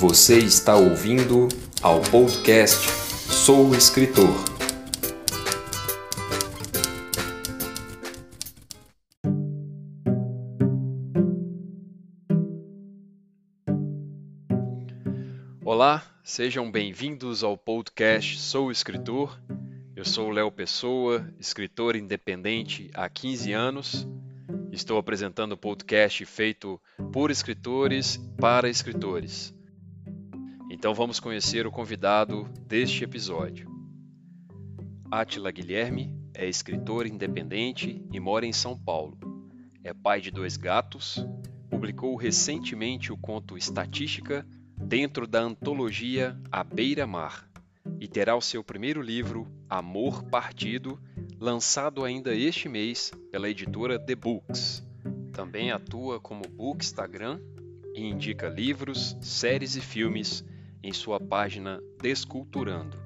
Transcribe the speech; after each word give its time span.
Você 0.00 0.38
está 0.38 0.76
ouvindo 0.76 1.46
ao 1.82 2.00
podcast 2.00 2.88
Sou 2.88 3.74
Escritor. 3.74 4.30
Olá, 15.62 16.02
sejam 16.24 16.70
bem-vindos 16.72 17.44
ao 17.44 17.58
podcast 17.58 18.40
Sou 18.40 18.70
Escritor. 18.70 19.38
Eu 19.94 20.06
sou 20.06 20.30
Léo 20.30 20.50
Pessoa, 20.50 21.30
escritor 21.38 21.94
independente 21.94 22.90
há 22.94 23.06
15 23.06 23.52
anos. 23.52 24.08
Estou 24.72 24.96
apresentando 24.96 25.52
o 25.52 25.58
podcast 25.58 26.24
feito 26.24 26.80
por 27.12 27.30
escritores 27.30 28.16
para 28.38 28.66
escritores. 28.66 29.59
Então 30.80 30.94
vamos 30.94 31.20
conhecer 31.20 31.66
o 31.66 31.70
convidado 31.70 32.48
deste 32.66 33.04
episódio. 33.04 33.70
Átila 35.10 35.50
Guilherme 35.50 36.18
é 36.32 36.48
escritor 36.48 37.06
independente 37.06 38.02
e 38.10 38.18
mora 38.18 38.46
em 38.46 38.52
São 38.54 38.78
Paulo. 38.78 39.18
É 39.84 39.92
pai 39.92 40.22
de 40.22 40.30
dois 40.30 40.56
gatos, 40.56 41.22
publicou 41.68 42.16
recentemente 42.16 43.12
o 43.12 43.18
conto 43.18 43.58
Estatística 43.58 44.46
dentro 44.74 45.26
da 45.26 45.42
antologia 45.42 46.34
A 46.50 46.64
Beira 46.64 47.06
Mar 47.06 47.46
e 48.00 48.08
terá 48.08 48.34
o 48.34 48.40
seu 48.40 48.64
primeiro 48.64 49.02
livro, 49.02 49.46
Amor 49.68 50.22
Partido, 50.30 50.98
lançado 51.38 52.06
ainda 52.06 52.34
este 52.34 52.70
mês 52.70 53.12
pela 53.30 53.50
editora 53.50 53.98
The 53.98 54.14
Books. 54.14 54.82
Também 55.30 55.72
atua 55.72 56.18
como 56.18 56.48
bookstagram 56.48 57.38
e 57.94 58.02
indica 58.02 58.48
livros, 58.48 59.14
séries 59.20 59.76
e 59.76 59.82
filmes 59.82 60.42
em 60.82 60.92
sua 60.92 61.20
página 61.20 61.80
Desculturando. 62.00 62.98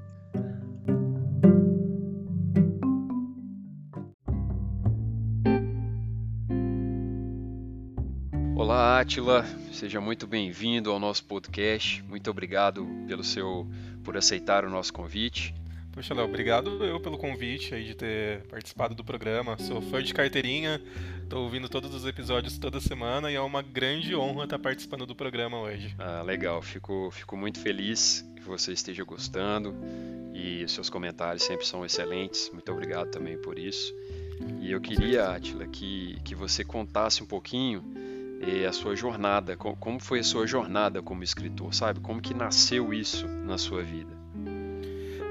Olá, 8.56 9.00
Atila, 9.00 9.44
seja 9.72 10.00
muito 10.00 10.26
bem-vindo 10.26 10.90
ao 10.90 10.98
nosso 10.98 11.24
podcast. 11.24 12.02
Muito 12.04 12.30
obrigado 12.30 12.86
pelo 13.06 13.22
seu 13.22 13.68
por 14.02 14.16
aceitar 14.16 14.64
o 14.64 14.70
nosso 14.70 14.92
convite. 14.92 15.54
Poxa, 15.94 16.12
Léo, 16.12 16.24
obrigado 16.24 16.84
eu 16.84 16.98
pelo 16.98 17.16
convite 17.16 17.72
aí 17.72 17.84
de 17.84 17.94
ter 17.94 18.42
participado 18.48 18.96
do 18.96 19.04
programa. 19.04 19.56
Sou 19.58 19.80
fã 19.80 20.02
de 20.02 20.12
carteirinha, 20.12 20.82
estou 21.22 21.44
ouvindo 21.44 21.68
todos 21.68 21.94
os 21.94 22.04
episódios 22.04 22.58
toda 22.58 22.80
semana 22.80 23.30
e 23.30 23.36
é 23.36 23.40
uma 23.40 23.62
grande 23.62 24.12
honra 24.16 24.42
estar 24.42 24.58
participando 24.58 25.06
do 25.06 25.14
programa 25.14 25.56
hoje. 25.60 25.94
Ah, 25.96 26.20
legal, 26.22 26.60
fico, 26.60 27.12
fico 27.12 27.36
muito 27.36 27.60
feliz 27.60 28.28
que 28.34 28.42
você 28.42 28.72
esteja 28.72 29.04
gostando 29.04 29.72
e 30.34 30.68
seus 30.68 30.90
comentários 30.90 31.44
sempre 31.44 31.64
são 31.64 31.86
excelentes. 31.86 32.50
Muito 32.52 32.72
obrigado 32.72 33.12
também 33.12 33.38
por 33.38 33.56
isso. 33.56 33.94
E 34.60 34.72
eu 34.72 34.80
queria, 34.80 35.28
Atila, 35.28 35.64
que, 35.68 36.18
que 36.24 36.34
você 36.34 36.64
contasse 36.64 37.22
um 37.22 37.26
pouquinho 37.26 37.84
eh, 38.40 38.66
a 38.66 38.72
sua 38.72 38.96
jornada, 38.96 39.56
como 39.56 40.00
foi 40.00 40.18
a 40.18 40.24
sua 40.24 40.44
jornada 40.44 41.00
como 41.00 41.22
escritor, 41.22 41.72
sabe? 41.72 42.00
Como 42.00 42.20
que 42.20 42.34
nasceu 42.34 42.92
isso 42.92 43.28
na 43.28 43.56
sua 43.56 43.80
vida? 43.84 44.23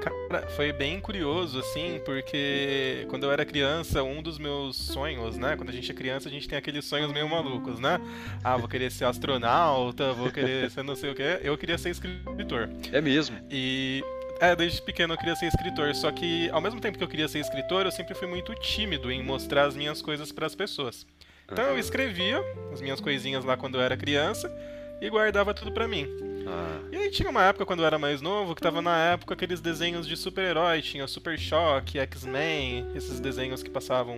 Cara, 0.03 0.47
foi 0.49 0.73
bem 0.73 0.99
curioso, 0.99 1.59
assim, 1.59 2.01
porque 2.03 3.05
quando 3.07 3.23
eu 3.23 3.31
era 3.31 3.45
criança, 3.45 4.03
um 4.03 4.21
dos 4.21 4.37
meus 4.37 4.75
sonhos, 4.75 5.37
né? 5.37 5.55
Quando 5.55 5.69
a 5.69 5.71
gente 5.71 5.89
é 5.89 5.93
criança, 5.93 6.27
a 6.27 6.31
gente 6.31 6.45
tem 6.45 6.57
aqueles 6.57 6.83
sonhos 6.83 7.09
meio 7.13 7.29
malucos, 7.29 7.79
né? 7.79 8.01
Ah, 8.43 8.57
vou 8.57 8.67
querer 8.67 8.91
ser 8.91 9.05
astronauta, 9.05 10.11
vou 10.11 10.29
querer 10.29 10.69
ser 10.69 10.83
não 10.83 10.93
sei 10.93 11.11
o 11.11 11.15
que. 11.15 11.39
Eu 11.41 11.57
queria 11.57 11.77
ser 11.77 11.91
escritor. 11.91 12.69
É 12.91 12.99
mesmo? 12.99 13.37
E 13.49 14.03
é, 14.41 14.53
desde 14.53 14.81
pequeno 14.81 15.13
eu 15.13 15.17
queria 15.17 15.37
ser 15.37 15.45
escritor, 15.45 15.95
só 15.95 16.11
que 16.11 16.49
ao 16.49 16.59
mesmo 16.59 16.81
tempo 16.81 16.97
que 16.97 17.03
eu 17.03 17.07
queria 17.07 17.29
ser 17.29 17.39
escritor, 17.39 17.85
eu 17.85 17.91
sempre 17.91 18.13
fui 18.13 18.27
muito 18.27 18.53
tímido 18.55 19.09
em 19.09 19.23
mostrar 19.23 19.67
as 19.67 19.75
minhas 19.75 20.01
coisas 20.01 20.33
para 20.33 20.45
as 20.45 20.53
pessoas. 20.53 21.07
Então 21.49 21.63
eu 21.63 21.79
escrevia 21.79 22.43
as 22.73 22.81
minhas 22.81 22.99
coisinhas 22.99 23.45
lá 23.45 23.55
quando 23.55 23.75
eu 23.75 23.81
era 23.81 23.95
criança 23.95 24.51
e 24.99 25.09
guardava 25.09 25.53
tudo 25.53 25.71
pra 25.71 25.87
mim. 25.87 26.07
Ah. 26.47 26.79
E 26.91 26.97
aí 26.97 27.11
tinha 27.11 27.29
uma 27.29 27.43
época 27.43 27.65
quando 27.65 27.81
eu 27.81 27.85
era 27.85 27.97
mais 27.97 28.21
novo 28.21 28.55
que 28.55 28.61
tava 28.61 28.81
na 28.81 28.97
época 28.97 29.33
aqueles 29.33 29.61
desenhos 29.61 30.07
de 30.07 30.15
super-herói, 30.15 30.81
tinha 30.81 31.07
Super 31.07 31.37
Choque, 31.37 31.99
X-Men, 31.99 32.87
esses 32.95 33.19
desenhos 33.19 33.63
que 33.63 33.69
passavam 33.69 34.17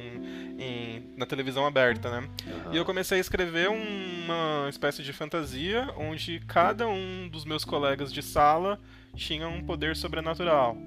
em, 0.58 1.14
na 1.16 1.26
televisão 1.26 1.66
aberta, 1.66 2.10
né? 2.10 2.30
Uhum. 2.46 2.74
E 2.74 2.78
eu 2.78 2.86
comecei 2.86 3.18
a 3.18 3.22
escrever 3.22 3.70
uma 3.70 4.68
espécie 4.70 5.04
de 5.04 5.14
fantasia 5.14 5.94
onde 5.98 6.42
cada 6.48 6.88
um 6.88 7.28
dos 7.30 7.46
meus 7.46 7.64
colegas 7.64 8.12
de 8.12 8.22
sala 8.22 8.80
tinha 9.16 9.48
um 9.48 9.64
poder 9.64 9.96
sobrenatural. 9.96 10.78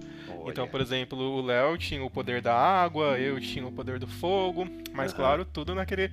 Olha. 0.41 0.51
Então, 0.51 0.69
por 0.69 0.81
exemplo, 0.81 1.19
o 1.19 1.43
Léo 1.43 1.77
tinha 1.77 2.03
o 2.03 2.11
poder 2.11 2.41
da 2.41 2.55
água, 2.55 3.19
eu 3.19 3.41
tinha 3.41 3.67
o 3.67 3.73
poder 3.73 3.99
do 3.99 4.07
fogo, 4.07 4.69
mas 4.93 5.13
uhum. 5.13 5.19
claro, 5.19 5.45
tudo 5.45 5.75
naquele 5.75 6.11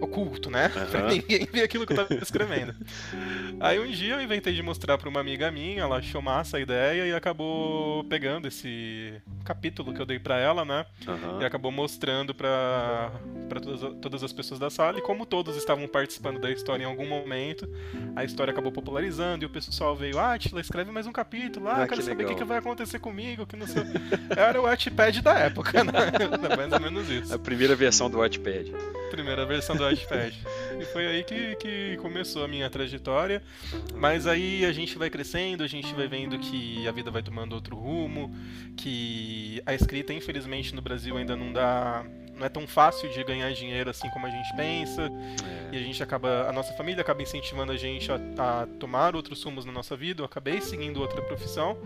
oculto, 0.00 0.50
né? 0.50 0.70
Uhum. 0.74 0.86
pra 0.90 1.08
ninguém 1.08 1.46
ver 1.46 1.62
aquilo 1.62 1.86
que 1.86 1.92
eu 1.92 1.96
tava 1.96 2.14
escrevendo. 2.14 2.74
Aí 3.60 3.78
um 3.78 3.90
dia 3.90 4.14
eu 4.14 4.22
inventei 4.22 4.52
de 4.52 4.62
mostrar 4.62 4.98
para 4.98 5.08
uma 5.08 5.20
amiga 5.20 5.50
minha, 5.50 5.82
ela 5.82 5.98
achou 5.98 6.20
massa 6.20 6.56
a 6.56 6.60
ideia 6.60 7.06
e 7.06 7.14
acabou 7.14 8.04
pegando 8.04 8.48
esse 8.48 9.14
capítulo 9.44 9.92
que 9.94 10.00
eu 10.00 10.06
dei 10.06 10.18
para 10.18 10.38
ela, 10.38 10.64
né? 10.64 10.84
Uhum. 11.06 11.40
E 11.40 11.44
acabou 11.44 11.70
mostrando 11.70 12.34
para 12.34 13.12
para 13.48 13.60
todas, 13.60 13.80
todas 14.00 14.24
as 14.24 14.32
pessoas 14.32 14.58
da 14.58 14.70
sala 14.70 14.98
e 14.98 15.02
como 15.02 15.26
todos 15.26 15.56
estavam 15.56 15.86
participando 15.86 16.40
da 16.40 16.50
história 16.50 16.84
em 16.84 16.86
algum 16.86 17.06
momento, 17.06 17.68
a 18.16 18.24
história 18.24 18.50
acabou 18.50 18.72
popularizando 18.72 19.44
e 19.44 19.46
o 19.46 19.50
pessoal 19.50 19.94
veio, 19.94 20.18
ah, 20.18 20.38
Tila, 20.38 20.60
escreve 20.60 20.90
mais 20.90 21.06
um 21.06 21.12
capítulo, 21.12 21.68
ah, 21.68 21.82
ah 21.82 21.86
quero 21.86 22.00
que 22.00 22.06
saber 22.06 22.24
o 22.24 22.28
que, 22.28 22.34
que 22.34 22.44
vai 22.44 22.58
acontecer 22.58 22.98
comigo, 22.98 23.46
que 23.52 23.56
não 23.56 23.66
sei. 23.66 23.82
Era 24.34 24.58
o 24.58 24.64
Wattpad 24.64 25.20
da 25.20 25.38
época, 25.38 25.84
né? 25.84 25.92
mais 26.56 26.72
ou 26.72 26.80
menos 26.80 27.08
isso. 27.08 27.34
A 27.34 27.38
primeira 27.38 27.76
versão 27.76 28.08
do 28.08 28.18
Wattpad. 28.18 28.72
Primeira 29.10 29.44
versão 29.44 29.76
do 29.76 29.82
Wattpad. 29.84 30.34
e 30.80 30.84
foi 30.86 31.06
aí 31.06 31.22
que, 31.22 31.54
que 31.56 31.98
começou 31.98 32.44
a 32.44 32.48
minha 32.48 32.68
trajetória. 32.70 33.42
Mas 33.94 34.26
aí 34.26 34.64
a 34.64 34.72
gente 34.72 34.96
vai 34.96 35.10
crescendo, 35.10 35.62
a 35.62 35.66
gente 35.66 35.94
vai 35.94 36.08
vendo 36.08 36.38
que 36.38 36.88
a 36.88 36.92
vida 36.92 37.10
vai 37.10 37.22
tomando 37.22 37.52
outro 37.52 37.76
rumo, 37.76 38.34
que 38.74 39.62
a 39.66 39.74
escrita, 39.74 40.14
infelizmente, 40.14 40.74
no 40.74 40.80
Brasil 40.80 41.16
ainda 41.16 41.36
não 41.36 41.52
dá 41.52 42.04
não 42.34 42.46
é 42.46 42.48
tão 42.48 42.66
fácil 42.66 43.10
de 43.10 43.22
ganhar 43.22 43.52
dinheiro 43.52 43.90
assim 43.90 44.08
como 44.08 44.26
a 44.26 44.30
gente 44.30 44.56
pensa. 44.56 45.02
É. 45.02 45.76
E 45.76 45.76
a 45.76 45.82
gente 45.82 46.02
acaba. 46.02 46.48
A 46.48 46.52
nossa 46.52 46.72
família 46.72 47.02
acaba 47.02 47.22
incentivando 47.22 47.70
a 47.70 47.76
gente 47.76 48.10
a, 48.10 48.16
a, 48.38 48.66
tomar 48.80 49.14
outros 49.14 49.42
rumos 49.44 49.66
na 49.66 49.70
nossa 49.70 49.94
vida. 49.94 50.22
Eu 50.22 50.24
acabei 50.24 50.60
seguindo 50.62 51.00
outra 51.00 51.20
profissão. 51.20 51.76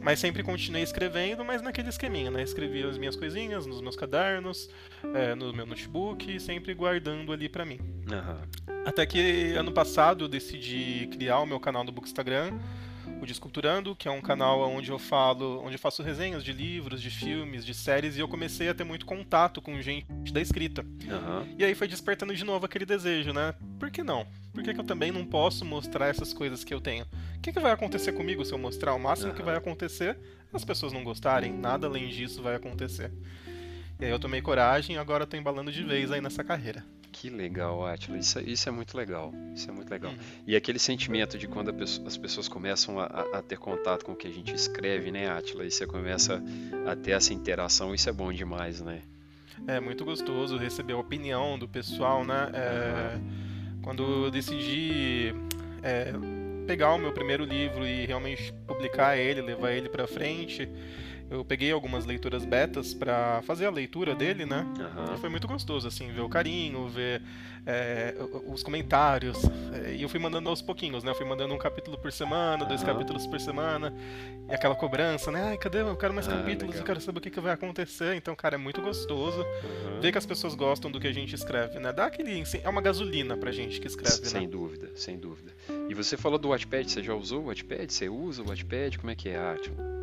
Mas 0.00 0.18
sempre 0.18 0.42
continuei 0.42 0.82
escrevendo, 0.82 1.44
mas 1.44 1.60
naquele 1.60 1.90
esqueminha, 1.90 2.30
né? 2.30 2.42
Escrevia 2.42 2.88
as 2.88 2.96
minhas 2.96 3.16
coisinhas 3.16 3.66
nos 3.66 3.80
meus 3.82 3.96
cadernos, 3.96 4.70
é, 5.14 5.34
no 5.34 5.52
meu 5.52 5.66
notebook, 5.66 6.40
sempre 6.40 6.72
guardando 6.74 7.32
ali 7.32 7.48
para 7.48 7.66
mim. 7.66 7.78
Uhum. 8.10 8.84
Até 8.86 9.04
que 9.04 9.52
ano 9.52 9.72
passado 9.72 10.24
eu 10.24 10.28
decidi 10.28 11.06
criar 11.12 11.40
o 11.40 11.46
meu 11.46 11.60
canal 11.60 11.84
do 11.84 11.92
Bookstagram 11.92 12.58
o 13.20 13.26
Desculturando, 13.26 13.94
que 13.94 14.08
é 14.08 14.10
um 14.10 14.20
canal 14.20 14.60
onde 14.62 14.90
eu 14.90 14.98
falo, 14.98 15.62
onde 15.62 15.74
eu 15.74 15.78
faço 15.78 16.02
resenhas 16.02 16.42
de 16.42 16.52
livros, 16.52 17.02
de 17.02 17.10
filmes, 17.10 17.64
de 17.64 17.74
séries, 17.74 18.16
e 18.16 18.20
eu 18.20 18.28
comecei 18.28 18.68
a 18.68 18.74
ter 18.74 18.84
muito 18.84 19.04
contato 19.04 19.60
com 19.60 19.80
gente 19.80 20.06
da 20.32 20.40
escrita. 20.40 20.82
Uhum. 20.82 21.54
E 21.58 21.64
aí 21.64 21.74
foi 21.74 21.86
despertando 21.86 22.34
de 22.34 22.44
novo 22.44 22.66
aquele 22.66 22.86
desejo, 22.86 23.32
né? 23.32 23.54
Por 23.78 23.90
que 23.90 24.02
não? 24.02 24.26
Por 24.52 24.62
que, 24.62 24.74
que 24.74 24.80
eu 24.80 24.84
também 24.84 25.12
não 25.12 25.24
posso 25.24 25.64
mostrar 25.64 26.08
essas 26.08 26.32
coisas 26.32 26.64
que 26.64 26.72
eu 26.72 26.80
tenho? 26.80 27.04
O 27.36 27.40
que, 27.40 27.52
que 27.52 27.60
vai 27.60 27.72
acontecer 27.72 28.12
comigo 28.12 28.44
se 28.44 28.52
eu 28.52 28.58
mostrar? 28.58 28.94
O 28.94 28.98
máximo 28.98 29.30
uhum. 29.30 29.36
que 29.36 29.42
vai 29.42 29.56
acontecer 29.56 30.16
é 30.52 30.56
as 30.56 30.64
pessoas 30.64 30.92
não 30.92 31.04
gostarem, 31.04 31.52
nada 31.52 31.86
além 31.86 32.08
disso 32.08 32.42
vai 32.42 32.56
acontecer. 32.56 33.12
E 34.00 34.04
aí 34.04 34.10
eu 34.10 34.18
tomei 34.18 34.40
coragem 34.40 34.96
e 34.96 34.98
agora 34.98 35.26
tô 35.26 35.36
embalando 35.36 35.70
de 35.70 35.84
vez 35.84 36.10
aí 36.10 36.20
nessa 36.20 36.42
carreira. 36.42 36.84
Que 37.12 37.28
legal, 37.28 37.84
Atila. 37.86 38.18
Isso, 38.18 38.38
é, 38.38 38.42
isso 38.42 38.68
é 38.68 38.72
muito 38.72 38.96
legal. 38.96 39.32
Isso 39.54 39.68
é 39.68 39.72
muito 39.72 39.90
legal. 39.90 40.12
Uhum. 40.12 40.18
E 40.46 40.56
aquele 40.56 40.78
sentimento 40.78 41.36
de 41.36 41.46
quando 41.46 41.72
pessoa, 41.72 42.06
as 42.06 42.16
pessoas 42.16 42.48
começam 42.48 42.98
a, 43.00 43.04
a, 43.04 43.42
ter 43.42 43.58
contato 43.58 44.04
com 44.04 44.12
o 44.12 44.16
que 44.16 44.26
a 44.26 44.30
gente 44.30 44.54
escreve, 44.54 45.10
né, 45.10 45.28
Atila? 45.30 45.64
E 45.64 45.70
você 45.70 45.86
começa 45.86 46.42
a 46.86 46.94
ter 46.94 47.12
essa 47.12 47.34
interação, 47.34 47.94
isso 47.94 48.08
é 48.08 48.12
bom 48.12 48.32
demais, 48.32 48.80
né? 48.80 49.02
É 49.66 49.80
muito 49.80 50.04
gostoso 50.04 50.56
receber 50.56 50.94
a 50.94 50.98
opinião 50.98 51.58
do 51.58 51.68
pessoal, 51.68 52.24
né? 52.24 52.50
É, 52.54 53.18
quando 53.82 54.24
eu 54.24 54.30
decidi 54.30 55.34
é, 55.82 56.12
pegar 56.66 56.94
o 56.94 56.98
meu 56.98 57.12
primeiro 57.12 57.44
livro 57.44 57.86
e 57.86 58.06
realmente 58.06 58.54
publicar 58.66 59.16
ele, 59.18 59.42
levar 59.42 59.72
ele 59.72 59.88
para 59.88 60.06
frente 60.06 60.68
eu 61.30 61.44
peguei 61.44 61.70
algumas 61.70 62.04
leituras 62.04 62.44
betas 62.44 62.92
para 62.92 63.40
fazer 63.42 63.66
a 63.66 63.70
leitura 63.70 64.14
dele, 64.14 64.44
né? 64.44 64.66
Aham. 64.80 65.14
E 65.14 65.18
foi 65.18 65.30
muito 65.30 65.46
gostoso, 65.46 65.86
assim, 65.86 66.10
ver 66.12 66.20
o 66.22 66.28
carinho, 66.28 66.88
ver 66.88 67.22
é, 67.64 68.14
os 68.46 68.62
comentários. 68.62 69.38
é, 69.72 69.94
E 69.94 70.02
eu 70.02 70.08
fui 70.08 70.18
mandando 70.18 70.48
aos 70.48 70.60
pouquinhos, 70.60 71.04
né? 71.04 71.10
Eu 71.10 71.14
fui 71.14 71.26
mandando 71.26 71.54
um 71.54 71.58
capítulo 71.58 71.96
por 71.96 72.10
semana, 72.12 72.64
dois 72.64 72.82
Aham. 72.82 72.92
capítulos 72.94 73.26
por 73.26 73.38
semana. 73.40 73.92
E 74.50 74.54
aquela 74.54 74.74
cobrança, 74.74 75.30
né? 75.30 75.50
Ai, 75.50 75.58
cadê? 75.58 75.80
Eu 75.82 75.96
quero 75.96 76.12
mais 76.12 76.26
Ah, 76.26 76.32
capítulos, 76.32 76.70
legal. 76.74 76.78
eu 76.80 76.84
quero 76.84 77.00
saber 77.00 77.18
o 77.18 77.20
que, 77.20 77.30
que 77.30 77.40
vai 77.40 77.52
acontecer. 77.52 78.14
Então, 78.16 78.34
cara, 78.34 78.56
é 78.56 78.58
muito 78.58 78.80
gostoso 78.82 79.40
Aham. 79.40 80.00
ver 80.00 80.10
que 80.10 80.18
as 80.18 80.26
pessoas 80.26 80.54
gostam 80.56 80.90
do 80.90 80.98
que 80.98 81.06
a 81.06 81.12
gente 81.12 81.34
escreve, 81.34 81.78
né? 81.78 81.92
Dá 81.92 82.06
aquele. 82.06 82.42
É 82.62 82.68
uma 82.68 82.80
gasolina 82.82 83.36
pra 83.36 83.52
gente 83.52 83.80
que 83.80 83.86
escreve, 83.86 84.26
Sem 84.28 84.42
né? 84.42 84.48
dúvida, 84.48 84.90
sem 84.96 85.16
dúvida. 85.16 85.52
E 85.88 85.94
você 85.94 86.16
falou 86.16 86.38
do 86.38 86.48
Wattpad, 86.48 86.90
você 86.90 87.02
já 87.02 87.14
usou 87.14 87.42
o 87.42 87.46
Wattpad? 87.46 87.92
Você 87.92 88.08
usa 88.08 88.42
o 88.42 88.48
Wattpad? 88.48 88.98
Como 88.98 89.10
é 89.10 89.14
que 89.14 89.28
é, 89.28 89.36
Átila? 89.38 89.99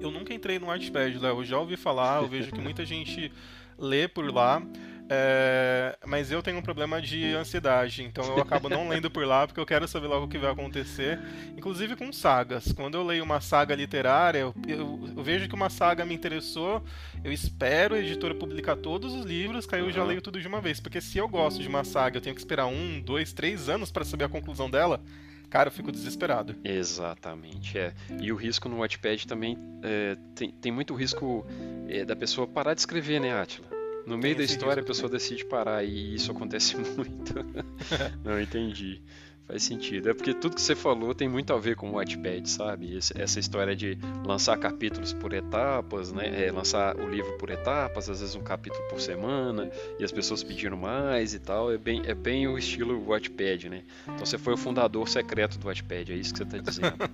Eu 0.00 0.10
nunca 0.10 0.32
entrei 0.34 0.58
no 0.58 0.66
Wattpad, 0.66 1.18
Léo. 1.18 1.38
Eu 1.40 1.44
já 1.44 1.58
ouvi 1.58 1.76
falar, 1.76 2.22
eu 2.22 2.28
vejo 2.28 2.52
que 2.52 2.60
muita 2.60 2.84
gente 2.84 3.32
lê 3.78 4.06
por 4.08 4.32
lá. 4.32 4.62
é, 5.08 5.96
mas 6.04 6.32
eu 6.32 6.42
tenho 6.42 6.58
um 6.58 6.62
problema 6.62 7.00
de 7.00 7.32
ansiedade, 7.34 8.02
então 8.02 8.24
eu 8.24 8.40
acabo 8.42 8.68
não 8.68 8.88
lendo 8.88 9.08
por 9.08 9.24
lá 9.24 9.46
porque 9.46 9.60
eu 9.60 9.66
quero 9.66 9.86
saber 9.86 10.08
logo 10.08 10.26
o 10.26 10.28
que 10.28 10.36
vai 10.38 10.50
acontecer. 10.50 11.18
Inclusive 11.56 11.94
com 11.96 12.12
sagas. 12.12 12.72
Quando 12.72 12.96
eu 12.96 13.04
leio 13.04 13.22
uma 13.22 13.40
saga 13.40 13.74
literária, 13.74 14.38
eu, 14.40 14.54
eu- 14.66 15.08
eu 15.16 15.22
vejo 15.22 15.48
que 15.48 15.54
uma 15.54 15.70
saga 15.70 16.04
me 16.04 16.14
interessou, 16.14 16.82
eu 17.22 17.32
espero 17.32 17.94
a 17.94 17.98
editora 17.98 18.34
publicar 18.34 18.76
todos 18.76 19.14
os 19.14 19.24
livros, 19.24 19.64
que 19.66 19.74
aí 19.76 19.80
eu 19.80 19.92
já 19.92 20.02
leio 20.04 20.20
tudo 20.22 20.40
de 20.40 20.48
uma 20.48 20.60
vez. 20.60 20.80
Porque 20.80 21.00
se 21.00 21.18
eu 21.18 21.28
gosto 21.28 21.60
de 21.62 21.68
uma 21.68 21.84
saga, 21.84 22.16
eu 22.16 22.20
tenho 22.20 22.34
que 22.34 22.40
esperar 22.40 22.66
um, 22.66 23.00
dois, 23.00 23.32
três 23.32 23.68
anos 23.68 23.90
para 23.92 24.04
saber 24.04 24.24
a 24.24 24.28
conclusão 24.28 24.68
dela, 24.68 25.00
cara, 25.48 25.68
eu 25.68 25.72
fico 25.72 25.90
desesperado. 25.92 26.54
Exatamente, 26.64 27.78
é. 27.78 27.94
E 28.20 28.32
o 28.32 28.36
risco 28.36 28.68
no 28.68 28.78
Wattpad 28.78 29.26
também 29.26 29.58
é, 29.82 30.16
tem, 30.34 30.50
tem 30.50 30.72
muito 30.72 30.94
risco 30.94 31.46
é, 31.88 32.04
da 32.04 32.16
pessoa 32.16 32.46
parar 32.46 32.74
de 32.74 32.80
escrever, 32.80 33.20
né, 33.20 33.32
Átila? 33.32 33.68
No 34.06 34.16
meio 34.16 34.36
da 34.36 34.44
história 34.44 34.82
a 34.82 34.86
pessoa 34.86 35.10
decide 35.10 35.44
parar 35.44 35.82
e 35.82 36.14
isso 36.14 36.30
acontece 36.30 36.76
muito. 36.78 37.34
Não 38.24 38.40
entendi. 38.40 39.02
Faz 39.46 39.62
sentido. 39.62 40.10
É 40.10 40.14
porque 40.14 40.34
tudo 40.34 40.56
que 40.56 40.62
você 40.62 40.74
falou 40.74 41.14
tem 41.14 41.28
muito 41.28 41.52
a 41.52 41.58
ver 41.58 41.76
com 41.76 41.90
o 41.90 41.92
Wattpad, 41.94 42.48
sabe? 42.48 42.98
Essa 43.14 43.38
história 43.38 43.76
de 43.76 43.96
lançar 44.24 44.58
capítulos 44.58 45.12
por 45.12 45.32
etapas, 45.32 46.12
né? 46.12 46.46
É, 46.46 46.50
lançar 46.50 46.96
o 46.96 47.08
livro 47.08 47.32
por 47.38 47.50
etapas, 47.50 48.10
às 48.10 48.20
vezes 48.20 48.34
um 48.34 48.42
capítulo 48.42 48.82
por 48.88 49.00
semana, 49.00 49.70
e 49.98 50.04
as 50.04 50.10
pessoas 50.10 50.42
pedindo 50.42 50.76
mais 50.76 51.34
e 51.34 51.38
tal. 51.38 51.72
É 51.72 51.78
bem, 51.78 52.02
é 52.06 52.14
bem 52.14 52.48
o 52.48 52.58
estilo 52.58 53.06
Wattpad, 53.06 53.68
né? 53.68 53.82
Então 54.04 54.26
você 54.26 54.36
foi 54.36 54.54
o 54.54 54.56
fundador 54.56 55.08
secreto 55.08 55.58
do 55.58 55.66
Wattpad, 55.66 56.12
é 56.12 56.16
isso 56.16 56.32
que 56.34 56.38
você 56.38 56.44
está 56.44 56.58
dizendo. 56.58 56.96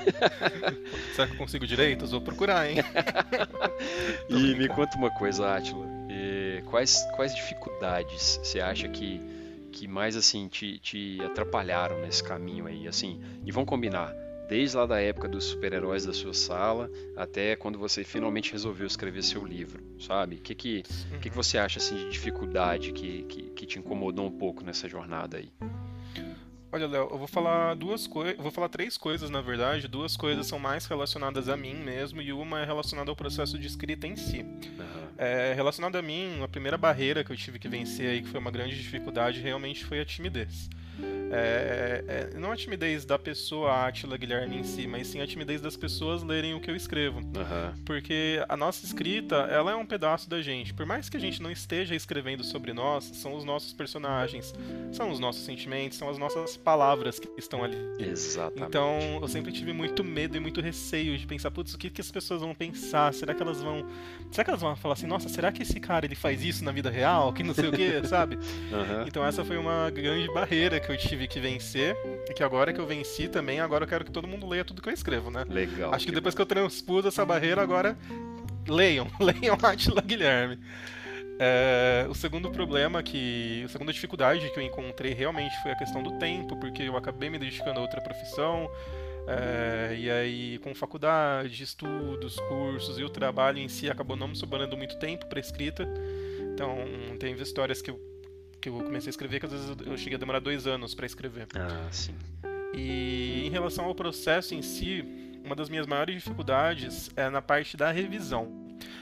Será 1.14 1.26
que 1.26 1.34
eu 1.34 1.38
consigo 1.38 1.66
direitos? 1.66 2.10
Vou 2.10 2.20
procurar, 2.20 2.68
hein? 2.70 2.78
E 4.28 4.54
me 4.54 4.68
conta 4.68 4.96
uma 4.96 5.10
coisa, 5.10 5.54
Átila. 5.54 5.86
É, 6.08 6.62
quais, 6.66 7.02
quais 7.16 7.34
dificuldades 7.34 8.38
você 8.42 8.60
acha 8.60 8.88
que, 8.88 9.20
que 9.70 9.88
mais 9.88 10.16
assim 10.16 10.48
te, 10.48 10.78
te 10.78 11.18
atrapalharam 11.22 12.00
nesse 12.00 12.22
caminho 12.22 12.66
aí? 12.66 12.86
Assim, 12.86 13.20
e 13.44 13.50
vamos 13.50 13.68
combinar, 13.68 14.12
desde 14.48 14.76
lá 14.76 14.84
da 14.84 15.00
época 15.00 15.28
dos 15.28 15.44
super-heróis 15.44 16.04
da 16.04 16.12
sua 16.12 16.34
sala 16.34 16.90
até 17.16 17.54
quando 17.56 17.78
você 17.78 18.02
finalmente 18.04 18.52
resolveu 18.52 18.86
escrever 18.86 19.22
seu 19.22 19.44
livro, 19.44 19.82
sabe? 19.98 20.36
O 20.36 20.40
que, 20.40 20.54
que, 20.54 20.82
que, 21.20 21.30
que 21.30 21.36
você 21.36 21.56
acha 21.56 21.78
assim, 21.78 21.96
de 21.96 22.10
dificuldade 22.10 22.92
que, 22.92 23.22
que, 23.24 23.42
que 23.50 23.66
te 23.66 23.78
incomodou 23.78 24.26
um 24.26 24.38
pouco 24.38 24.64
nessa 24.64 24.88
jornada 24.88 25.38
aí? 25.38 25.52
Olha, 26.72 26.86
Léo, 26.86 27.08
eu 27.10 27.18
vou 27.18 27.26
falar 27.26 27.74
duas 27.74 28.06
coisas. 28.06 28.36
Eu 28.36 28.42
vou 28.42 28.52
falar 28.52 28.68
três 28.68 28.96
coisas, 28.96 29.28
na 29.28 29.40
verdade. 29.40 29.88
Duas 29.88 30.16
coisas 30.16 30.46
são 30.46 30.58
mais 30.58 30.86
relacionadas 30.86 31.48
a 31.48 31.56
mim 31.56 31.74
mesmo, 31.74 32.22
e 32.22 32.32
uma 32.32 32.60
é 32.60 32.64
relacionada 32.64 33.10
ao 33.10 33.16
processo 33.16 33.58
de 33.58 33.66
escrita 33.66 34.06
em 34.06 34.14
si. 34.14 34.40
Aham. 34.78 34.99
É, 35.18 35.52
relacionado 35.54 35.96
a 35.96 36.02
mim, 36.02 36.42
a 36.42 36.48
primeira 36.48 36.78
barreira 36.78 37.22
que 37.22 37.30
eu 37.30 37.36
tive 37.36 37.58
que 37.58 37.68
vencer 37.68 38.08
aí, 38.08 38.22
que 38.22 38.28
foi 38.28 38.40
uma 38.40 38.50
grande 38.50 38.76
dificuldade, 38.76 39.40
realmente 39.40 39.84
foi 39.84 40.00
a 40.00 40.04
timidez. 40.04 40.68
É, 41.32 42.04
é, 42.08 42.38
não 42.38 42.50
a 42.50 42.56
timidez 42.56 43.04
da 43.04 43.18
pessoa 43.18 43.86
Átila 43.86 44.16
Guilherme 44.16 44.58
em 44.58 44.64
si, 44.64 44.86
mas 44.86 45.06
sim 45.06 45.20
a 45.20 45.26
timidez 45.26 45.60
das 45.60 45.76
pessoas 45.76 46.22
lerem 46.22 46.54
o 46.54 46.60
que 46.60 46.70
eu 46.70 46.74
escrevo. 46.74 47.20
Aham. 47.36 47.74
Porque 47.84 48.44
a 48.48 48.56
nossa 48.56 48.84
escrita, 48.84 49.36
ela 49.50 49.70
é 49.70 49.76
um 49.76 49.86
pedaço 49.86 50.28
da 50.28 50.42
gente. 50.42 50.74
Por 50.74 50.84
mais 50.84 51.08
que 51.08 51.16
a 51.16 51.20
gente 51.20 51.40
não 51.40 51.50
esteja 51.50 51.94
escrevendo 51.94 52.42
sobre 52.42 52.72
nós, 52.72 53.04
são 53.04 53.34
os 53.34 53.44
nossos 53.44 53.72
personagens, 53.72 54.52
são 54.92 55.10
os 55.10 55.20
nossos 55.20 55.44
sentimentos, 55.44 55.98
são 55.98 56.08
as 56.08 56.18
nossas 56.18 56.56
palavras 56.56 57.20
que 57.20 57.28
estão 57.38 57.62
ali. 57.62 57.78
Exatamente. 57.98 58.68
Então, 58.68 59.18
eu 59.22 59.28
sempre 59.28 59.52
tive 59.52 59.72
muito 59.72 60.02
medo 60.02 60.36
e 60.36 60.40
muito 60.40 60.60
receio 60.60 61.16
de 61.16 61.26
pensar, 61.26 61.50
putz, 61.50 61.74
o 61.74 61.78
que, 61.78 61.90
que 61.90 62.00
as 62.00 62.10
pessoas 62.10 62.40
vão 62.40 62.54
pensar? 62.54 63.14
Será 63.14 63.34
que 63.34 63.42
elas 63.42 63.62
vão. 63.62 63.86
Será 64.32 64.44
que 64.44 64.50
elas 64.50 64.60
vão 64.60 64.74
falar 64.76 64.94
assim, 64.94 65.06
nossa, 65.06 65.28
será 65.28 65.52
que 65.52 65.62
esse 65.62 65.78
cara 65.78 66.06
ele 66.06 66.14
faz 66.14 66.44
isso 66.44 66.64
na 66.64 66.72
vida 66.72 66.90
real? 66.90 67.32
Que 67.32 67.42
não 67.42 67.54
sei 67.54 67.68
o 67.68 67.72
que, 67.72 68.02
sabe? 68.06 68.36
Aham. 68.72 69.04
Então 69.06 69.24
essa 69.24 69.44
foi 69.44 69.56
uma 69.56 69.90
grande 69.90 70.26
barreira 70.32 70.80
que 70.80 70.89
eu 70.92 70.98
tive 70.98 71.26
que 71.26 71.40
vencer. 71.40 71.96
E 72.28 72.34
que 72.34 72.42
agora 72.42 72.72
que 72.72 72.80
eu 72.80 72.86
venci 72.86 73.28
também, 73.28 73.60
agora 73.60 73.84
eu 73.84 73.88
quero 73.88 74.04
que 74.04 74.10
todo 74.10 74.28
mundo 74.28 74.46
leia 74.46 74.64
tudo 74.64 74.82
que 74.82 74.88
eu 74.88 74.92
escrevo, 74.92 75.30
né? 75.30 75.44
Legal. 75.48 75.94
Acho 75.94 76.06
que 76.06 76.12
depois 76.12 76.34
que 76.34 76.40
eu 76.40 76.46
transpus 76.46 77.04
essa 77.06 77.24
barreira, 77.24 77.62
agora 77.62 77.96
leiam, 78.68 79.10
leiam 79.20 79.56
Atila 79.62 80.00
Guilherme. 80.00 80.58
É, 81.42 82.06
o 82.06 82.14
segundo 82.14 82.50
problema 82.50 83.02
que. 83.02 83.62
A 83.64 83.68
segunda 83.68 83.92
dificuldade 83.92 84.50
que 84.50 84.58
eu 84.58 84.62
encontrei 84.62 85.14
realmente 85.14 85.54
foi 85.62 85.72
a 85.72 85.76
questão 85.76 86.02
do 86.02 86.18
tempo, 86.18 86.54
porque 86.56 86.82
eu 86.82 86.96
acabei 86.96 87.30
me 87.30 87.38
dedicando 87.38 87.78
a 87.78 87.82
outra 87.82 88.00
profissão. 88.00 88.70
é, 89.26 89.96
e 89.96 90.10
aí, 90.10 90.58
com 90.58 90.74
faculdade, 90.74 91.62
estudos, 91.62 92.36
cursos 92.40 92.98
e 92.98 93.04
o 93.04 93.08
trabalho 93.08 93.58
em 93.58 93.68
si, 93.68 93.88
acabou 93.88 94.16
não 94.16 94.28
me 94.28 94.36
sobrando 94.36 94.76
muito 94.76 94.98
tempo 94.98 95.26
para 95.26 95.40
escrita. 95.40 95.88
Então, 96.52 96.76
tem 97.18 97.32
histórias 97.40 97.80
que 97.80 97.90
eu, 97.90 97.98
que 98.60 98.68
eu 98.68 98.74
comecei 98.74 99.08
a 99.08 99.10
escrever 99.10 99.40
que 99.40 99.46
às 99.46 99.52
vezes 99.52 99.76
eu 99.86 99.96
cheguei 99.96 100.16
a 100.16 100.18
demorar 100.18 100.40
dois 100.40 100.66
anos 100.66 100.94
para 100.94 101.06
escrever. 101.06 101.48
Ah, 101.54 101.88
sim. 101.90 102.14
E 102.74 103.44
em 103.46 103.50
relação 103.50 103.84
ao 103.86 103.94
processo 103.94 104.54
em 104.54 104.62
si, 104.62 105.04
uma 105.44 105.56
das 105.56 105.68
minhas 105.68 105.86
maiores 105.86 106.14
dificuldades 106.14 107.10
é 107.16 107.28
na 107.28 107.42
parte 107.42 107.76
da 107.76 107.90
revisão. 107.90 108.60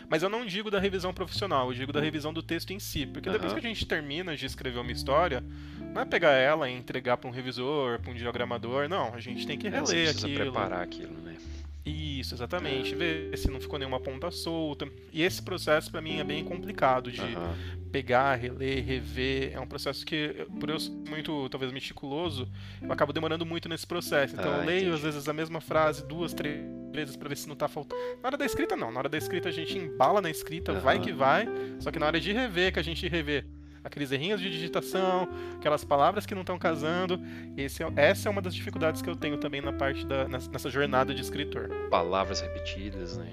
Mas 0.09 0.23
eu 0.23 0.29
não 0.29 0.47
digo 0.47 0.71
da 0.71 0.81
revisão 0.81 1.13
profissional, 1.13 1.69
eu 1.69 1.75
digo 1.75 1.93
da 1.93 2.01
revisão 2.01 2.33
do 2.33 2.43
texto 2.43 2.73
em 2.73 2.79
si. 2.79 3.05
Porque 3.07 3.29
depois 3.29 3.53
que 3.53 3.59
a 3.59 3.63
gente 3.63 3.85
termina 3.85 4.35
de 4.37 4.47
escrever 4.47 4.79
uma 4.79 4.91
história, 4.91 5.45
não 5.95 6.01
é 6.01 6.05
pegar 6.05 6.33
ela 6.33 6.69
e 6.69 6.75
entregar 6.75 7.19
para 7.19 7.29
um 7.29 7.33
revisor, 7.33 8.01
para 8.01 8.11
um 8.11 8.15
diagramador, 8.15 8.89
não. 8.89 9.15
A 9.15 9.21
gente 9.21 9.47
tem 9.47 9.59
que 9.59 9.69
você 9.69 9.77
reler 9.77 10.05
precisa 10.07 10.27
aquilo. 10.27 10.53
preparar 10.53 10.83
aquilo, 10.83 11.15
né? 11.21 11.37
Isso, 11.89 12.35
exatamente. 12.35 12.95
Ver 12.95 13.37
se 13.37 13.51
não 13.51 13.61
ficou 13.61 13.79
nenhuma 13.79 14.01
ponta 14.01 14.31
solta. 14.31 14.89
E 15.13 15.23
esse 15.23 15.43
processo 15.43 15.91
para 15.91 16.01
mim 16.01 16.19
é 16.19 16.25
bem 16.25 16.45
complicado 16.45 17.11
de 17.11 17.21
pegar, 17.91 18.35
reler, 18.35 18.85
rever. 18.85 19.53
É 19.55 19.61
um 19.61 19.67
processo 19.67 20.05
que, 20.05 20.47
por 20.61 20.69
eu 20.71 20.79
ser 20.79 20.91
muito, 21.09 21.49
talvez, 21.49 21.73
meticuloso, 21.73 22.49
eu 22.83 22.93
acabo 22.93 23.13
demorando 23.13 23.47
muito 23.47 23.69
nesse 23.69 23.87
processo. 23.87 24.35
Então 24.35 24.53
Ah, 24.53 24.59
eu 24.59 24.65
leio, 24.67 24.81
entendi. 24.89 24.95
às 24.97 25.01
vezes, 25.01 25.29
a 25.29 25.33
mesma 25.33 25.61
frase 25.61 26.07
duas, 26.07 26.35
três 26.35 26.61
vezes 26.93 27.17
pra 27.17 27.29
ver 27.29 27.37
se 27.37 27.49
não 27.49 27.57
tá 27.57 27.69
faltando. 27.69 28.01
Na 28.23 28.29
hora 28.29 28.37
da 28.37 28.45
escrita, 28.45 28.77
não. 28.77 28.91
Na 28.91 28.99
hora 29.01 29.09
da 29.09 29.17
escrita, 29.19 29.49
a 29.49 29.53
gente 29.53 29.77
embala 29.79 30.21
na 30.21 30.31
escrita, 30.31 30.73
vai 30.75 30.99
que 31.01 31.13
vai. 31.13 31.47
Só 31.81 31.91
que 31.91 31.99
na 31.99 32.07
hora 32.07 32.21
de 32.21 32.33
rever, 32.33 32.73
que 32.73 32.79
a 32.79 32.83
gente 32.85 33.07
revê 33.09 33.45
aqueles 33.89 34.13
errinhos 34.13 34.41
de 34.41 34.49
digitação, 34.51 35.29
aquelas 35.59 35.83
palavras 35.85 36.25
que 36.25 36.35
não 36.35 36.43
estão 36.43 36.59
casando. 36.59 37.21
Esse 37.57 37.83
é- 37.83 37.93
essa 37.97 38.29
é 38.29 38.31
uma 38.31 38.41
das 38.41 38.55
dificuldades 38.55 39.03
que 39.03 39.11
eu 39.11 39.17
tenho 39.17 39.37
também 39.39 39.61
na 39.61 39.73
parte 39.73 40.07
da, 40.07 40.29
nessa 40.29 40.71
jornada 40.71 41.13
de 41.13 41.21
escritor. 41.21 41.69
Palavras 41.91 42.41
repetidas, 42.41 43.17
né? 43.17 43.29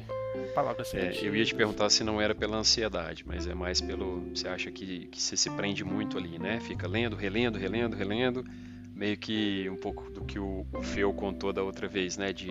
Palavras 0.53 0.93
É, 0.93 0.97
eu 0.97 1.03
ia 1.05 1.11
te 1.11 1.23
repetidas. 1.25 1.53
perguntar 1.53 1.89
se 1.89 2.03
não 2.03 2.19
era 2.21 2.33
pela 2.33 2.57
ansiedade, 2.57 3.23
mas 3.27 3.45
é 3.47 3.53
mais 3.53 3.79
pelo. 3.81 4.21
Você 4.33 4.47
acha 4.47 4.71
que, 4.71 5.07
que 5.07 5.21
você 5.21 5.35
se 5.37 5.49
prende 5.51 5.83
muito 5.83 6.17
ali, 6.17 6.39
né? 6.39 6.59
Fica 6.61 6.87
lendo, 6.87 7.15
relendo, 7.15 7.57
relendo, 7.57 7.95
relendo. 7.95 8.45
Meio 8.93 9.17
que 9.17 9.69
um 9.69 9.75
pouco 9.75 10.09
do 10.09 10.23
que 10.23 10.39
o, 10.39 10.65
Feu 10.81 11.13
contou 11.13 11.51
da 11.51 11.61
outra 11.61 11.85
vez, 11.87 12.17
né? 12.17 12.31
De 12.31 12.47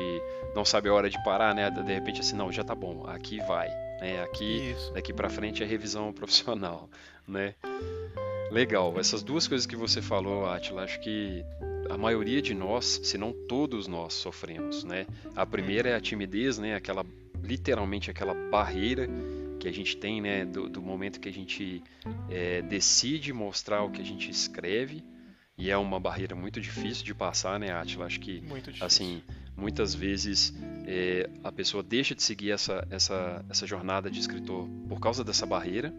não 0.54 0.62
saber 0.64 0.90
a 0.90 0.94
hora 0.94 1.08
de 1.08 1.22
parar, 1.24 1.54
né? 1.54 1.70
De 1.70 1.80
repente 1.92 2.20
assim, 2.20 2.36
não, 2.36 2.52
já 2.52 2.62
tá 2.62 2.74
bom, 2.74 3.06
aqui 3.06 3.38
vai. 3.48 3.68
Né? 4.00 4.22
Aqui, 4.22 4.70
Isso. 4.72 4.92
daqui 4.92 5.10
pra 5.12 5.30
frente 5.30 5.62
é 5.62 5.66
revisão 5.66 6.12
profissional, 6.12 6.90
né? 7.26 7.54
Legal, 8.50 8.98
essas 8.98 9.22
duas 9.22 9.48
coisas 9.48 9.66
que 9.66 9.76
você 9.76 10.00
falou, 10.00 10.46
Atila, 10.46 10.84
acho 10.84 11.00
que 11.00 11.44
a 11.90 11.98
maioria 11.98 12.40
de 12.40 12.54
nós, 12.54 13.00
se 13.02 13.18
não 13.18 13.32
todos 13.32 13.86
nós, 13.86 14.14
sofremos, 14.14 14.84
né? 14.84 15.06
A 15.34 15.44
primeira 15.44 15.90
é 15.90 15.94
a 15.94 16.00
timidez, 16.00 16.58
né? 16.58 16.74
Aquela, 16.74 17.04
literalmente 17.42 18.10
aquela 18.10 18.34
barreira 18.50 19.08
que 19.58 19.68
a 19.68 19.72
gente 19.72 19.96
tem, 19.96 20.20
né? 20.20 20.44
Do, 20.44 20.68
do 20.68 20.80
momento 20.80 21.20
que 21.20 21.28
a 21.28 21.32
gente 21.32 21.82
é, 22.30 22.62
decide 22.62 23.32
mostrar 23.32 23.82
o 23.82 23.90
que 23.90 24.00
a 24.00 24.04
gente 24.04 24.30
escreve 24.30 25.02
e 25.56 25.70
é 25.70 25.76
uma 25.76 26.00
barreira 26.00 26.34
muito 26.34 26.60
difícil 26.60 27.04
de 27.04 27.14
passar, 27.14 27.60
né, 27.60 27.70
Atila? 27.70 28.06
Acho 28.06 28.18
que 28.20 28.42
assim 28.80 29.22
muitas 29.56 29.94
vezes 29.94 30.52
é, 30.86 31.30
a 31.44 31.52
pessoa 31.52 31.82
deixa 31.82 32.14
de 32.14 32.22
seguir 32.22 32.50
essa, 32.50 32.86
essa, 32.90 33.44
essa 33.48 33.66
jornada 33.66 34.10
de 34.10 34.18
escritor 34.18 34.68
por 34.88 34.98
causa 34.98 35.22
dessa 35.22 35.46
barreira 35.46 35.94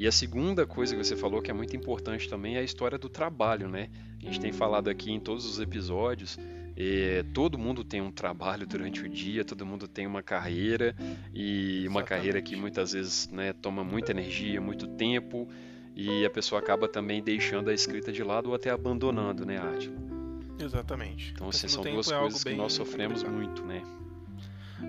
e 0.00 0.06
a 0.06 0.12
segunda 0.12 0.66
coisa 0.66 0.96
que 0.96 1.04
você 1.04 1.14
falou 1.14 1.42
que 1.42 1.50
é 1.50 1.54
muito 1.54 1.76
importante 1.76 2.28
também 2.28 2.56
é 2.56 2.60
a 2.60 2.62
história 2.62 2.98
do 2.98 3.08
trabalho 3.08 3.68
né 3.68 3.90
a 4.20 4.24
gente 4.24 4.40
tem 4.40 4.52
falado 4.52 4.88
aqui 4.88 5.10
em 5.12 5.20
todos 5.20 5.44
os 5.44 5.60
episódios 5.60 6.38
É, 6.82 7.22
todo 7.34 7.58
mundo 7.58 7.84
tem 7.84 8.00
um 8.00 8.10
trabalho 8.10 8.66
durante 8.66 9.02
o 9.04 9.08
dia, 9.08 9.44
todo 9.44 9.66
mundo 9.66 9.86
tem 9.86 10.06
uma 10.06 10.22
carreira 10.22 10.94
e 11.34 11.86
uma 11.86 12.00
Exatamente. 12.00 12.08
carreira 12.08 12.40
que 12.40 12.56
muitas 12.56 12.92
vezes 12.92 13.28
né, 13.30 13.52
toma 13.52 13.84
muita 13.84 14.12
energia, 14.12 14.60
muito 14.62 14.86
tempo 14.86 15.46
e 15.94 16.24
a 16.24 16.30
pessoa 16.30 16.58
acaba 16.58 16.88
também 16.88 17.22
deixando 17.22 17.68
a 17.68 17.74
escrita 17.74 18.10
de 18.10 18.22
lado 18.22 18.48
ou 18.48 18.54
até 18.54 18.70
abandonando, 18.70 19.44
né, 19.44 19.58
Átila? 19.58 19.94
Exatamente. 20.58 21.32
Então, 21.34 21.48
assim, 21.50 21.68
são 21.68 21.82
duas 21.82 22.10
é 22.10 22.18
coisas 22.18 22.42
que 22.42 22.50
bem 22.50 22.58
nós 22.58 22.72
sofremos 22.72 23.22
complicado. 23.22 23.46
muito, 23.46 23.66
né? 23.66 23.82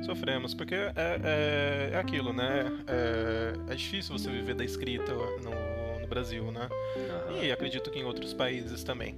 Sofremos, 0.04 0.54
porque 0.54 0.76
é, 0.76 0.94
é, 0.96 1.90
é 1.94 1.98
aquilo, 1.98 2.34
né? 2.34 2.66
É, 2.88 3.74
é 3.74 3.76
difícil 3.76 4.18
você 4.18 4.30
viver 4.30 4.56
da 4.56 4.64
escrita 4.64 5.14
no, 5.14 6.00
no 6.02 6.08
Brasil, 6.08 6.52
né? 6.52 6.68
Aham. 7.30 7.44
E 7.44 7.52
acredito 7.52 7.90
que 7.92 8.00
em 8.00 8.04
outros 8.04 8.34
países 8.34 8.84
também. 8.84 9.16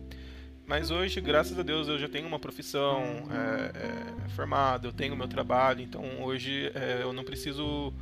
Mas 0.65 0.89
hoje, 0.89 1.19
graças 1.19 1.57
a 1.59 1.61
Deus, 1.63 1.87
eu 1.87 1.99
já 1.99 2.07
tenho 2.07 2.25
uma 2.27 2.39
profissão 2.39 3.03
é, 3.29 4.25
é, 4.25 4.29
formada, 4.29 4.87
eu 4.87 4.93
tenho 4.93 5.15
meu 5.15 5.27
trabalho, 5.27 5.81
então 5.81 6.03
hoje 6.21 6.71
é, 6.73 6.99
eu 7.01 7.11
não 7.11 7.23
preciso 7.23 7.93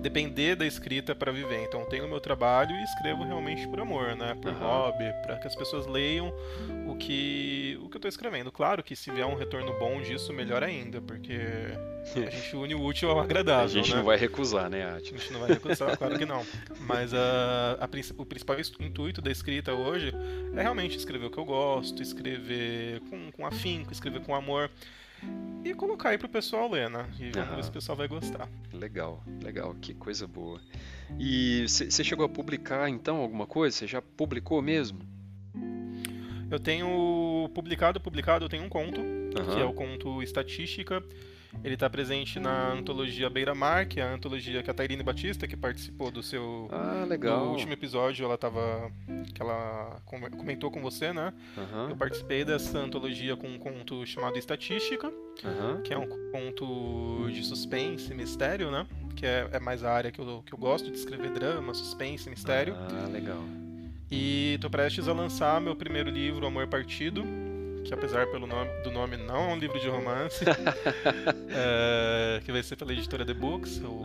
depender 0.00 0.54
da 0.54 0.64
escrita 0.64 1.14
para 1.14 1.32
viver. 1.32 1.64
Então 1.64 1.80
eu 1.80 1.86
tenho 1.86 2.06
meu 2.08 2.20
trabalho 2.20 2.70
e 2.74 2.84
escrevo 2.84 3.24
realmente 3.24 3.66
por 3.66 3.80
amor, 3.80 4.14
né? 4.14 4.36
Por 4.40 4.52
Aham. 4.52 4.58
hobby, 4.60 5.04
para 5.24 5.36
que 5.38 5.46
as 5.48 5.56
pessoas 5.56 5.86
leiam 5.86 6.32
o 6.86 6.94
que 6.96 7.78
o 7.82 7.88
que 7.88 7.96
eu 7.96 8.00
tô 8.00 8.08
escrevendo. 8.08 8.52
Claro 8.52 8.82
que 8.82 8.94
se 8.94 9.10
vier 9.10 9.26
um 9.26 9.34
retorno 9.34 9.76
bom 9.78 10.00
disso, 10.00 10.32
melhor 10.32 10.62
ainda, 10.62 11.00
porque 11.00 11.32
a 12.16 12.30
gente 12.30 12.54
une 12.54 12.74
o 12.74 12.82
útil 12.82 13.10
ao 13.10 13.18
agradável, 13.18 13.64
A 13.64 13.68
gente 13.68 13.90
né? 13.90 13.96
não 13.96 14.04
vai 14.04 14.16
recusar, 14.16 14.70
né, 14.70 14.84
A 14.84 14.96
Átila? 14.96 15.18
gente 15.18 15.32
não 15.32 15.40
vai 15.40 15.48
recusar, 15.50 15.96
claro 15.96 16.16
que 16.16 16.26
não. 16.26 16.46
Mas 16.80 17.12
a, 17.12 17.78
a 17.80 17.88
o 18.18 18.24
principal 18.26 18.56
intuito 18.80 19.20
da 19.20 19.30
escrita 19.30 19.72
hoje 19.72 20.12
é 20.54 20.62
realmente 20.62 20.96
escrever 20.96 21.26
o 21.26 21.30
que 21.30 21.38
eu 21.38 21.44
gosto, 21.44 22.03
escrever 22.04 23.00
com, 23.10 23.30
com 23.32 23.46
afinco, 23.46 23.92
escrever 23.92 24.20
com 24.20 24.34
amor. 24.34 24.70
E 25.64 25.72
colocar 25.74 26.10
aí 26.10 26.18
pro 26.18 26.28
pessoal 26.28 26.70
ler, 26.70 26.90
né? 26.90 27.08
E 27.18 27.30
vamos 27.30 27.48
Aham. 27.48 27.56
ver 27.56 27.62
se 27.64 27.70
o 27.70 27.72
pessoal 27.72 27.96
vai 27.96 28.06
gostar. 28.06 28.48
Legal, 28.72 29.24
legal, 29.42 29.74
que 29.80 29.94
coisa 29.94 30.26
boa. 30.26 30.60
E 31.18 31.64
você 31.66 32.04
chegou 32.04 32.26
a 32.26 32.28
publicar 32.28 32.88
então 32.88 33.16
alguma 33.16 33.46
coisa? 33.46 33.76
Você 33.76 33.86
já 33.86 34.02
publicou 34.02 34.60
mesmo? 34.60 35.00
Eu 36.50 36.60
tenho 36.60 37.50
publicado, 37.54 38.00
publicado, 38.00 38.44
eu 38.44 38.48
tenho 38.48 38.62
um 38.62 38.68
conto, 38.68 39.00
que 39.54 39.60
é 39.60 39.64
o 39.64 39.72
conto 39.72 40.22
Estatística. 40.22 41.02
Ele 41.62 41.74
está 41.74 41.88
presente 41.88 42.38
na 42.38 42.72
antologia 42.72 43.30
Beira 43.30 43.54
Mar, 43.54 43.86
que 43.86 43.98
é 43.98 44.02
a 44.02 44.12
antologia 44.12 44.62
que 44.62 44.70
a 44.70 44.74
Tairine 44.74 45.02
Batista, 45.02 45.46
que 45.46 45.56
participou 45.56 46.10
do 46.10 46.22
seu 46.22 46.68
Ah, 46.70 47.02
do 47.04 47.08
legal. 47.08 47.48
último 47.48 47.72
episódio, 47.72 48.22
ela 48.24 48.36
tava 48.36 48.92
que 49.34 49.40
ela 49.40 49.98
com- 50.04 50.20
comentou 50.32 50.70
com 50.70 50.82
você, 50.82 51.10
né? 51.12 51.32
Eu 51.56 51.62
Aham, 51.62 51.96
participei 51.96 52.44
dessa 52.44 52.78
antologia 52.78 53.34
com 53.34 53.48
um 53.48 53.58
conto 53.58 54.04
chamado 54.04 54.36
Estatística, 54.38 55.10
aham. 55.42 55.80
que 55.82 55.94
é 55.94 55.98
um 55.98 56.06
conto 56.30 57.28
de 57.30 57.42
suspense 57.42 58.12
e 58.12 58.14
mistério, 58.14 58.70
né? 58.70 58.86
Que 59.16 59.24
é, 59.24 59.48
é 59.52 59.58
mais 59.58 59.82
a 59.82 59.90
área 59.90 60.10
que 60.12 60.20
eu, 60.20 60.42
que 60.44 60.52
eu 60.52 60.58
gosto 60.58 60.90
de 60.90 60.96
escrever 60.98 61.30
drama, 61.30 61.72
suspense, 61.72 62.28
mistério. 62.28 62.74
Ah, 62.76 63.08
legal. 63.10 63.42
E 64.10 64.58
tô 64.60 64.68
prestes 64.68 65.08
a 65.08 65.14
lançar 65.14 65.60
meu 65.62 65.74
primeiro 65.74 66.10
livro, 66.10 66.46
Amor 66.46 66.66
Partido, 66.66 67.24
que 67.84 67.92
apesar 67.94 68.26
pelo 68.28 68.46
nome, 68.46 68.70
do 68.82 68.90
nome 68.90 69.16
não 69.16 69.50
é 69.50 69.54
um 69.54 69.58
livro 69.58 69.78
de 69.78 69.88
romance, 69.88 70.44
é, 71.50 72.40
que 72.44 72.50
vai 72.52 72.62
ser 72.62 72.76
pela 72.76 72.92
editora 72.92 73.24
The 73.24 73.34
Books. 73.34 73.80
Eu, 73.82 74.02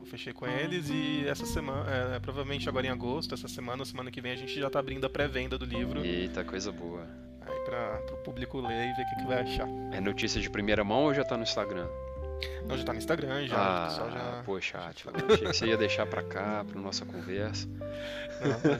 eu 0.00 0.06
fechei 0.06 0.32
com 0.32 0.46
eles 0.46 0.88
e 0.90 1.26
essa 1.26 1.46
semana, 1.46 2.14
é, 2.14 2.18
provavelmente 2.20 2.68
agora 2.68 2.86
em 2.86 2.90
agosto, 2.90 3.34
essa 3.34 3.48
semana 3.48 3.82
ou 3.82 3.86
semana 3.86 4.10
que 4.10 4.20
vem, 4.20 4.32
a 4.32 4.36
gente 4.36 4.58
já 4.58 4.68
tá 4.70 4.78
abrindo 4.78 5.04
a 5.06 5.10
pré-venda 5.10 5.58
do 5.58 5.64
livro. 5.64 6.04
Eita, 6.04 6.44
coisa 6.44 6.70
boa. 6.70 7.06
Aí 7.40 7.60
pra, 7.64 7.98
pro 8.06 8.16
público 8.18 8.60
ler 8.60 8.90
e 8.90 8.92
ver 8.94 9.02
o 9.02 9.08
que, 9.08 9.16
que 9.16 9.26
vai 9.26 9.40
achar. 9.42 9.68
É 9.92 10.00
notícia 10.00 10.40
de 10.40 10.48
primeira 10.50 10.84
mão 10.84 11.04
ou 11.04 11.14
já 11.14 11.24
tá 11.24 11.36
no 11.36 11.42
Instagram? 11.42 11.86
Não, 12.66 12.76
já 12.76 12.84
tá 12.84 12.92
no 12.92 12.98
Instagram, 12.98 13.46
já. 13.46 13.56
ah, 13.86 14.10
já... 14.10 14.42
poxa, 14.44 14.78
Átila. 14.78 15.12
Achei 15.28 15.46
que 15.46 15.52
você 15.52 15.66
ia 15.66 15.76
deixar 15.76 16.06
pra 16.06 16.22
cá, 16.22 16.64
pra 16.66 16.80
nossa 16.80 17.04
conversa. 17.04 17.68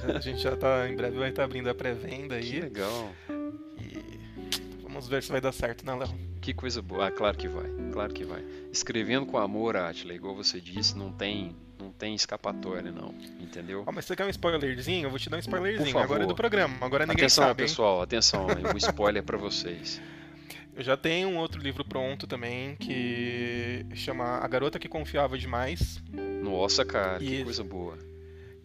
Não, 0.06 0.16
a 0.16 0.20
gente 0.20 0.40
já 0.40 0.56
tá, 0.56 0.88
em 0.88 0.96
breve 0.96 1.18
vai 1.18 1.30
estar 1.30 1.44
abrindo 1.44 1.68
a 1.68 1.74
pré-venda 1.74 2.38
Que 2.38 2.54
aí. 2.56 2.60
legal. 2.60 3.12
E 3.78 4.13
vamos 4.94 5.08
ver 5.08 5.22
se 5.24 5.32
vai 5.32 5.40
dar 5.40 5.50
certo, 5.50 5.84
né, 5.84 5.92
Léo? 5.92 6.08
Que 6.40 6.54
coisa 6.54 6.80
boa. 6.80 7.08
Ah, 7.08 7.10
claro 7.10 7.36
que 7.36 7.48
vai. 7.48 7.68
Claro 7.92 8.14
que 8.14 8.24
vai. 8.24 8.44
Escrevendo 8.72 9.26
com 9.26 9.36
amor, 9.36 9.76
Átila, 9.76 10.14
igual 10.14 10.36
você 10.36 10.60
disse, 10.60 10.96
não 10.96 11.10
tem, 11.10 11.56
não 11.80 11.90
tem 11.90 12.14
escapatória, 12.14 12.92
não. 12.92 13.12
Entendeu? 13.40 13.84
Mas 13.92 14.04
você 14.04 14.14
quer 14.14 14.24
um 14.24 14.30
spoilerzinho? 14.30 15.06
Eu 15.06 15.10
vou 15.10 15.18
te 15.18 15.28
dar 15.28 15.36
um 15.36 15.40
spoilerzinho. 15.40 15.98
Agora 15.98 16.22
é 16.22 16.26
do 16.26 16.34
programa, 16.34 16.76
agora 16.80 17.06
ninguém 17.06 17.24
atenção, 17.24 17.44
sabe. 17.44 17.62
hein? 17.62 17.68
pessoal, 17.68 18.02
atenção. 18.02 18.46
Um 18.72 18.76
spoiler 18.76 19.22
pra 19.22 19.36
vocês. 19.36 20.00
Eu 20.76 20.82
já 20.82 20.96
tenho 20.96 21.28
um 21.28 21.38
outro 21.38 21.60
livro 21.60 21.84
pronto 21.84 22.26
também 22.26 22.76
que 22.76 23.84
chama 23.94 24.38
A 24.38 24.46
Garota 24.48 24.78
que 24.78 24.88
Confiava 24.88 25.36
Demais. 25.36 26.00
Nossa, 26.42 26.84
cara, 26.84 27.18
que 27.18 27.34
Isso. 27.34 27.44
coisa 27.44 27.64
boa. 27.64 27.98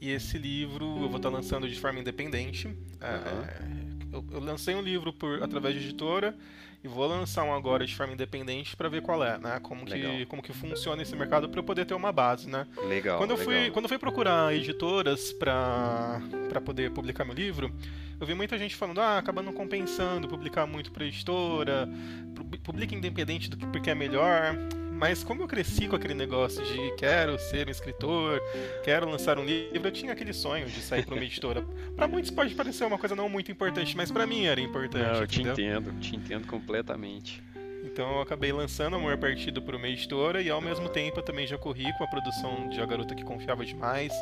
E 0.01 0.11
esse 0.11 0.37
livro 0.37 0.85
eu 0.85 1.07
vou 1.09 1.17
estar 1.17 1.29
lançando 1.29 1.67
de 1.67 1.79
forma 1.79 1.99
independente. 1.99 2.67
É, 3.01 3.05
Aham. 3.07 3.88
Eu, 4.31 4.37
eu 4.37 4.39
lancei 4.43 4.75
um 4.75 4.81
livro 4.81 5.11
por, 5.13 5.41
através 5.43 5.75
de 5.75 5.81
editora 5.81 6.35
e 6.83 6.87
vou 6.87 7.05
lançar 7.07 7.43
um 7.43 7.53
agora 7.53 7.85
de 7.85 7.93
forma 7.95 8.13
independente 8.13 8.75
para 8.75 8.87
ver 8.87 9.01
qual 9.01 9.21
é, 9.23 9.37
né? 9.37 9.59
Como 9.61 9.85
que, 9.85 10.25
como 10.27 10.41
que 10.41 10.53
funciona 10.53 11.01
esse 11.01 11.13
mercado 11.15 11.49
para 11.49 11.59
eu 11.59 11.63
poder 11.63 11.85
ter 11.85 11.93
uma 11.93 12.11
base, 12.11 12.47
né? 12.49 12.65
Legal. 12.87 13.17
Quando 13.17 13.31
eu, 13.31 13.37
fui, 13.37 13.53
legal. 13.55 13.71
quando 13.71 13.85
eu 13.85 13.89
fui 13.89 13.97
procurar 13.97 14.53
editoras 14.55 15.33
pra 15.33 16.21
pra 16.47 16.61
poder 16.61 16.91
publicar 16.91 17.25
meu 17.25 17.33
livro, 17.35 17.69
eu 18.19 18.25
vi 18.25 18.33
muita 18.33 18.57
gente 18.57 18.75
falando, 18.75 18.99
ah, 19.01 19.17
acaba 19.17 19.41
não 19.41 19.53
compensando 19.53 20.27
publicar 20.27 20.65
muito 20.65 20.91
pra 20.91 21.05
editora, 21.05 21.87
pu- 22.33 22.57
publica 22.63 22.95
independente 22.95 23.49
do 23.49 23.57
que 23.57 23.65
porque 23.67 23.89
é 23.89 23.95
melhor. 23.95 24.55
Mas 24.99 25.23
como 25.23 25.41
eu 25.43 25.47
cresci 25.47 25.87
com 25.87 25.95
aquele 25.95 26.13
negócio 26.13 26.61
de 26.61 26.93
quero 26.97 27.39
ser 27.39 27.65
um 27.69 27.71
escritor, 27.71 28.41
quero 28.83 29.09
lançar 29.09 29.39
um 29.39 29.45
livro, 29.45 29.87
eu 29.87 29.91
tinha 29.93 30.11
aquele 30.11 30.33
sonho 30.33 30.65
de 30.65 30.81
sair 30.81 31.05
pra 31.05 31.15
uma 31.15 31.23
editora. 31.23 31.65
Pra 31.95 32.05
muitos 32.05 32.29
pode 32.31 32.53
parecer 32.53 32.83
uma 32.85 32.97
coisa 32.97 33.15
não 33.15 33.29
muito 33.29 33.49
importante, 33.51 33.95
mas 33.95 34.11
pra 34.11 34.25
mim 34.27 34.45
era 34.45 34.59
importante. 34.59 35.05
Não, 35.05 35.21
eu 35.21 35.27
te 35.27 35.41
entendeu? 35.41 35.53
entendo, 35.79 35.99
te 35.99 36.15
entendo 36.15 36.47
completamente. 36.47 37.41
Então 37.83 38.15
eu 38.15 38.21
acabei 38.21 38.51
lançando 38.51 38.95
Amor 38.97 39.17
Partido 39.17 39.61
por 39.61 39.73
uma 39.75 39.87
editora 39.87 40.41
e 40.41 40.49
ao 40.49 40.59
mesmo 40.61 40.89
tempo 40.89 41.19
eu 41.19 41.23
também 41.23 41.47
já 41.47 41.57
corri 41.57 41.91
com 41.97 42.03
a 42.03 42.07
produção 42.07 42.67
de 42.69 42.79
A 42.81 42.85
Garota 42.85 43.15
que 43.15 43.23
Confiava 43.23 43.65
Demais. 43.65 44.13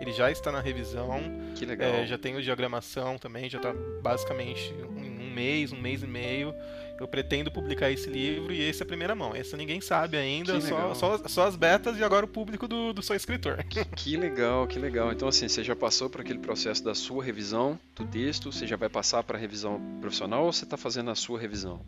Ele 0.00 0.12
já 0.12 0.30
está 0.30 0.50
na 0.52 0.60
revisão, 0.60 1.20
Que 1.56 1.64
legal. 1.64 1.88
é, 1.88 2.06
já 2.06 2.16
tenho 2.18 2.40
diagramação 2.42 3.18
também, 3.18 3.48
já 3.50 3.58
está 3.58 3.72
basicamente 4.02 4.72
um 4.96 5.30
mês, 5.32 5.72
um 5.72 5.80
mês 5.80 6.02
e 6.02 6.06
meio. 6.06 6.54
Eu 7.02 7.08
pretendo 7.08 7.50
publicar 7.50 7.90
esse 7.90 8.08
livro 8.08 8.52
e 8.52 8.60
esse 8.62 8.80
é 8.80 8.84
a 8.84 8.86
primeira 8.86 9.12
mão. 9.12 9.34
Esse 9.34 9.56
ninguém 9.56 9.80
sabe 9.80 10.16
ainda, 10.16 10.60
só, 10.60 10.94
só, 10.94 11.18
só 11.26 11.46
as 11.48 11.56
betas 11.56 11.98
e 11.98 12.04
agora 12.04 12.24
o 12.24 12.28
público 12.28 12.68
do, 12.68 12.92
do 12.92 13.02
Sou 13.02 13.16
Escritor. 13.16 13.58
Que 13.96 14.16
legal, 14.16 14.68
que 14.68 14.78
legal. 14.78 15.10
Então, 15.10 15.26
assim, 15.26 15.48
você 15.48 15.64
já 15.64 15.74
passou 15.74 16.08
por 16.08 16.20
aquele 16.20 16.38
processo 16.38 16.84
da 16.84 16.94
sua 16.94 17.24
revisão 17.24 17.76
do 17.96 18.06
texto? 18.06 18.52
Você 18.52 18.68
já 18.68 18.76
vai 18.76 18.88
passar 18.88 19.24
para 19.24 19.36
a 19.36 19.40
revisão 19.40 19.80
profissional 20.00 20.44
ou 20.44 20.52
você 20.52 20.62
está 20.62 20.76
fazendo 20.76 21.10
a 21.10 21.16
sua 21.16 21.40
revisão? 21.40 21.80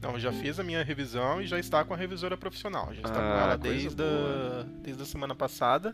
Não, 0.00 0.12
eu 0.12 0.20
já 0.20 0.30
fiz 0.32 0.60
a 0.60 0.62
minha 0.62 0.84
revisão 0.84 1.42
e 1.42 1.46
já 1.48 1.58
está 1.58 1.84
com 1.84 1.92
a 1.92 1.96
revisora 1.96 2.36
profissional. 2.36 2.86
Já 2.94 3.02
está 3.02 3.08
Ah, 3.08 3.14
com 3.34 3.40
ela 3.44 3.58
desde 3.58 4.00
a, 4.00 4.64
desde 4.80 5.02
a 5.02 5.06
semana 5.06 5.34
passada. 5.34 5.92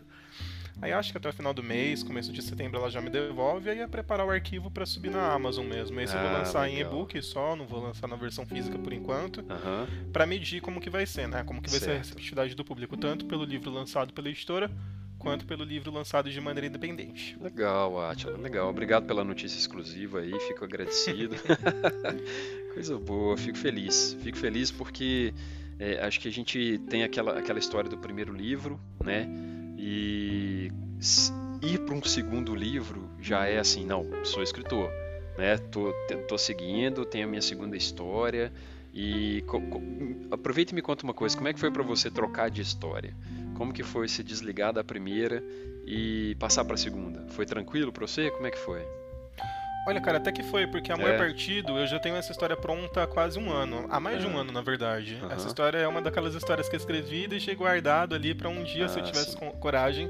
Aí 0.81 0.93
acho 0.93 1.11
que 1.11 1.17
até 1.17 1.27
o 1.29 1.33
final 1.33 1.53
do 1.53 1.61
mês, 1.61 2.01
começo 2.03 2.31
de 2.31 2.41
setembro, 2.41 2.79
ela 2.79 2.89
já 2.89 3.01
me 3.01 3.09
devolve. 3.09 3.69
Aí 3.69 3.79
é 3.79 3.87
preparar 3.87 4.25
o 4.25 4.29
arquivo 4.29 4.71
para 4.71 4.85
subir 4.85 5.11
na 5.11 5.31
Amazon 5.33 5.65
mesmo. 5.65 5.99
Esse 5.99 6.15
eu 6.15 6.19
vou 6.21 6.29
Ah, 6.29 6.37
lançar 6.39 6.69
em 6.69 6.75
legal. 6.77 6.91
e-book 6.93 7.21
só, 7.21 7.55
não 7.55 7.65
vou 7.65 7.81
lançar 7.81 8.07
na 8.07 8.15
versão 8.15 8.45
física 8.45 8.77
por 8.79 8.93
enquanto. 8.93 9.43
Aham. 9.49 9.87
Para 10.13 10.25
medir 10.25 10.61
como 10.61 10.79
que 10.79 10.89
vai 10.89 11.05
ser, 11.05 11.27
né? 11.27 11.43
Como 11.43 11.61
que 11.61 11.69
vai 11.69 11.79
ser 11.79 11.85
a 11.85 11.93
Certo. 11.95 12.03
receptividade 12.05 12.55
do 12.55 12.63
público, 12.63 12.95
tanto 12.95 13.25
pelo 13.25 13.43
livro 13.43 13.69
lançado 13.71 14.13
pela 14.13 14.29
editora, 14.29 14.71
quanto 15.17 15.45
pelo 15.45 15.65
livro 15.65 15.91
lançado 15.91 16.29
de 16.31 16.39
maneira 16.39 16.67
independente. 16.67 17.37
Legal, 17.41 17.99
Atila, 18.09 18.37
legal. 18.37 18.69
Obrigado 18.69 19.05
pela 19.05 19.21
notícia 19.23 19.57
exclusiva 19.57 20.19
aí, 20.21 20.31
fico 20.47 20.63
agradecido. 20.63 21.35
Coisa 22.73 22.97
boa, 22.97 23.35
fico 23.37 23.57
feliz. 23.57 24.15
Fico 24.21 24.37
feliz 24.37 24.71
porque 24.71 25.33
é, 25.77 25.99
acho 26.05 26.19
que 26.19 26.27
a 26.27 26.31
gente 26.31 26.79
tem 26.89 27.03
aquela, 27.03 27.37
aquela 27.37 27.59
história 27.59 27.89
do 27.89 27.97
primeiro 27.97 28.33
livro, 28.33 28.79
né? 29.03 29.27
E 29.81 30.69
ir 31.61 31.79
para 31.79 31.95
um 31.95 32.03
segundo 32.03 32.53
livro 32.53 33.09
já 33.21 33.45
é 33.45 33.59
assim, 33.59 33.85
não, 33.85 34.05
sou 34.25 34.43
escritor, 34.43 34.91
né? 35.37 35.57
Tô, 35.57 35.93
tô 36.27 36.37
seguindo, 36.37 37.05
tenho 37.05 37.25
a 37.25 37.29
minha 37.29 37.41
segunda 37.41 37.77
história. 37.77 38.51
E 38.93 39.41
aproveita 40.31 40.73
e 40.73 40.75
me 40.75 40.81
conta 40.81 41.05
uma 41.05 41.13
coisa, 41.13 41.37
como 41.37 41.47
é 41.47 41.53
que 41.53 41.59
foi 41.59 41.71
para 41.71 41.83
você 41.83 42.11
trocar 42.11 42.49
de 42.49 42.61
história? 42.61 43.15
Como 43.55 43.71
que 43.71 43.83
foi 43.83 44.09
se 44.09 44.21
desligar 44.21 44.73
da 44.73 44.83
primeira 44.83 45.41
e 45.85 46.35
passar 46.39 46.65
para 46.65 46.75
a 46.75 46.77
segunda? 46.77 47.25
Foi 47.29 47.45
tranquilo 47.45 47.93
para 47.93 48.05
você? 48.05 48.29
Como 48.31 48.47
é 48.47 48.51
que 48.51 48.57
foi? 48.57 48.85
Olha, 49.89 49.99
cara, 49.99 50.17
até 50.19 50.31
que 50.31 50.43
foi, 50.43 50.67
porque 50.67 50.91
Amor 50.91 51.09
é. 51.09 51.17
Partido, 51.17 51.75
eu 51.79 51.87
já 51.87 51.97
tenho 51.97 52.15
essa 52.15 52.31
história 52.31 52.55
pronta 52.55 53.01
há 53.01 53.07
quase 53.07 53.39
um 53.39 53.51
ano. 53.51 53.87
Há 53.89 53.99
mais 53.99 54.17
é. 54.17 54.19
de 54.19 54.27
um 54.27 54.37
ano, 54.37 54.51
na 54.51 54.61
verdade. 54.61 55.17
Uhum. 55.19 55.31
Essa 55.31 55.47
história 55.47 55.79
é 55.79 55.87
uma 55.87 55.99
daquelas 55.99 56.35
histórias 56.35 56.69
que 56.69 56.75
eu 56.75 56.77
escrevi 56.77 57.23
e 57.23 57.27
deixei 57.27 57.55
guardado 57.55 58.13
ali 58.13 58.35
para 58.35 58.47
um 58.49 58.63
dia, 58.63 58.85
ah, 58.85 58.87
se 58.87 58.99
eu 58.99 59.03
ah, 59.03 59.07
tivesse 59.07 59.31
sim. 59.31 59.51
coragem, 59.59 60.07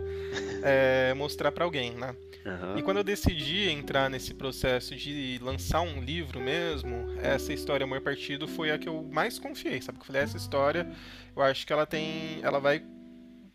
é, 0.64 1.14
mostrar 1.14 1.54
para 1.54 1.64
alguém, 1.64 1.94
né? 1.94 2.14
Uhum. 2.46 2.78
E 2.78 2.84
quando 2.84 2.98
eu 2.98 3.06
decidi 3.06 3.70
entrar 3.70 4.10
nesse 4.10 4.34
processo 4.34 4.94
de 4.98 5.40
lançar 5.42 5.80
um 5.80 6.02
livro 6.02 6.42
mesmo, 6.42 7.14
essa 7.22 7.54
história 7.54 7.86
Amor 7.86 8.02
Partido 8.02 8.50
foi 8.50 8.72
a 8.72 8.78
que 8.78 8.90
eu 8.90 9.08
mais 9.10 9.40
confiei, 9.40 9.82
sabe? 9.82 10.00
Eu 10.00 10.04
falei, 10.04 10.24
essa 10.24 10.36
história, 10.36 10.92
eu 11.34 11.42
acho 11.42 11.66
que 11.66 11.72
ela 11.72 11.86
tem. 11.86 12.42
ela 12.44 12.60
vai 12.60 12.84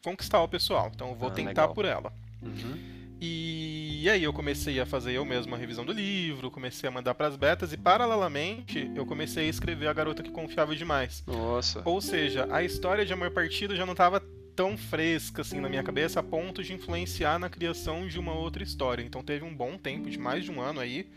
conquistar 0.02 0.40
o 0.40 0.48
pessoal. 0.48 0.90
Então 0.94 1.10
eu 1.10 1.14
vou 1.14 1.28
ah, 1.28 1.32
tentar 1.32 1.48
legal. 1.48 1.74
por 1.74 1.84
ela. 1.84 2.10
Uhum. 2.40 2.93
E 3.20 4.08
aí 4.10 4.22
eu 4.22 4.32
comecei 4.32 4.78
a 4.80 4.86
fazer 4.86 5.12
eu 5.12 5.24
mesmo 5.24 5.54
a 5.54 5.58
revisão 5.58 5.84
do 5.84 5.92
livro, 5.92 6.50
comecei 6.50 6.88
a 6.88 6.92
mandar 6.92 7.14
para 7.14 7.26
as 7.26 7.36
betas 7.36 7.72
e 7.72 7.76
paralelamente 7.76 8.90
eu 8.94 9.06
comecei 9.06 9.46
a 9.46 9.48
escrever 9.48 9.86
A 9.86 9.92
Garota 9.92 10.22
que 10.22 10.30
Confiava 10.30 10.76
Demais. 10.76 11.22
Nossa. 11.26 11.80
Ou 11.84 12.00
seja, 12.00 12.46
a 12.50 12.62
história 12.62 13.04
de 13.06 13.12
Amor 13.12 13.30
Partido 13.30 13.74
já 13.74 13.86
não 13.86 13.92
estava 13.92 14.20
tão 14.54 14.76
fresca 14.76 15.42
assim 15.42 15.60
na 15.60 15.68
minha 15.68 15.82
cabeça 15.82 16.20
a 16.20 16.22
ponto 16.22 16.62
de 16.62 16.72
influenciar 16.72 17.38
na 17.38 17.48
criação 17.48 18.06
de 18.06 18.18
uma 18.18 18.34
outra 18.34 18.62
história. 18.62 19.02
Então 19.02 19.22
teve 19.22 19.44
um 19.44 19.54
bom 19.54 19.76
tempo, 19.78 20.10
de 20.10 20.18
mais 20.18 20.44
de 20.44 20.50
um 20.50 20.60
ano 20.60 20.80
aí, 20.80 21.08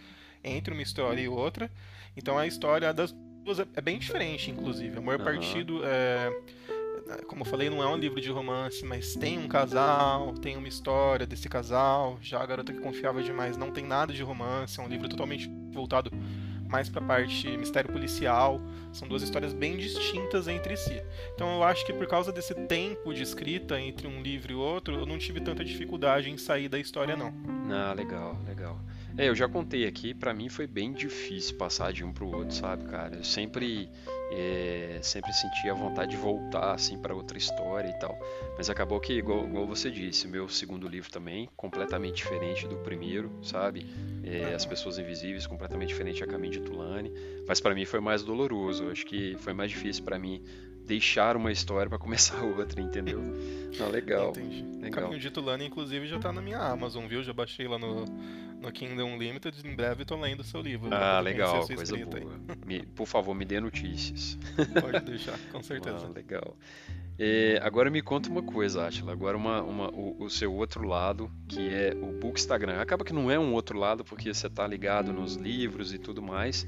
entre 0.43 0.73
uma 0.73 0.81
história 0.81 1.21
e 1.21 1.27
outra. 1.27 1.69
Então 2.15 2.37
a 2.37 2.47
história 2.47 2.93
das 2.93 3.11
duas 3.43 3.59
é 3.59 3.81
bem 3.81 3.99
diferente, 3.99 4.49
inclusive. 4.51 4.97
Amor 4.97 5.19
uhum. 5.19 5.25
Partido 5.25 5.81
é 5.83 6.31
como 7.27 7.41
eu 7.41 7.45
falei, 7.45 7.69
não 7.69 7.81
é 7.81 7.87
um 7.87 7.97
livro 7.97 8.19
de 8.19 8.29
romance, 8.29 8.85
mas 8.85 9.15
tem 9.15 9.37
um 9.37 9.47
casal, 9.47 10.33
tem 10.33 10.57
uma 10.57 10.67
história 10.67 11.25
desse 11.25 11.47
casal. 11.47 12.17
Já 12.21 12.41
a 12.41 12.45
garota 12.45 12.73
que 12.73 12.79
confiava 12.79 13.21
demais 13.21 13.57
não 13.57 13.71
tem 13.71 13.85
nada 13.85 14.13
de 14.13 14.23
romance, 14.23 14.79
é 14.79 14.83
um 14.83 14.87
livro 14.87 15.07
totalmente 15.07 15.49
voltado 15.71 16.11
mais 16.67 16.89
para 16.89 17.01
a 17.01 17.05
parte 17.05 17.47
mistério 17.57 17.91
policial. 17.91 18.61
São 18.91 19.07
duas 19.07 19.23
histórias 19.23 19.53
bem 19.53 19.77
distintas 19.77 20.47
entre 20.47 20.75
si. 20.75 21.01
Então 21.33 21.55
eu 21.55 21.63
acho 21.63 21.85
que 21.85 21.93
por 21.93 22.07
causa 22.07 22.31
desse 22.31 22.53
tempo 22.53 23.13
de 23.13 23.23
escrita 23.23 23.79
entre 23.79 24.07
um 24.07 24.21
livro 24.21 24.51
e 24.51 24.55
outro, 24.55 24.95
eu 24.95 25.05
não 25.05 25.17
tive 25.17 25.39
tanta 25.39 25.63
dificuldade 25.63 26.29
em 26.29 26.37
sair 26.37 26.67
da 26.67 26.79
história 26.79 27.15
não. 27.15 27.33
Ah, 27.71 27.93
legal, 27.93 28.37
legal. 28.45 28.79
É, 29.17 29.27
eu 29.29 29.35
já 29.35 29.47
contei 29.47 29.87
aqui, 29.87 30.13
para 30.13 30.33
mim 30.33 30.47
foi 30.47 30.67
bem 30.67 30.93
difícil 30.93 31.57
passar 31.57 31.91
de 31.91 32.03
um 32.03 32.13
pro 32.13 32.27
outro, 32.27 32.53
sabe, 32.53 32.85
cara? 32.85 33.15
Eu 33.15 33.23
sempre 33.23 33.89
é, 34.31 34.99
sempre 35.01 35.31
senti 35.33 35.69
a 35.69 35.73
vontade 35.73 36.11
de 36.11 36.17
voltar 36.17 36.73
assim 36.73 36.97
para 36.97 37.15
outra 37.15 37.37
história 37.37 37.89
e 37.89 37.99
tal. 37.99 38.17
Mas 38.57 38.69
acabou 38.69 38.99
que, 38.99 39.13
igual, 39.13 39.45
igual, 39.45 39.65
você 39.65 39.89
disse, 39.89 40.27
meu 40.27 40.49
segundo 40.49 40.87
livro 40.87 41.09
também, 41.11 41.49
completamente 41.55 42.17
diferente 42.17 42.67
do 42.67 42.77
primeiro, 42.77 43.31
sabe? 43.41 43.85
É, 44.23 44.53
As 44.53 44.65
Pessoas 44.65 44.97
Invisíveis, 44.97 45.47
completamente 45.47 45.89
diferente 45.89 46.23
a 46.23 46.27
Caminho 46.27 46.53
de 46.53 46.59
Tulane. 46.61 47.11
Mas 47.47 47.61
para 47.61 47.73
mim 47.73 47.85
foi 47.85 47.99
mais 47.99 48.23
doloroso. 48.23 48.89
Acho 48.89 49.05
que 49.05 49.35
foi 49.39 49.53
mais 49.53 49.71
difícil 49.71 50.03
para 50.03 50.19
mim 50.19 50.43
deixar 50.87 51.35
uma 51.35 51.51
história 51.51 51.89
para 51.89 51.99
começar 51.99 52.41
outra, 52.41 52.81
entendeu? 52.81 53.21
Ah, 53.79 53.87
legal. 53.87 54.29
Entendi. 54.31 54.63
legal. 54.79 55.03
Caminho 55.03 55.19
de 55.19 55.29
Tulane, 55.29 55.65
inclusive, 55.65 56.07
já 56.07 56.17
tá 56.17 56.31
na 56.31 56.41
minha 56.41 56.57
Amazon, 56.57 57.05
viu? 57.05 57.21
Já 57.21 57.33
baixei 57.33 57.67
lá 57.67 57.77
no, 57.77 58.05
no 58.61 58.71
Kingdom 58.71 59.17
Limited. 59.17 59.55
Em 59.67 59.75
breve 59.75 60.05
tô 60.05 60.15
lendo 60.15 60.39
o 60.39 60.43
seu 60.43 60.61
livro. 60.61 60.89
Ah, 60.91 61.19
legal, 61.19 61.67
coisa 61.67 61.97
boa. 61.97 62.39
Me, 62.65 62.83
por 62.83 63.05
favor, 63.05 63.35
me 63.35 63.45
dê 63.45 63.59
notícias. 63.59 64.37
Pode 64.81 65.05
deixar, 65.05 65.37
com 65.51 65.61
certeza. 65.61 66.07
Ah, 66.09 66.13
legal. 66.15 66.57
É, 67.19 67.59
agora 67.63 67.89
me 67.89 68.01
conta 68.01 68.29
uma 68.29 68.43
coisa, 68.43 68.87
Atila. 68.87 69.11
Agora 69.11 69.35
uma, 69.35 69.61
uma, 69.63 69.89
o, 69.89 70.23
o, 70.23 70.29
seu 70.29 70.53
outro 70.53 70.87
lado, 70.87 71.31
que 71.47 71.67
é 71.67 71.93
o 71.99 72.19
Bookstagram. 72.19 72.79
Acaba 72.79 73.03
que 73.03 73.11
não 73.11 73.29
é 73.29 73.37
um 73.37 73.53
outro 73.53 73.77
lado, 73.77 74.05
porque 74.05 74.33
você 74.33 74.49
tá 74.49 74.65
ligado 74.67 75.11
nos 75.11 75.35
livros 75.35 75.93
e 75.93 75.97
tudo 75.97 76.21
mais. 76.21 76.65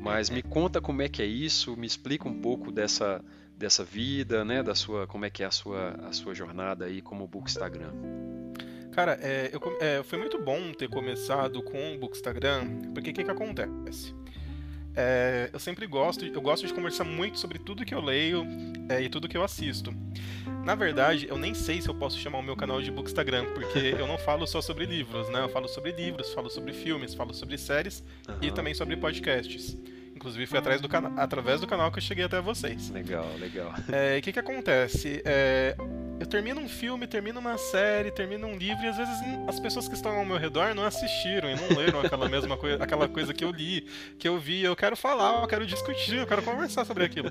Mas 0.00 0.30
me 0.30 0.42
conta 0.42 0.80
como 0.80 1.02
é 1.02 1.08
que 1.08 1.20
é 1.20 1.26
isso, 1.26 1.76
me 1.76 1.86
explica 1.86 2.28
um 2.28 2.40
pouco 2.40 2.70
dessa, 2.70 3.24
dessa 3.58 3.84
vida, 3.84 4.44
né, 4.44 4.62
da 4.62 4.74
sua, 4.74 5.06
como 5.06 5.24
é 5.24 5.30
que 5.30 5.42
é 5.42 5.46
a 5.46 5.50
sua, 5.50 5.90
a 6.08 6.12
sua 6.12 6.34
jornada 6.34 6.84
aí 6.84 7.02
como 7.02 7.26
Bookstagram. 7.26 7.92
Cara, 8.92 9.18
é, 9.20 9.50
eu, 9.52 9.60
é, 9.80 10.02
foi 10.02 10.18
muito 10.18 10.38
bom 10.38 10.72
ter 10.72 10.88
começado 10.88 11.62
com 11.62 11.94
o 11.94 11.98
Bookstagram, 11.98 12.92
porque 12.94 13.10
o 13.10 13.14
que, 13.14 13.24
que 13.24 13.30
acontece? 13.30 14.14
É, 14.96 15.50
eu 15.52 15.58
sempre 15.58 15.86
gosto, 15.86 16.24
eu 16.24 16.40
gosto 16.40 16.66
de 16.66 16.72
conversar 16.72 17.04
muito 17.04 17.38
sobre 17.38 17.58
tudo 17.58 17.84
que 17.84 17.94
eu 17.94 18.00
leio 18.00 18.44
é, 18.88 19.02
e 19.02 19.08
tudo 19.08 19.28
que 19.28 19.36
eu 19.36 19.44
assisto. 19.44 19.94
Na 20.64 20.74
verdade, 20.74 21.28
eu 21.28 21.38
nem 21.38 21.54
sei 21.54 21.80
se 21.80 21.88
eu 21.88 21.94
posso 21.94 22.18
chamar 22.18 22.38
o 22.38 22.42
meu 22.42 22.56
canal 22.56 22.80
de 22.80 22.90
Bookstagram, 22.90 23.46
porque 23.54 23.78
eu 23.98 24.06
não 24.06 24.18
falo 24.18 24.46
só 24.46 24.60
sobre 24.60 24.86
livros, 24.86 25.28
né? 25.28 25.42
Eu 25.42 25.48
falo 25.48 25.68
sobre 25.68 25.92
livros, 25.92 26.32
falo 26.32 26.50
sobre 26.50 26.72
filmes, 26.72 27.14
falo 27.14 27.32
sobre 27.32 27.56
séries 27.56 28.04
uhum. 28.28 28.38
e 28.42 28.50
também 28.50 28.74
sobre 28.74 28.96
podcasts. 28.96 29.76
Inclusive 30.18 30.46
foi 30.46 30.58
atrás 30.58 30.80
do 30.80 30.88
através 31.16 31.60
do 31.60 31.66
canal 31.68 31.92
que 31.92 31.98
eu 31.98 32.02
cheguei 32.02 32.24
até 32.24 32.40
vocês. 32.40 32.90
Legal, 32.90 33.24
legal. 33.38 33.72
É, 33.88 34.18
o 34.18 34.22
que 34.22 34.32
que 34.32 34.38
acontece? 34.40 35.22
É, 35.24 35.76
eu 36.18 36.26
termino 36.26 36.60
um 36.60 36.68
filme, 36.68 37.06
termino 37.06 37.38
uma 37.38 37.56
série, 37.56 38.10
termino 38.10 38.48
um 38.48 38.56
livro 38.56 38.82
e 38.82 38.88
às 38.88 38.96
vezes 38.96 39.14
as 39.46 39.60
pessoas 39.60 39.86
que 39.86 39.94
estão 39.94 40.18
ao 40.18 40.24
meu 40.24 40.36
redor 40.36 40.74
não 40.74 40.84
assistiram 40.84 41.48
e 41.48 41.54
não 41.54 41.68
leram 41.78 42.00
aquela 42.00 42.28
mesma 42.28 42.56
coisa, 42.56 42.82
aquela 42.82 43.08
coisa 43.08 43.32
que 43.32 43.44
eu 43.44 43.52
li, 43.52 43.86
que 44.18 44.26
eu 44.26 44.40
vi. 44.40 44.64
Eu 44.64 44.74
quero 44.74 44.96
falar, 44.96 45.40
eu 45.40 45.46
quero 45.46 45.64
discutir, 45.64 46.16
eu 46.16 46.26
quero 46.26 46.42
conversar 46.42 46.84
sobre 46.84 47.04
aquilo. 47.04 47.30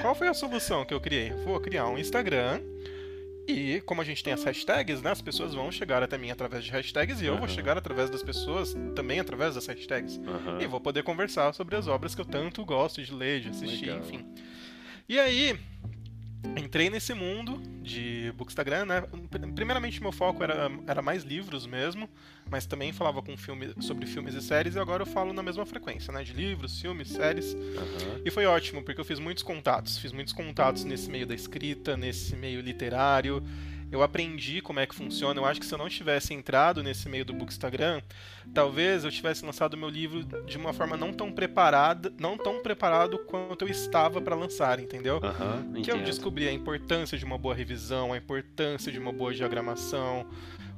Qual 0.00 0.14
foi 0.14 0.28
a 0.28 0.34
solução 0.34 0.84
que 0.84 0.94
eu 0.94 1.00
criei? 1.00 1.32
Vou 1.44 1.58
criar 1.58 1.88
um 1.88 1.98
Instagram 1.98 2.60
e 3.50 3.80
como 3.80 4.00
a 4.00 4.04
gente 4.04 4.22
tem 4.22 4.32
as 4.32 4.42
hashtags, 4.44 5.02
né, 5.02 5.10
as 5.10 5.20
pessoas 5.20 5.54
vão 5.54 5.70
chegar 5.70 6.02
até 6.02 6.16
mim 6.16 6.30
através 6.30 6.64
de 6.64 6.70
hashtags 6.70 7.20
e 7.20 7.26
eu 7.26 7.36
vou 7.36 7.48
chegar 7.48 7.76
através 7.76 8.10
das 8.10 8.22
pessoas 8.22 8.74
também 8.94 9.20
através 9.20 9.54
das 9.54 9.66
hashtags. 9.66 10.16
Uhum. 10.16 10.60
E 10.60 10.66
vou 10.66 10.80
poder 10.80 11.02
conversar 11.02 11.52
sobre 11.52 11.76
as 11.76 11.86
obras 11.86 12.14
que 12.14 12.20
eu 12.20 12.24
tanto 12.24 12.64
gosto 12.64 13.02
de 13.02 13.12
ler, 13.12 13.40
de 13.40 13.48
assistir, 13.48 13.86
Legal. 13.86 13.98
enfim. 14.00 14.26
E 15.08 15.18
aí, 15.18 15.58
entrei 16.56 16.90
nesse 16.90 17.14
mundo 17.14 17.60
de 17.82 18.32
Bookstagram, 18.36 18.84
né? 18.86 19.02
Primeiramente 19.54 20.00
meu 20.00 20.12
foco 20.12 20.42
era, 20.42 20.70
era 20.86 21.02
mais 21.02 21.22
livros 21.22 21.66
mesmo, 21.66 22.08
mas 22.50 22.66
também 22.66 22.92
falava 22.92 23.22
com 23.22 23.36
filme, 23.36 23.74
sobre 23.80 24.06
filmes 24.06 24.34
e 24.34 24.42
séries 24.42 24.74
e 24.74 24.78
agora 24.78 25.02
eu 25.02 25.06
falo 25.06 25.32
na 25.32 25.42
mesma 25.42 25.64
frequência, 25.66 26.12
né? 26.12 26.22
De 26.22 26.32
livros, 26.32 26.80
filmes, 26.80 27.08
séries. 27.08 27.54
Uhum. 27.54 28.22
E 28.24 28.30
foi 28.30 28.46
ótimo, 28.46 28.82
porque 28.82 29.00
eu 29.00 29.04
fiz 29.04 29.18
muitos 29.18 29.42
contatos, 29.42 29.98
fiz 29.98 30.12
muitos 30.12 30.32
contatos 30.32 30.84
nesse 30.84 31.10
meio 31.10 31.26
da 31.26 31.34
escrita, 31.34 31.96
nesse 31.96 32.36
meio 32.36 32.60
literário 32.60 33.42
eu 33.90 34.02
aprendi 34.02 34.60
como 34.60 34.80
é 34.80 34.86
que 34.86 34.94
funciona. 34.94 35.40
Eu 35.40 35.44
acho 35.44 35.60
que 35.60 35.66
se 35.66 35.74
eu 35.74 35.78
não 35.78 35.88
tivesse 35.88 36.32
entrado 36.32 36.82
nesse 36.82 37.08
meio 37.08 37.24
do 37.24 37.32
Bookstagram, 37.32 38.00
talvez 38.54 39.04
eu 39.04 39.10
tivesse 39.10 39.44
lançado 39.44 39.76
meu 39.76 39.88
livro 39.88 40.24
de 40.46 40.56
uma 40.56 40.72
forma 40.72 40.96
não 40.96 41.12
tão 41.12 41.32
preparada, 41.32 42.12
não 42.18 42.36
tão 42.36 42.62
preparado 42.62 43.18
quanto 43.18 43.62
eu 43.62 43.68
estava 43.68 44.20
para 44.20 44.36
lançar, 44.36 44.78
entendeu? 44.78 45.20
Uhum, 45.22 45.82
que 45.82 45.90
eu 45.90 45.98
descobri 46.02 46.48
a 46.48 46.52
importância 46.52 47.18
de 47.18 47.24
uma 47.24 47.36
boa 47.36 47.54
revisão, 47.54 48.12
a 48.12 48.16
importância 48.16 48.92
de 48.92 48.98
uma 48.98 49.12
boa 49.12 49.34
diagramação, 49.34 50.26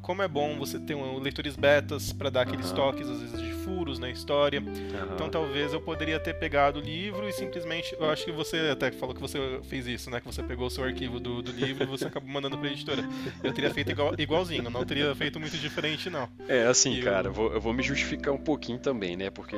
como 0.03 0.21
é 0.21 0.29
bom 0.29 0.59
você 0.59 0.79
ter 0.81 0.95
um 0.95 1.19
leitores 1.19 1.55
betas 1.55 2.13
para 2.13 2.29
dar 2.29 2.43
aqueles 2.43 2.71
uhum. 2.71 2.77
toques, 2.77 3.09
às 3.09 3.21
vezes, 3.21 3.41
de 3.41 3.52
furos 3.73 3.99
na 3.99 4.11
história. 4.11 4.61
Uhum. 4.61 5.15
Então 5.15 5.29
talvez 5.29 5.73
eu 5.73 5.81
poderia 5.81 6.19
ter 6.21 6.35
pegado 6.35 6.79
o 6.79 6.83
livro 6.83 7.29
e 7.29 7.33
simplesmente. 7.33 7.97
Eu 7.99 8.11
acho 8.11 8.25
que 8.25 8.33
você 8.33 8.71
até 8.71 8.91
falou 8.91 9.15
que 9.15 9.21
você 9.21 9.39
fez 9.65 9.87
isso, 9.87 10.11
né? 10.11 10.21
Que 10.21 10.27
você 10.27 10.43
pegou 10.43 10.67
o 10.67 10.71
seu 10.71 10.85
arquivo 10.85 11.19
do, 11.19 11.43
do 11.43 11.53
livro 11.53 11.85
e 11.85 11.87
você 11.87 12.07
acabou 12.07 12.29
mandando 12.29 12.59
pra 12.59 12.69
editora. 12.69 13.03
Eu 13.43 13.53
teria 13.53 13.73
feito 13.73 13.91
igual, 13.91 14.15
igualzinho, 14.19 14.63
não 14.63 14.85
teria 14.85 15.15
feito 15.15 15.41
muito 15.41 15.57
diferente, 15.57 16.11
não. 16.11 16.29
É, 16.49 16.67
assim, 16.67 16.95
e 16.95 17.03
cara, 17.03 17.29
eu... 17.29 17.33
Vou, 17.33 17.53
eu 17.53 17.61
vou 17.61 17.73
me 17.73 17.83
justificar 17.83 18.35
um 18.35 18.39
pouquinho 18.39 18.79
também, 18.79 19.17
né? 19.17 19.31
Porque 19.31 19.57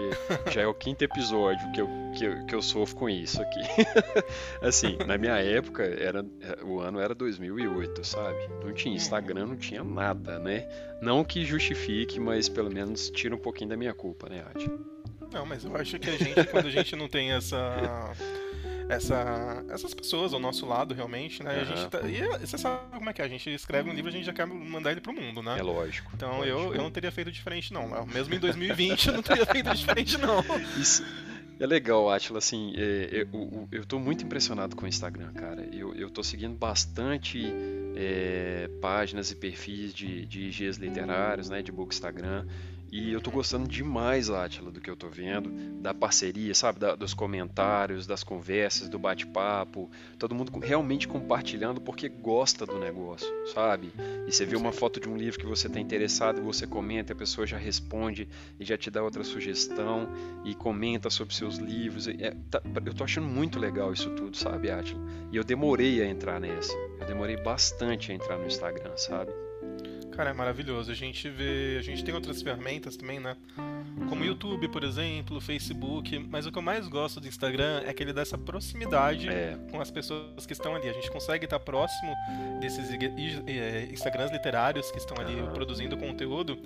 já 0.51 0.63
é 0.63 0.67
o 0.67 0.75
quinto 0.75 1.03
episódio 1.03 1.71
que 1.73 1.81
eu, 1.81 1.89
que 2.17 2.25
eu, 2.25 2.47
que 2.47 2.55
eu 2.55 2.63
sofro 2.63 2.97
com 2.97 3.09
isso 3.09 3.41
aqui. 3.41 3.61
assim, 4.63 4.97
na 5.07 5.19
minha 5.19 5.37
época, 5.39 5.83
era, 5.83 6.25
o 6.63 6.81
ano 6.81 7.01
era 7.01 7.15
2008, 7.15 8.05
sabe? 8.05 8.39
Não 8.63 8.73
tinha 8.73 8.93
uhum. 8.93 8.97
Instagram, 8.97 9.47
não 9.47 9.57
tinha 9.57 9.83
nada 9.83 10.39
né? 10.39 10.69
Não 11.05 11.23
que 11.23 11.45
justifique, 11.45 12.19
mas 12.19 12.49
pelo 12.49 12.71
menos 12.73 13.11
tira 13.11 13.35
um 13.35 13.39
pouquinho 13.39 13.69
da 13.69 13.77
minha 13.77 13.93
culpa, 13.93 14.27
né, 14.31 14.43
Adi? 14.55 14.71
Não, 15.31 15.45
mas 15.45 15.63
eu 15.63 15.77
acho 15.77 15.99
que 15.99 16.09
a 16.09 16.17
gente, 16.17 16.45
quando 16.51 16.67
a 16.67 16.71
gente 16.71 16.97
não 16.97 17.09
tem 17.09 17.33
essa. 17.33 18.13
Essa, 18.87 19.65
essas 19.71 19.95
pessoas 19.95 20.35
ao 20.35 20.39
nosso 20.39 20.67
lado, 20.67 20.93
realmente, 20.93 21.43
né? 21.43 21.55
Uhum. 21.55 21.61
A 21.61 21.65
gente 21.65 21.89
tá, 21.89 22.01
e 22.03 22.47
você 22.47 22.59
sabe 22.59 22.81
como 22.93 23.09
é 23.09 23.15
que 23.15 23.23
é? 23.23 23.25
A 23.25 23.29
gente 23.29 23.49
escreve 23.49 23.89
um 23.89 23.95
livro, 23.95 24.11
a 24.11 24.13
gente 24.13 24.27
já 24.27 24.33
quer 24.33 24.47
mandar 24.47 24.93
ele 24.93 25.01
pro 25.01 25.11
mundo, 25.11 25.43
né? 25.43 25.59
É 25.59 25.63
lógico. 25.63 26.11
Então 26.15 26.39
lógico. 26.39 26.59
Eu, 26.59 26.75
eu 26.75 26.83
não 26.83 26.91
teria 26.91 27.11
feito 27.11 27.33
diferente, 27.33 27.73
não. 27.73 28.07
Mesmo 28.07 28.35
em 28.35 28.39
2020, 28.39 29.07
eu 29.07 29.15
não 29.15 29.23
teria 29.23 29.47
feito 29.47 29.75
diferente, 29.75 30.19
não. 30.19 30.45
Isso, 30.79 31.03
é 31.59 31.67
legal, 31.67 32.11
Atila, 32.11 32.39
assim, 32.39 32.73
é, 32.77 33.21
é, 33.21 33.23
eu, 33.23 33.69
eu 33.71 33.85
tô 33.85 33.99
muito 33.99 34.25
impressionado 34.25 34.75
com 34.75 34.85
o 34.85 34.89
Instagram, 34.89 35.33
cara. 35.33 35.69
Eu, 35.73 35.95
eu 35.95 36.11
tô 36.11 36.23
seguindo 36.23 36.57
bastante 36.57 37.43
é, 37.97 38.69
páginas 38.81 39.31
e 39.31 39.37
perfis 39.37 39.95
de, 39.95 40.27
de 40.27 40.49
IGs 40.49 40.77
literários, 40.77 41.49
né, 41.49 41.63
de 41.63 41.71
book 41.71 41.95
Instagram, 41.95 42.45
E 42.97 43.13
eu 43.13 43.21
tô 43.21 43.29
gostando 43.29 43.67
demais, 43.67 44.31
Átila, 44.31 44.71
do 44.71 44.81
que 44.81 44.89
eu 44.89 44.95
tô 44.95 45.09
vendo, 45.09 45.51
da 45.83 45.93
parceria, 45.93 46.55
sabe? 46.55 46.79
Da, 46.79 46.95
dos 46.95 47.13
comentários, 47.13 48.07
das 48.07 48.23
conversas, 48.23 48.89
do 48.89 49.01
bate-papo, 49.01 49.91
todo 50.17 50.33
mundo 50.33 50.57
realmente 50.61 51.09
compartilhando 51.09 51.81
porque 51.81 52.09
gosta 52.09 52.65
do 52.65 52.79
negócio, 52.79 53.27
sabe? 53.53 53.93
E 54.29 54.31
você 54.31 54.47
vê 54.47 54.55
uma 54.55 54.71
foto 54.71 55.01
de 55.01 55.09
um 55.09 55.17
livro 55.17 55.41
que 55.41 55.45
você 55.45 55.69
tá 55.69 55.81
interessado, 55.81 56.41
você 56.41 56.69
comenta, 56.69 57.13
a 57.13 57.17
pessoa 57.17 57.45
já 57.45 57.59
responde 57.59 58.29
e 58.61 58.65
já 58.65 58.79
te 58.79 58.93
dá 58.93 59.03
outra 59.03 59.25
sugestão 59.25 60.09
e 60.45 60.55
comenta 60.55 61.11
sobre 61.11 61.35
seus 61.35 61.57
livros. 61.57 62.07
É, 62.07 62.31
tá, 62.49 62.63
eu 62.87 62.95
tô 62.95 63.03
achando 63.03 63.27
muito 63.27 63.59
legal 63.59 63.93
isso 63.93 64.09
tudo, 64.11 64.37
sabe, 64.37 64.71
Átila? 64.71 65.05
E 65.33 65.37
eu 65.37 65.43
demorei 65.43 66.01
a 66.01 66.07
entrar 66.07 66.39
nessa. 66.39 66.73
Eu 67.01 67.09
demorei 67.09 67.37
bastante 67.39 68.13
a 68.13 68.15
entrar 68.15 68.39
no 68.39 68.47
Instagram, 68.47 68.97
sabe? 68.97 69.33
Cara, 70.17 70.31
é 70.31 70.33
maravilhoso. 70.33 70.91
A 70.91 70.95
gente 70.95 71.29
vê. 71.29 71.77
A 71.79 71.83
gente 71.83 72.05
tem 72.05 72.15
outras 72.15 72.41
ferramentas 72.41 72.97
também, 72.97 73.19
né? 73.19 73.37
Como 74.09 74.23
o 74.23 74.25
YouTube, 74.25 74.69
por 74.69 74.85
exemplo, 74.85 75.41
Facebook. 75.41 76.19
Mas 76.31 76.47
o 76.47 76.53
que 76.53 76.59
eu 76.59 76.63
mais 76.63 76.87
gosto 76.87 77.21
do 77.21 77.27
Instagram 77.27 77.83
é 77.85 77.93
que 77.93 78.03
ele 78.03 78.13
dá 78.13 78.23
essa 78.23 78.39
proximidade 78.39 79.29
é. 79.29 79.59
com 79.71 79.81
as 79.81 79.91
pessoas 79.91 80.47
que 80.47 80.53
estão 80.53 80.75
ali. 80.75 80.89
A 80.89 80.93
gente 80.93 81.11
consegue 81.11 81.45
estar 81.47 81.59
próximo 81.59 82.15
desses 82.61 82.89
é, 82.91 83.89
Instagrams 83.93 84.33
literários 84.33 84.91
que 84.91 84.99
estão 84.99 85.17
ali 85.19 85.35
produzindo 85.53 85.97
conteúdo 85.97 86.59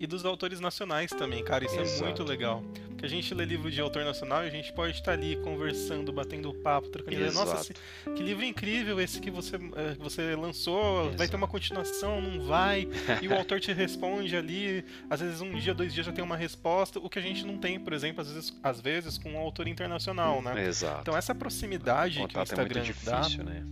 e 0.00 0.06
dos 0.06 0.24
autores 0.24 0.60
nacionais 0.60 1.10
também, 1.10 1.44
cara. 1.44 1.62
Isso 1.66 1.78
Exato. 1.78 2.02
é 2.02 2.06
muito 2.06 2.24
legal. 2.24 2.64
Porque 2.88 3.04
a 3.04 3.08
gente 3.08 3.34
lê 3.34 3.44
livro 3.44 3.70
de 3.70 3.78
autor 3.82 4.02
nacional 4.02 4.42
e 4.44 4.48
a 4.48 4.50
gente 4.50 4.72
pode 4.72 4.94
estar 4.94 5.12
ali 5.12 5.36
conversando, 5.36 6.10
batendo 6.10 6.54
papo, 6.54 6.88
trocando 6.88 7.16
ideia. 7.16 7.30
Nossa, 7.32 7.74
que 8.04 8.22
livro 8.22 8.42
incrível 8.42 8.98
esse 8.98 9.20
que 9.20 9.30
você, 9.30 9.56
é, 9.56 9.94
você 9.98 10.34
lançou. 10.34 11.02
Exato. 11.02 11.18
Vai 11.18 11.28
ter 11.28 11.36
uma 11.36 11.46
continuação, 11.46 12.18
não 12.18 12.40
vai? 12.46 12.88
E 13.20 13.28
o 13.28 13.34
autor 13.34 13.60
te 13.60 13.72
responde 13.72 14.34
ali. 14.34 14.82
Às 15.10 15.20
vezes, 15.20 15.42
um 15.42 15.52
dia, 15.58 15.74
dois 15.74 15.92
dias 15.92 16.06
já 16.06 16.12
tem 16.12 16.24
uma 16.24 16.36
resposta. 16.36 16.98
O 16.98 17.10
que 17.10 17.18
a 17.18 17.22
gente 17.22 17.44
não 17.44 17.58
tem, 17.58 17.78
por 17.78 17.92
exemplo, 17.92 18.22
às 18.22 18.32
vezes, 18.32 18.58
às 18.62 18.80
vezes 18.80 19.18
com 19.18 19.32
um 19.32 19.38
autor 19.38 19.68
internacional, 19.68 20.40
né? 20.40 20.66
Exato. 20.66 21.02
Então, 21.02 21.16
essa 21.16 21.34
proximidade 21.34 22.26
que 22.26 22.38
o 22.38 22.42
Instagram 22.42 22.64
é 22.70 22.74
muito 22.74 22.86
difícil, 22.86 23.44
dá. 23.44 23.50
Né? 23.50 23.66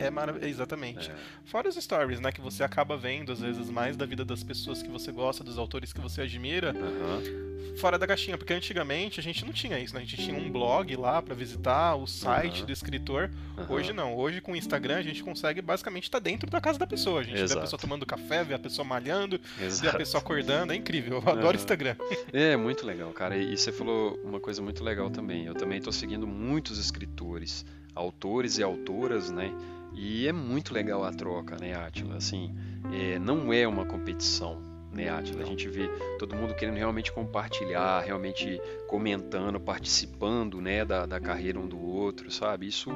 É 0.00 0.10
maravilhoso. 0.10 0.50
Exatamente. 0.50 1.10
É. 1.10 1.14
Fora 1.44 1.68
os 1.68 1.76
stories, 1.76 2.20
né? 2.20 2.32
Que 2.32 2.40
você 2.40 2.62
acaba 2.62 2.96
vendo, 2.96 3.32
às 3.32 3.40
vezes, 3.40 3.68
mais 3.70 3.96
da 3.96 4.06
vida 4.06 4.24
das 4.24 4.42
pessoas 4.42 4.82
que 4.82 4.88
você 4.88 5.12
gosta, 5.12 5.44
dos 5.44 5.58
autores 5.58 5.92
que 5.92 6.00
você 6.00 6.22
admira. 6.22 6.74
Uhum. 6.74 7.76
Fora 7.76 7.98
da 7.98 8.06
caixinha, 8.06 8.36
porque 8.36 8.52
antigamente 8.52 9.20
a 9.20 9.22
gente 9.22 9.44
não 9.44 9.52
tinha 9.52 9.78
isso, 9.78 9.94
né? 9.94 10.00
A 10.00 10.04
gente 10.04 10.16
tinha 10.16 10.36
um 10.36 10.50
blog 10.50 10.94
lá 10.96 11.22
para 11.22 11.34
visitar, 11.34 11.94
o 11.94 12.06
site 12.06 12.60
uhum. 12.60 12.66
do 12.66 12.72
escritor. 12.72 13.30
Uhum. 13.56 13.76
Hoje 13.76 13.92
não. 13.92 14.16
Hoje 14.16 14.40
com 14.40 14.52
o 14.52 14.56
Instagram 14.56 14.96
a 14.96 15.02
gente 15.02 15.22
consegue 15.22 15.62
basicamente 15.62 16.04
estar 16.04 16.18
dentro 16.18 16.50
da 16.50 16.60
casa 16.60 16.78
da 16.78 16.86
pessoa. 16.86 17.20
A 17.20 17.22
gente 17.22 17.36
Exato. 17.36 17.52
vê 17.52 17.58
a 17.58 17.62
pessoa 17.62 17.80
tomando 17.80 18.04
café, 18.04 18.42
vê 18.44 18.54
a 18.54 18.58
pessoa 18.58 18.84
malhando, 18.84 19.40
Exato. 19.60 19.82
vê 19.82 19.88
a 19.88 19.98
pessoa 19.98 20.20
acordando. 20.20 20.72
É 20.72 20.76
incrível. 20.76 21.22
Eu 21.24 21.32
adoro 21.32 21.56
o 21.56 21.60
Instagram. 21.60 21.96
É, 22.32 22.56
muito 22.56 22.86
legal, 22.86 23.12
cara. 23.12 23.36
E 23.36 23.56
você 23.56 23.72
falou 23.72 24.18
uma 24.24 24.40
coisa 24.40 24.60
muito 24.62 24.82
legal 24.82 25.10
também. 25.10 25.46
Eu 25.46 25.54
também 25.54 25.80
tô 25.80 25.92
seguindo 25.92 26.26
muitos 26.26 26.78
escritores, 26.78 27.64
autores 27.94 28.58
e 28.58 28.62
autoras, 28.62 29.30
né? 29.30 29.52
E 29.92 30.26
é 30.26 30.32
muito 30.32 30.72
legal 30.72 31.04
a 31.04 31.12
troca, 31.12 31.56
né, 31.56 31.74
Atila? 31.74 32.16
Assim, 32.16 32.54
é, 32.92 33.18
não 33.18 33.52
é 33.52 33.66
uma 33.66 33.84
competição, 33.84 34.60
né, 34.92 35.08
Atila? 35.08 35.42
A 35.42 35.46
gente 35.46 35.68
vê 35.68 35.88
todo 36.18 36.34
mundo 36.34 36.54
querendo 36.54 36.76
realmente 36.76 37.12
compartilhar, 37.12 38.00
realmente 38.00 38.60
comentando, 38.86 39.58
participando, 39.60 40.60
né, 40.60 40.84
da, 40.84 41.06
da 41.06 41.20
carreira 41.20 41.58
um 41.58 41.66
do 41.66 41.80
outro, 41.80 42.30
sabe? 42.30 42.66
Isso, 42.66 42.90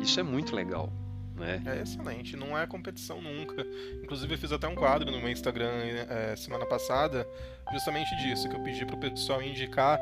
isso 0.00 0.18
é 0.18 0.22
muito 0.22 0.54
legal. 0.54 0.92
Né? 1.40 1.62
É 1.64 1.82
excelente, 1.82 2.36
não 2.36 2.56
é 2.56 2.66
competição 2.66 3.22
nunca. 3.22 3.66
Inclusive 4.02 4.34
eu 4.34 4.38
fiz 4.38 4.52
até 4.52 4.68
um 4.68 4.74
quadro 4.74 5.10
no 5.10 5.18
meu 5.18 5.30
Instagram 5.30 5.70
é, 6.08 6.36
semana 6.36 6.66
passada, 6.66 7.26
justamente 7.72 8.14
disso, 8.16 8.46
que 8.46 8.54
eu 8.54 8.60
pedi 8.60 8.84
pro 8.84 8.98
pessoal 8.98 9.42
indicar 9.42 9.98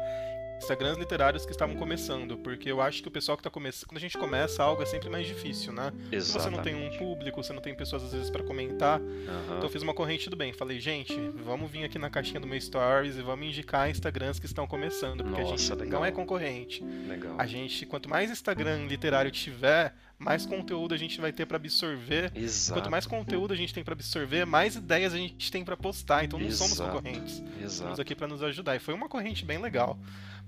Instagrams 0.59 0.99
literários 0.99 1.47
que 1.47 1.53
estavam 1.53 1.77
começando, 1.77 2.37
porque 2.37 2.71
eu 2.71 2.81
acho 2.81 3.03
que 3.03 3.09
o 3.09 3.11
pessoal 3.11 3.37
que 3.37 3.41
está 3.41 3.51
começando, 3.51 3.89
quando 3.89 3.99
a 3.99 4.01
gente 4.01 4.19
começa 4.19 4.63
algo 4.63 4.83
é 4.83 4.87
sempre 4.87 5.09
mais 5.09 5.27
difícil, 5.27 5.73
né? 5.73 5.93
Exatamente. 6.11 6.43
Você 6.43 6.51
não 6.51 6.63
tem 6.63 6.75
um 6.75 6.99
público, 6.99 7.43
você 7.43 7.53
não 7.53 7.63
tem 7.63 7.75
pessoas 7.75 8.03
às 8.03 8.13
vezes 8.13 8.31
para 8.31 8.43
comentar. 8.43 9.01
Uhum. 9.01 9.45
Então 9.45 9.63
eu 9.63 9.69
fiz 9.69 9.83
uma 9.83 9.95
corrente 9.95 10.29
do 10.29 10.37
bem, 10.37 10.53
falei, 10.53 10.81
gente, 10.81 11.15
vamos 11.43 11.71
vir 11.71 11.85
aqui 11.85 11.99
na 11.99 12.11
caixinha 12.11 12.41
do 12.41 12.47
meu 12.47 12.61
stories 12.61 13.17
e 13.17 13.23
vamos 13.23 13.47
indicar 13.47 13.89
Instagrams 13.89 14.39
que 14.39 14.47
estão 14.47 14.67
começando, 14.67 15.23
porque 15.25 15.41
Nossa, 15.41 15.55
a 15.55 15.57
gente 15.57 15.75
legal. 15.75 16.01
não 16.01 16.07
é 16.07 16.11
concorrente. 16.11 16.85
Legal. 17.07 17.37
A 17.39 17.47
gente, 17.47 17.87
quanto 17.87 18.09
mais 18.09 18.31
Instagram 18.31 18.87
literário 18.87 19.31
tiver, 19.31 19.95
mais 20.19 20.45
conteúdo 20.45 20.95
a 20.95 20.99
gente 20.99 21.21
vai 21.21 21.33
ter 21.33 21.47
para 21.47 21.57
absorver. 21.57 22.33
Exato. 22.35 22.81
Quanto 22.81 22.91
mais 22.91 23.07
conteúdo 23.07 23.55
a 23.55 23.57
gente 23.57 23.73
tem 23.73 23.85
para 23.85 23.95
absorver, 23.95 24.45
mais 24.45 24.75
ideias 24.75 25.15
a 25.15 25.17
gente 25.17 25.51
tem 25.51 25.65
para 25.65 25.77
postar. 25.77 26.25
Então 26.25 26.39
não 26.39 26.47
Exato. 26.47 26.75
somos 26.75 26.81
concorrentes. 26.81 27.41
Exato. 27.41 27.67
Estamos 27.67 28.01
aqui 28.01 28.15
para 28.15 28.27
nos 28.27 28.43
ajudar. 28.43 28.75
E 28.75 28.81
foi 28.81 28.95
uma 28.95 29.09
corrente 29.09 29.45
bem 29.45 29.59
legal. 29.59 29.97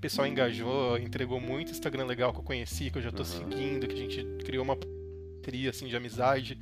O 0.01 0.07
pessoal 0.09 0.25
engajou, 0.25 0.97
entregou 0.97 1.39
muito 1.39 1.71
Instagram 1.71 2.05
legal 2.05 2.33
que 2.33 2.39
eu 2.39 2.43
conheci, 2.43 2.89
que 2.89 2.97
eu 2.97 3.03
já 3.03 3.11
tô 3.11 3.19
uhum. 3.19 3.25
seguindo, 3.25 3.87
que 3.87 3.93
a 3.93 3.97
gente 3.97 4.25
criou 4.43 4.63
uma 4.63 4.75
parceria 4.75 5.69
assim 5.69 5.85
de 5.85 5.95
amizade. 5.95 6.57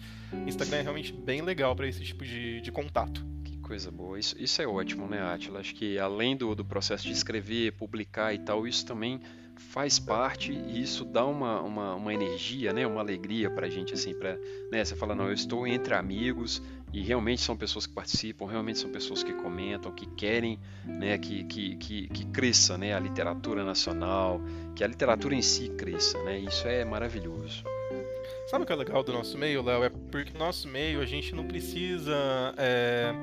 Instagram 0.45 0.80
é 0.80 0.82
realmente 0.82 1.13
bem 1.13 1.41
legal 1.41 1.73
para 1.73 1.88
esse 1.88 2.04
tipo 2.04 2.25
de, 2.25 2.60
de 2.60 2.69
contato 2.69 3.25
coisa 3.62 3.91
boa. 3.91 4.17
Isso, 4.17 4.36
isso 4.39 4.60
é 4.63 4.67
ótimo, 4.67 5.08
né, 5.08 5.21
Atila? 5.21 5.60
Acho 5.60 5.75
que 5.75 5.99
além 5.99 6.36
do, 6.36 6.56
do 6.56 6.65
processo 6.65 7.04
de 7.04 7.13
escrever, 7.13 7.73
publicar 7.73 8.34
e 8.34 8.39
tal, 8.39 8.65
isso 8.65 8.84
também 8.84 9.21
faz 9.60 9.99
parte 9.99 10.52
e 10.52 10.82
isso 10.82 11.06
dá 11.06 11.23
uma, 11.23 11.62
uma, 11.62 11.93
uma 11.93 12.13
energia, 12.13 12.73
né, 12.73 12.88
uma 12.88 12.99
alegria 12.99 13.47
para 13.49 13.67
a 13.67 13.69
gente, 13.69 13.93
assim, 13.93 14.15
para 14.15 14.39
né, 14.71 14.84
você 14.84 14.95
fala, 14.95 15.13
não, 15.13 15.28
eu 15.28 15.34
estou 15.34 15.67
entre 15.67 15.93
amigos 15.93 16.63
e 16.91 17.02
realmente 17.02 17.41
são 17.41 17.56
pessoas 17.56 17.86
que 17.86 17.93
participam, 17.93 18.45
realmente 18.45 18.80
são 18.80 18.89
pessoas 18.89 19.23
que 19.23 19.34
comentam, 19.34 19.91
que 19.91 20.06
querem 20.06 20.60
né, 20.86 21.17
que, 21.17 21.43
que, 21.43 21.75
que, 21.75 22.08
que 22.08 22.25
cresça 22.28 22.78
né, 22.78 22.93
a 22.93 22.99
literatura 22.99 23.63
nacional, 23.63 24.41
que 24.75 24.84
a 24.84 24.88
literatura 24.88 25.36
em 25.36 25.41
si 25.41 25.69
cresça, 25.69 26.21
né, 26.23 26.39
isso 26.39 26.67
é 26.67 26.84
maravilhoso. 26.84 27.63
Sabe 28.47 28.63
o 28.63 28.67
que 28.67 28.73
é 28.73 28.75
legal 28.75 29.04
do 29.04 29.13
nosso 29.13 29.38
meio, 29.38 29.62
Léo? 29.62 29.84
É 29.84 29.89
porque 29.89 30.34
no 30.34 30.39
nosso 30.39 30.67
meio 30.67 31.02
a 31.02 31.06
gente 31.06 31.36
não 31.36 31.45
precisa... 31.45 32.15
É 32.58 33.13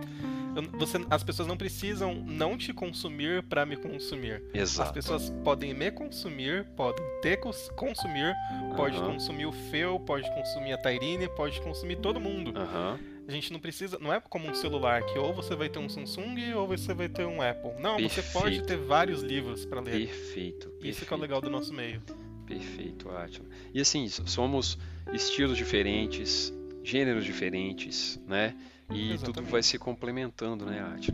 você, 0.79 0.99
as 1.11 1.23
pessoas 1.23 1.47
não 1.47 1.57
precisam 1.57 2.15
não 2.15 2.57
te 2.57 2.73
consumir 2.73 3.43
para 3.43 3.67
me 3.67 3.77
consumir. 3.77 4.43
Exato. 4.55 4.89
As 4.89 4.95
pessoas 4.95 5.31
podem 5.45 5.75
me 5.75 5.91
consumir, 5.91 6.65
podem 6.77 7.05
te 7.21 7.37
consumir, 7.75 8.35
pode 8.77 8.99
consumir 8.99 9.47
o 9.47 9.53
Feu, 9.53 10.01
pode 10.01 10.31
consumir 10.35 10.73
a 10.73 10.79
Tairine, 10.79 11.29
pode 11.29 11.61
consumir 11.61 11.97
todo 11.97 12.21
mundo. 12.21 12.55
Uhum. 12.59 13.16
A 13.29 13.33
gente 13.33 13.53
não 13.53 13.59
precisa, 13.59 13.99
não 13.99 14.13
é 14.13 14.21
como 14.21 14.49
um 14.49 14.55
celular 14.55 15.05
que 15.05 15.19
ou 15.19 15.35
você 15.35 15.57
vai 15.57 15.69
ter 15.69 15.81
um 15.81 15.89
Samsung 15.89 16.53
ou 16.55 16.69
você 16.69 16.95
vai 16.95 17.09
ter 17.09 17.27
um 17.27 17.43
Apple. 17.43 17.73
Não, 17.81 17.97
Perfeito. 17.97 18.15
você 18.15 18.39
pode 18.39 18.63
ter 18.63 18.77
vários 18.77 19.23
livros 19.23 19.65
para 19.65 19.81
ler. 19.81 20.07
Perfeito. 20.07 20.73
Isso 20.81 21.05
que 21.05 21.13
é 21.13 21.17
o 21.17 21.21
legal 21.21 21.41
do 21.41 21.51
nosso 21.51 21.73
meio. 21.75 22.01
Perfeito, 22.47 23.09
ótimo. 23.09 23.49
E 23.75 23.81
assim, 23.81 24.09
somos 24.09 24.79
estilos 25.13 25.57
diferentes, 25.59 26.53
gêneros 26.85 27.25
diferentes, 27.25 28.21
né? 28.29 28.55
E 28.91 29.11
Exatamente. 29.11 29.25
tudo 29.25 29.43
vai 29.43 29.63
se 29.63 29.77
complementando, 29.77 30.65
né, 30.65 30.81
Ati? 30.95 31.13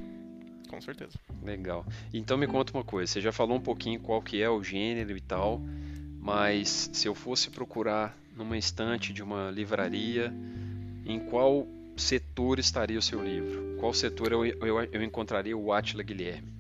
Com 0.69 0.81
certeza. 0.83 1.19
Legal. 1.43 1.87
Então 2.13 2.37
me 2.37 2.47
conta 2.47 2.73
uma 2.77 2.85
coisa, 2.85 3.11
você 3.11 3.21
já 3.23 3.33
falou 3.33 3.57
um 3.57 3.61
pouquinho 3.61 3.99
qual 4.01 4.21
que 4.21 4.43
é 4.43 4.51
o 4.51 4.63
gênero 4.63 5.17
e 5.17 5.21
tal, 5.21 5.63
mas 6.21 6.91
se 6.93 7.09
eu 7.09 7.15
fosse 7.15 7.49
procurar 7.49 8.17
numa 8.37 8.59
estante 8.59 9.13
de 9.13 9.23
uma 9.23 9.51
livraria, 9.51 10.33
em 11.07 11.19
qual 11.19 11.67
setor 12.03 12.59
estaria 12.59 12.99
o 12.99 13.03
seu 13.03 13.23
livro? 13.25 13.77
Qual 13.79 13.95
setor 13.95 14.33
eu, 14.33 14.45
eu, 14.45 14.83
eu 14.93 15.03
encontraria 15.03 15.57
o 15.57 15.73
Atila 15.73 16.03
Guilherme? 16.03 16.53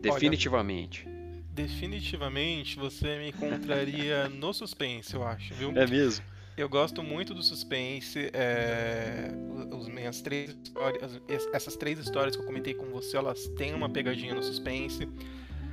Definitivamente. 0.00 1.04
Olha, 1.06 1.16
definitivamente 1.52 2.76
você 2.76 3.18
me 3.18 3.28
encontraria 3.28 4.28
no 4.30 4.52
suspense, 4.52 5.14
eu 5.14 5.26
acho, 5.26 5.54
viu? 5.54 5.72
É 5.76 5.86
mesmo? 5.86 6.24
Eu 6.56 6.68
gosto 6.70 7.02
muito 7.02 7.34
do 7.34 7.42
suspense. 7.42 8.30
É, 8.32 9.30
os 9.76 9.88
minhas 9.88 10.22
três 10.22 10.56
histórias, 10.62 11.20
essas 11.52 11.76
três 11.76 11.98
histórias 11.98 12.34
que 12.34 12.42
eu 12.42 12.46
comentei 12.46 12.72
com 12.72 12.86
você, 12.86 13.16
elas 13.16 13.46
têm 13.58 13.74
uma 13.74 13.90
pegadinha 13.90 14.34
no 14.34 14.42
suspense. 14.42 15.06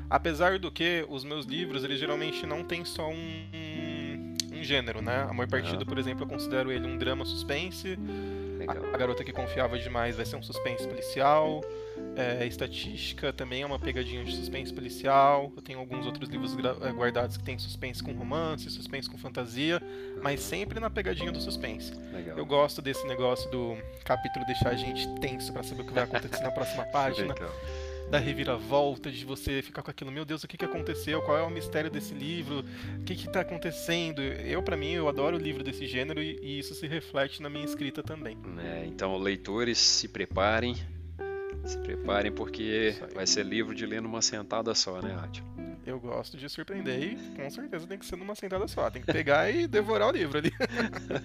Apesar 0.10 0.60
do 0.60 0.70
que 0.70 1.06
os 1.08 1.24
meus 1.24 1.46
livros, 1.46 1.84
eles 1.84 2.00
geralmente 2.00 2.46
não 2.46 2.64
têm 2.66 2.84
só 2.84 3.10
um, 3.10 3.16
um, 3.16 4.58
um 4.60 4.64
gênero, 4.64 5.02
né? 5.02 5.26
Amor 5.30 5.48
Partido, 5.48 5.86
por 5.86 5.98
exemplo, 5.98 6.24
eu 6.24 6.28
considero 6.28 6.70
ele 6.70 6.86
um 6.86 6.98
drama 6.98 7.24
suspense. 7.24 7.98
Legal. 8.68 8.94
A 8.94 8.98
Garota 8.98 9.24
que 9.24 9.32
Confiava 9.32 9.78
Demais 9.78 10.16
vai 10.16 10.26
ser 10.26 10.36
um 10.36 10.44
suspense 10.44 10.88
policial. 10.88 11.62
É, 12.16 12.46
estatística 12.46 13.34
também 13.34 13.64
é 13.64 13.66
uma 13.66 13.80
pegadinha 13.80 14.24
de 14.24 14.36
suspense 14.36 14.74
policial. 14.74 15.52
Eu 15.56 15.62
tenho 15.62 15.80
alguns 15.80 16.06
outros 16.06 16.30
livros 16.30 16.56
é, 16.82 16.92
guardados 16.92 17.38
que 17.38 17.44
tem 17.44 17.58
suspense 17.58 18.04
com 18.04 18.14
romance, 18.14 18.70
suspense 18.70 19.10
com 19.10 19.18
fantasia, 19.18 19.82
mas 20.22 20.40
sempre 20.40 20.80
na 20.80 20.90
pegadinha 20.90 21.32
do 21.32 21.42
suspense. 21.42 21.94
Legal. 22.14 22.38
Eu 22.38 22.46
gosto 22.46 22.82
desse 22.82 23.06
negócio 23.08 23.50
do 23.50 23.78
capítulo 24.04 24.46
deixar 24.46 24.70
a 24.70 24.76
gente 24.76 25.08
tenso 25.20 25.52
para 25.52 25.64
saber 25.64 25.82
o 25.82 25.86
que 25.86 25.94
vai 25.94 26.04
acontecer 26.04 26.44
na 26.44 26.52
próxima 26.52 26.84
página. 26.92 27.34
Legal. 27.34 27.52
Da 28.14 28.20
reviravolta, 28.20 29.10
de 29.10 29.26
você 29.26 29.64
ficar 29.64 29.82
com 29.82 29.90
aquilo, 29.90 30.12
meu 30.12 30.24
Deus, 30.24 30.44
o 30.44 30.48
que, 30.48 30.56
que 30.56 30.64
aconteceu? 30.64 31.20
Qual 31.24 31.36
é 31.36 31.42
o 31.42 31.50
mistério 31.50 31.90
desse 31.90 32.14
livro? 32.14 32.64
O 33.00 33.04
que 33.04 33.14
está 33.14 33.42
acontecendo? 33.42 34.22
Eu, 34.22 34.62
para 34.62 34.78
mim, 34.78 34.92
eu 34.92 35.10
adoro 35.10 35.36
o 35.36 35.40
livro 35.40 35.64
desse 35.64 35.88
gênero 35.88 36.22
e, 36.22 36.40
e, 36.40 36.60
isso 36.60 36.76
se 36.76 36.86
reflete 36.86 37.42
na 37.42 37.50
minha 37.50 37.66
escrita 37.66 38.04
também. 38.04 38.38
É, 38.60 38.86
então, 38.86 39.18
leitores, 39.18 39.80
se 39.80 40.08
preparem, 40.08 40.76
Se 41.66 41.76
preparem 41.80 42.32
porque 42.32 42.96
vai 43.16 43.26
ser 43.26 43.48
livro 43.48 43.74
de 43.74 43.84
ler 43.84 44.00
numa 44.00 44.22
sentada 44.22 44.76
só, 44.76 45.02
né, 45.02 45.16
Átila? 45.16 45.48
Eu 45.84 46.00
gosto 46.00 46.38
de 46.38 46.48
surpreender 46.48 47.02
e 47.02 47.16
com 47.36 47.50
certeza 47.50 47.88
tem 47.88 47.98
que 47.98 48.06
ser 48.06 48.16
numa 48.16 48.36
sentada 48.36 48.68
só. 48.68 48.92
Tem 48.92 49.02
que 49.02 49.12
pegar 49.12 49.50
e 49.50 49.66
devorar 49.66 50.10
o 50.10 50.12
livro 50.12 50.38
ali. 50.38 50.52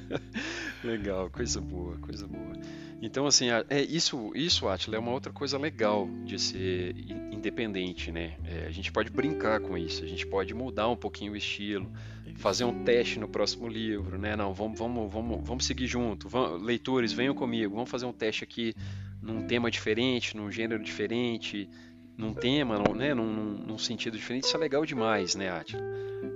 legal, 0.82 1.28
coisa 1.28 1.60
boa, 1.60 1.98
coisa 1.98 2.26
boa. 2.26 2.54
Então, 3.00 3.26
assim, 3.26 3.46
é, 3.50 3.80
isso, 3.82 4.32
isso, 4.34 4.68
Atila, 4.68 4.96
é 4.96 4.98
uma 4.98 5.12
outra 5.12 5.32
coisa 5.32 5.56
legal 5.56 6.08
de 6.24 6.38
ser 6.38 6.96
independente, 7.30 8.10
né? 8.10 8.36
É, 8.44 8.66
a 8.66 8.70
gente 8.70 8.90
pode 8.90 9.10
brincar 9.10 9.60
com 9.60 9.78
isso, 9.78 10.02
a 10.02 10.06
gente 10.06 10.26
pode 10.26 10.52
mudar 10.52 10.88
um 10.88 10.96
pouquinho 10.96 11.32
o 11.32 11.36
estilo, 11.36 11.90
fazer 12.36 12.64
um 12.64 12.82
teste 12.82 13.20
no 13.20 13.28
próximo 13.28 13.68
livro, 13.68 14.18
né? 14.18 14.34
Não, 14.34 14.52
vamos, 14.52 14.78
vamos, 14.78 15.12
vamos, 15.12 15.46
vamos 15.46 15.64
seguir 15.64 15.86
junto. 15.86 16.28
Vamos, 16.28 16.60
leitores, 16.60 17.12
venham 17.12 17.34
comigo, 17.34 17.74
vamos 17.74 17.90
fazer 17.90 18.06
um 18.06 18.12
teste 18.12 18.42
aqui 18.42 18.74
num 19.22 19.46
tema 19.46 19.70
diferente, 19.70 20.36
num 20.36 20.50
gênero 20.50 20.82
diferente, 20.82 21.68
num 22.16 22.34
tema, 22.34 22.82
né? 22.96 23.14
num, 23.14 23.32
num, 23.32 23.52
num 23.58 23.78
sentido 23.78 24.16
diferente. 24.16 24.44
Isso 24.44 24.56
é 24.56 24.60
legal 24.60 24.84
demais, 24.84 25.36
né, 25.36 25.50
Atila? 25.50 25.82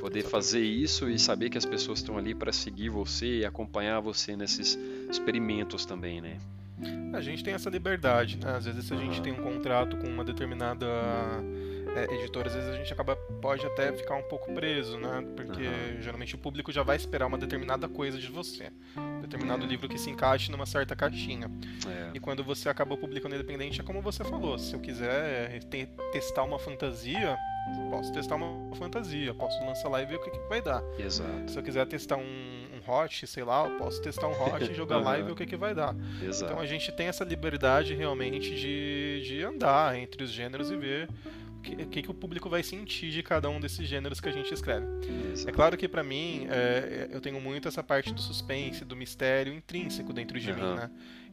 Poder 0.03 0.25
fazer 0.25 0.61
isso 0.61 1.09
e 1.09 1.17
saber 1.17 1.49
que 1.49 1.57
as 1.57 1.65
pessoas 1.65 2.01
estão 2.01 2.19
ali 2.19 2.35
para 2.35 2.53
seguir 2.53 2.89
você 2.89 3.39
e 3.39 3.45
acompanhar 3.45 4.01
você 4.01 4.37
nesses 4.37 4.77
experimentos 5.09 5.87
também, 5.87 6.21
né? 6.21 6.39
A 7.13 7.21
gente 7.21 7.45
tem 7.45 7.55
essa 7.55 7.71
liberdade, 7.71 8.37
né? 8.37 8.57
Às 8.57 8.65
vezes 8.65 8.85
se 8.85 8.93
a 8.93 8.97
gente 8.97 9.23
tem 9.23 9.33
um 9.33 9.41
contrato 9.41 9.97
com 9.97 10.09
uma 10.09 10.25
determinada 10.25 10.89
é, 11.95 12.15
editora, 12.15 12.49
às 12.49 12.55
vezes 12.55 12.71
a 12.71 12.77
gente 12.77 12.93
acaba 12.93 13.17
pode 13.17 13.65
até 13.67 13.93
ficar 13.93 14.17
um 14.17 14.23
pouco 14.23 14.53
preso, 14.53 14.99
né? 14.99 15.25
Porque 15.37 15.67
uhum. 15.67 16.01
geralmente 16.01 16.35
o 16.35 16.39
público 16.39 16.73
já 16.73 16.83
vai 16.83 16.97
esperar 16.97 17.27
uma 17.27 17.39
determinada 17.39 17.89
coisa 17.89 18.19
de 18.19 18.29
você, 18.29 18.71
um 18.97 19.21
determinado 19.21 19.65
é. 19.65 19.67
livro 19.67 19.89
que 19.89 19.99
se 19.99 20.11
encaixe 20.11 20.51
numa 20.51 20.67
certa 20.67 20.97
caixinha. 20.97 21.51
É. 21.87 22.11
E 22.15 22.21
quando 22.21 22.43
você 22.43 22.69
acaba 22.69 22.97
publicando 22.97 23.35
independente, 23.35 23.81
é 23.81 23.85
como 23.85 24.01
você 24.01 24.25
falou, 24.25 24.59
se 24.59 24.75
eu 24.75 24.81
quiser 24.81 25.59
te 25.61 25.87
testar 26.13 26.45
uma 26.45 26.59
fantasia, 26.59 27.37
posso 27.91 28.13
testar 28.13 28.37
uma 28.37 28.75
fantasia, 28.77 29.35
posso 29.35 29.63
lançar 29.65 29.89
lá 29.89 30.03
e 30.03 30.07
ver 30.07 30.17
o 30.17 30.23
que, 30.23 30.31
que 30.31 30.49
vai 30.49 30.63
dar. 30.63 30.83
Exato. 30.99 31.51
Se 31.51 31.59
eu 31.59 31.63
quiser 31.63 31.87
testar 31.87 32.17
um, 32.17 32.63
hot, 32.87 33.27
sei 33.27 33.45
lá, 33.45 33.65
eu 33.65 33.79
posso 33.79 34.01
testar 34.03 34.27
um 34.27 34.33
hot 34.33 34.71
e 34.71 34.75
jogar 34.75 34.99
uhum. 34.99 35.05
lá 35.05 35.19
e 35.19 35.23
ver 35.23 35.33
o 35.33 35.37
que, 35.37 35.47
que 35.47 35.57
vai 35.57 35.75
dar. 35.75 35.95
Exato. 36.23 36.53
Então 36.53 36.61
a 36.61 36.67
gente 36.67 36.91
tem 36.93 37.07
essa 37.07 37.25
liberdade 37.25 37.95
realmente 37.95 38.55
de, 38.55 39.23
de 39.25 39.43
andar 39.43 39.97
entre 39.97 40.25
os 40.25 40.31
gêneros 40.31 40.71
e 40.71 40.77
ver 40.77 41.09
o 41.71 41.87
que, 41.89 42.03
que, 42.03 42.11
o 42.11 42.15
público 42.15 42.49
vai 42.49 42.63
sentir 42.63 43.11
de 43.11 43.23
cada 43.23 43.49
um 43.49 43.61
desses 43.61 43.87
gêneros 43.87 44.21
que 44.21 44.29
a 44.29 44.33
gente 44.33 44.53
escreve. 44.53 44.87
Exato. 45.33 45.49
É 45.49 45.53
claro 45.53 45.77
que 45.77 45.89
para 45.89 46.03
mim 46.03 46.47
é, 46.51 47.09
eu 47.11 47.21
tenho 47.21 47.41
muito 47.41 47.69
essa 47.69 47.83
parte 47.83 48.13
do 48.13 48.21
suspense, 48.21 48.85
do 48.85 48.97
mistério 48.97 49.53
intrínseco 49.53 50.13
dentro 50.13 50.39
de 50.39 50.51
uhum. 50.51 50.57
mim, 50.57 50.77
né? 50.77 50.91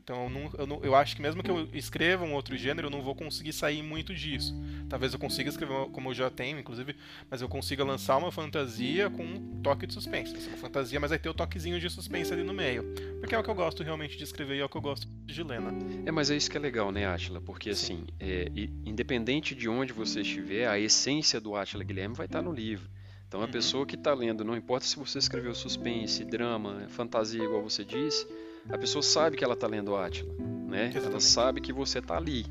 Então 0.09 0.23
eu, 0.23 0.29
não, 0.29 0.51
eu, 0.57 0.65
não, 0.65 0.79
eu, 0.83 0.95
acho 0.95 1.15
que 1.15 1.21
mesmo 1.21 1.43
que 1.43 1.51
eu 1.51 1.69
escreva 1.71 2.25
um 2.25 2.33
outro 2.33 2.57
gênero, 2.57 2.87
eu 2.87 2.91
não 2.91 3.03
vou 3.03 3.13
conseguir 3.13 3.53
sair 3.53 3.83
muito 3.83 4.11
disso. 4.11 4.59
Talvez 4.89 5.13
eu 5.13 5.19
consiga 5.19 5.49
escrever 5.49 5.87
como 5.91 6.09
eu 6.09 6.13
já 6.15 6.31
tenho, 6.31 6.57
inclusive, 6.57 6.95
mas 7.29 7.43
eu 7.43 7.47
consiga 7.47 7.83
lançar 7.83 8.17
uma 8.17 8.31
fantasia 8.31 9.07
com 9.11 9.23
um 9.23 9.61
toque 9.61 9.85
de 9.85 9.93
suspense. 9.93 10.31
Vai 10.31 10.41
ser 10.41 10.47
uma 10.47 10.57
fantasia, 10.57 10.99
mas 10.99 11.11
vai 11.11 11.19
ter 11.19 11.29
o 11.29 11.33
toquezinho 11.33 11.79
de 11.79 11.87
suspense 11.91 12.33
ali 12.33 12.41
no 12.41 12.55
meio. 12.55 12.83
Porque 13.19 13.35
é 13.35 13.37
o 13.37 13.43
que 13.43 13.49
eu 13.51 13.55
gosto 13.55 13.83
realmente 13.83 14.17
de 14.17 14.23
escrever 14.23 14.55
e 14.55 14.61
é 14.61 14.65
o 14.65 14.69
que 14.69 14.77
eu 14.77 14.81
gosto 14.81 15.07
de 15.33 15.43
ler, 15.43 15.61
né? 15.61 15.71
É, 16.05 16.11
mas 16.11 16.29
é 16.29 16.35
isso 16.35 16.49
que 16.49 16.57
é 16.57 16.59
legal, 16.59 16.91
né, 16.91 17.05
Atila? 17.05 17.41
Porque 17.41 17.69
assim, 17.69 18.05
é, 18.19 18.47
independente 18.85 19.55
de 19.55 19.69
onde 19.69 19.93
você 19.93 20.21
estiver, 20.21 20.67
a 20.67 20.79
essência 20.79 21.39
do 21.39 21.55
Atila 21.55 21.83
Guilherme 21.83 22.15
vai 22.15 22.25
estar 22.25 22.41
no 22.41 22.51
livro. 22.51 22.89
Então 23.27 23.41
a 23.41 23.45
uhum. 23.45 23.51
pessoa 23.51 23.85
que 23.85 23.95
está 23.95 24.13
lendo, 24.13 24.43
não 24.43 24.57
importa 24.57 24.85
se 24.85 24.97
você 24.97 25.19
escreveu 25.19 25.53
suspense, 25.53 26.25
drama, 26.25 26.87
fantasia, 26.89 27.43
igual 27.43 27.61
você 27.61 27.85
disse, 27.85 28.27
a 28.67 28.77
pessoa 28.77 29.03
sabe 29.03 29.37
que 29.37 29.43
ela 29.43 29.53
está 29.53 29.67
lendo 29.67 29.95
Átila, 29.95 30.33
né? 30.67 30.87
Exatamente. 30.87 31.07
Ela 31.11 31.19
sabe 31.19 31.61
que 31.61 31.71
você 31.71 31.99
está 31.99 32.17
ali, 32.17 32.45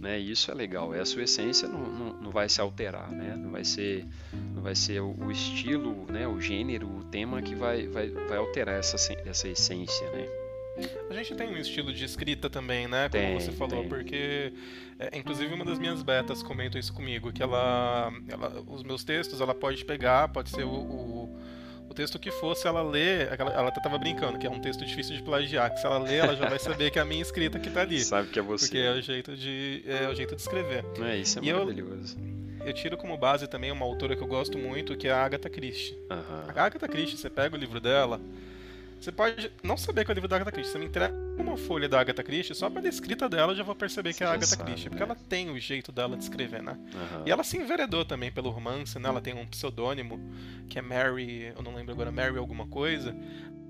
né? 0.00 0.18
Isso 0.18 0.50
é 0.50 0.54
legal. 0.54 0.92
É 0.92 1.00
a 1.00 1.06
sua 1.06 1.22
essência 1.22 1.68
não, 1.68 1.80
não, 1.80 2.22
não, 2.22 2.30
vai 2.32 2.48
se 2.48 2.60
alterar, 2.60 3.10
né? 3.10 3.36
Não 3.36 3.50
vai 3.50 3.64
ser, 3.64 4.04
não 4.52 4.62
vai 4.62 4.74
ser 4.74 5.00
o, 5.00 5.14
o, 5.16 5.30
estilo, 5.30 6.06
né? 6.10 6.26
O 6.26 6.40
gênero, 6.40 6.88
o 6.88 7.04
tema 7.04 7.40
que 7.40 7.54
vai, 7.54 7.86
vai, 7.86 8.08
vai 8.10 8.36
alterar 8.36 8.78
essa, 8.78 8.96
essa 9.24 9.48
essência, 9.48 10.10
né? 10.10 10.45
A 11.08 11.14
gente 11.14 11.34
tem 11.34 11.48
um 11.48 11.56
estilo 11.56 11.92
de 11.92 12.04
escrita 12.04 12.50
também, 12.50 12.86
né? 12.86 13.08
Como 13.08 13.22
tem, 13.22 13.40
você 13.40 13.52
falou, 13.52 13.80
tem. 13.80 13.88
porque 13.88 14.52
é, 14.98 15.16
inclusive 15.16 15.52
uma 15.54 15.64
das 15.64 15.78
minhas 15.78 16.02
betas 16.02 16.42
comenta 16.42 16.78
isso 16.78 16.92
comigo, 16.92 17.32
que 17.32 17.42
ela, 17.42 18.12
ela, 18.28 18.62
os 18.66 18.82
meus 18.82 19.04
textos, 19.04 19.40
ela 19.40 19.54
pode 19.54 19.84
pegar, 19.84 20.28
pode 20.28 20.50
ser 20.50 20.64
o, 20.64 20.70
o 20.70 21.36
o 21.88 21.94
texto 21.94 22.18
que 22.18 22.30
fosse 22.30 22.66
ela 22.66 22.82
ler, 22.82 23.28
ela 23.38 23.68
até 23.68 23.80
tava 23.80 23.96
brincando, 23.98 24.38
que 24.38 24.46
é 24.46 24.50
um 24.50 24.60
texto 24.60 24.84
difícil 24.84 25.16
de 25.16 25.22
plagiar, 25.22 25.72
que 25.72 25.80
se 25.80 25.86
ela 25.86 25.98
ler, 25.98 26.16
ela 26.16 26.36
já 26.36 26.48
vai 26.48 26.58
saber 26.58 26.90
que 26.90 26.98
é 26.98 27.02
a 27.02 27.04
minha 27.04 27.22
escrita 27.22 27.58
que 27.58 27.70
tá 27.70 27.82
ali. 27.82 28.00
Sabe 28.00 28.28
que 28.28 28.38
é 28.38 28.42
você. 28.42 28.66
Porque 28.66 28.78
é 28.78 28.92
o 28.92 29.00
jeito 29.00 29.36
de, 29.36 29.84
é 29.86 30.08
o 30.08 30.14
jeito 30.14 30.34
de 30.34 30.42
escrever. 30.42 30.84
É, 31.00 31.16
isso 31.16 31.38
é 31.38 31.42
e 31.42 31.52
maravilhoso. 31.52 32.16
Eu, 32.60 32.66
eu 32.66 32.72
tiro 32.72 32.96
como 32.96 33.16
base 33.16 33.46
também 33.46 33.70
uma 33.70 33.84
autora 33.84 34.16
que 34.16 34.22
eu 34.22 34.26
gosto 34.26 34.58
muito, 34.58 34.96
que 34.96 35.06
é 35.06 35.12
a 35.12 35.24
Agatha 35.24 35.48
Christie. 35.48 35.94
Uhum. 36.10 36.50
A 36.54 36.64
Agatha 36.64 36.88
Christie, 36.88 37.16
você 37.16 37.30
pega 37.30 37.56
o 37.56 37.58
livro 37.58 37.80
dela, 37.80 38.20
você 39.06 39.12
pode 39.12 39.52
não 39.62 39.76
saber 39.76 40.04
que 40.04 40.10
é 40.10 40.12
o 40.12 40.16
livro 40.16 40.28
da 40.28 40.34
Agatha 40.34 40.50
Christie. 40.50 40.72
Você 40.72 40.78
me 40.80 40.86
entrega 40.86 41.14
uma 41.38 41.56
folha 41.56 41.88
da 41.88 42.00
Agatha 42.00 42.24
Christie, 42.24 42.56
só 42.56 42.68
pela 42.68 42.88
escrita 42.88 43.28
dela 43.28 43.52
eu 43.52 43.56
já 43.56 43.62
vou 43.62 43.74
perceber 43.76 44.12
que 44.12 44.24
é 44.24 44.26
a 44.26 44.30
Agatha 44.30 44.46
sabe, 44.46 44.64
Christie. 44.64 44.90
Porque 44.90 45.04
né? 45.04 45.10
ela 45.10 45.16
tem 45.28 45.48
o 45.48 45.58
jeito 45.60 45.92
dela 45.92 46.16
de 46.16 46.24
escrever, 46.24 46.60
né? 46.60 46.72
Uhum. 46.72 47.22
E 47.24 47.30
ela 47.30 47.44
se 47.44 47.56
enveredou 47.56 48.04
também 48.04 48.32
pelo 48.32 48.50
romance, 48.50 48.98
né? 48.98 49.08
Ela 49.08 49.20
tem 49.20 49.32
um 49.32 49.46
pseudônimo 49.46 50.18
que 50.68 50.76
é 50.76 50.82
Mary, 50.82 51.52
eu 51.56 51.62
não 51.62 51.72
lembro 51.72 51.92
agora, 51.92 52.10
Mary 52.10 52.36
alguma 52.36 52.66
coisa. 52.66 53.14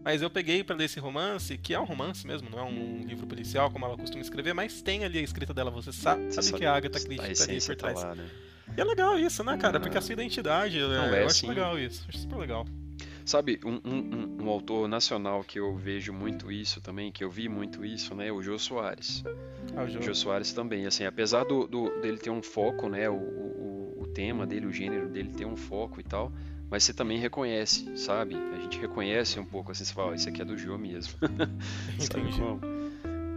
Mas 0.02 0.22
eu 0.22 0.30
peguei 0.30 0.64
para 0.64 0.74
ler 0.74 0.84
esse 0.84 0.98
romance, 0.98 1.58
que 1.58 1.74
é 1.74 1.80
um 1.80 1.84
romance 1.84 2.26
mesmo, 2.26 2.48
não 2.48 2.58
é 2.58 2.62
um 2.62 3.04
livro 3.04 3.26
policial 3.26 3.70
como 3.70 3.84
ela 3.84 3.96
costuma 3.96 4.22
escrever, 4.22 4.54
mas 4.54 4.80
tem 4.80 5.04
ali 5.04 5.18
a 5.18 5.22
escrita 5.22 5.52
dela, 5.52 5.70
você 5.70 5.92
sabe, 5.92 6.32
você 6.32 6.40
sabe 6.40 6.56
que 6.56 6.64
é 6.64 6.68
a 6.68 6.76
Agatha 6.76 6.98
Christie 6.98 7.16
tá 7.16 7.52
ali 7.52 7.60
por 7.60 7.76
tá 7.76 7.76
trás. 7.76 8.00
Tá 8.00 8.08
lá, 8.08 8.14
né? 8.14 8.26
E 8.74 8.80
é 8.80 8.84
legal 8.84 9.18
isso, 9.18 9.44
né, 9.44 9.56
cara? 9.58 9.78
Porque 9.80 9.98
a 9.98 10.00
sua 10.00 10.14
identidade, 10.14 10.78
não, 10.80 11.04
é, 11.04 11.10
eu 11.10 11.14
é, 11.14 11.24
acho 11.24 11.40
sim. 11.40 11.48
legal 11.48 11.78
isso, 11.78 12.06
acho 12.08 12.18
super 12.20 12.36
legal. 12.36 12.64
Sabe, 13.26 13.58
um, 13.64 13.80
um, 13.84 14.44
um, 14.44 14.48
autor 14.48 14.86
nacional 14.86 15.42
que 15.42 15.58
eu 15.58 15.74
vejo 15.74 16.12
muito 16.12 16.50
isso 16.50 16.80
também, 16.80 17.10
que 17.10 17.24
eu 17.24 17.30
vi 17.30 17.48
muito 17.48 17.84
isso, 17.84 18.14
né, 18.14 18.28
é 18.28 18.32
o 18.32 18.40
Jô 18.40 18.56
Soares. 18.56 19.24
Ah, 19.76 19.82
o 19.82 19.88
Jô. 19.88 20.00
Jô 20.00 20.14
Soares 20.14 20.52
também, 20.52 20.86
assim, 20.86 21.04
apesar 21.04 21.44
do, 21.44 21.66
do, 21.66 21.90
dele 22.00 22.18
ter 22.18 22.30
um 22.30 22.40
foco, 22.40 22.88
né, 22.88 23.10
o, 23.10 23.16
o, 23.16 24.02
o 24.02 24.06
tema 24.06 24.46
dele, 24.46 24.66
o 24.66 24.72
gênero 24.72 25.08
dele 25.08 25.30
ter 25.30 25.44
um 25.44 25.56
foco 25.56 25.98
e 25.98 26.04
tal, 26.04 26.30
mas 26.70 26.84
você 26.84 26.94
também 26.94 27.18
reconhece, 27.18 27.96
sabe? 27.96 28.36
A 28.36 28.58
gente 28.60 28.78
reconhece 28.78 29.40
um 29.40 29.44
pouco, 29.44 29.72
assim, 29.72 29.84
você 29.84 29.92
fala, 29.92 30.12
oh, 30.12 30.14
isso 30.14 30.28
aqui 30.28 30.42
é 30.42 30.44
do 30.44 30.56
Jô 30.56 30.78
mesmo. 30.78 31.14
sabe 31.98 32.30
como? 32.30 32.75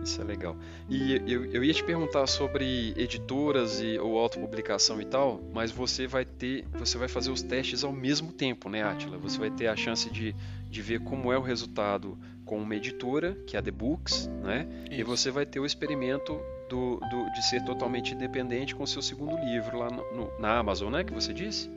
Isso 0.04 0.22
é 0.22 0.24
legal. 0.24 0.56
E 0.88 1.22
eu, 1.28 1.46
eu 1.46 1.64
ia 1.64 1.74
te 1.74 1.84
perguntar 1.84 2.26
sobre 2.28 2.94
editoras 2.96 3.82
e, 3.82 3.98
ou 4.00 4.18
autopublicação 4.18 5.02
e 5.02 5.06
tal, 5.06 5.42
mas 5.54 5.72
você 5.72 6.08
vai 6.08 6.26
ter, 6.26 6.66
você 6.74 6.98
vai 6.98 7.08
fazer 7.08 7.32
os 7.32 7.42
testes 7.42 7.84
ao 7.84 7.92
mesmo 7.92 8.32
tempo, 8.32 8.70
né, 8.70 8.84
Atila? 8.84 9.18
Você 9.18 9.38
vai 9.38 9.52
ter 9.52 9.68
a 9.68 9.76
chance 9.76 10.10
de, 10.10 10.36
de 10.70 10.82
ver 10.82 11.02
como 11.02 11.32
é 11.34 11.38
o 11.38 11.42
resultado 11.42 12.18
com 12.46 12.58
uma 12.60 12.76
editora, 12.76 13.38
que 13.46 13.56
é 13.56 13.60
a 13.60 13.62
The 13.62 13.72
Books, 13.72 14.28
né? 14.42 14.68
Isso. 14.90 15.02
E 15.02 15.04
você 15.04 15.30
vai 15.30 15.46
ter 15.46 15.60
o 15.60 15.66
experimento 15.66 16.40
do, 16.68 17.00
do, 17.10 17.32
de 17.34 17.46
ser 17.48 17.64
totalmente 17.64 18.14
independente 18.14 18.76
com 18.76 18.84
o 18.84 18.88
seu 18.88 19.02
segundo 19.02 19.38
livro 19.38 19.78
lá 19.78 19.90
no, 19.90 20.04
no, 20.16 20.40
na 20.40 20.58
Amazon, 20.58 20.92
né? 20.92 21.04
Que 21.04 21.14
você 21.14 21.34
disse? 21.34 21.70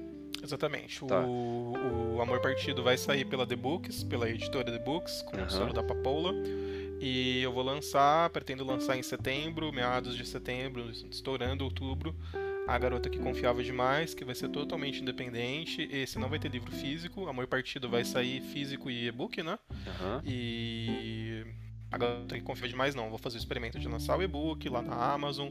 Exatamente. 0.42 1.04
Tá. 1.04 1.20
O, 1.20 2.16
o 2.16 2.22
Amor 2.22 2.40
Partido 2.40 2.82
vai 2.82 2.96
sair 2.96 3.24
pela 3.24 3.46
The 3.46 3.54
Books, 3.54 4.02
pela 4.02 4.28
editora 4.28 4.70
The 4.72 4.78
Books, 4.78 5.22
com 5.22 5.36
uhum. 5.36 5.46
o 5.46 5.50
selo 5.50 5.72
da 5.72 5.82
Papoula. 5.82 6.32
E 7.04 7.42
eu 7.42 7.52
vou 7.52 7.64
lançar, 7.64 8.30
pretendo 8.30 8.64
lançar 8.64 8.96
em 8.96 9.02
setembro, 9.02 9.72
meados 9.72 10.16
de 10.16 10.24
setembro, 10.24 10.88
estourando 11.10 11.64
outubro, 11.64 12.14
A 12.68 12.78
Garota 12.78 13.10
que 13.10 13.18
Confiava 13.18 13.60
Demais, 13.60 14.14
que 14.14 14.24
vai 14.24 14.36
ser 14.36 14.48
totalmente 14.50 15.02
independente. 15.02 15.88
Esse 15.90 16.16
não 16.16 16.28
vai 16.28 16.38
ter 16.38 16.48
livro 16.48 16.70
físico, 16.70 17.26
Amor 17.26 17.48
Partido 17.48 17.88
vai 17.88 18.04
sair 18.04 18.40
físico 18.40 18.88
e 18.88 19.08
e-book, 19.08 19.42
né? 19.42 19.58
Uhum. 19.68 20.20
E 20.24 21.44
A 21.90 21.98
Garota 21.98 22.36
que 22.36 22.40
Confiava 22.40 22.68
Demais 22.68 22.94
não, 22.94 23.10
vou 23.10 23.18
fazer 23.18 23.36
o 23.36 23.40
experimento 23.40 23.80
de 23.80 23.88
lançar 23.88 24.16
o 24.16 24.22
e-book 24.22 24.68
lá 24.68 24.80
na 24.80 24.94
Amazon, 24.94 25.48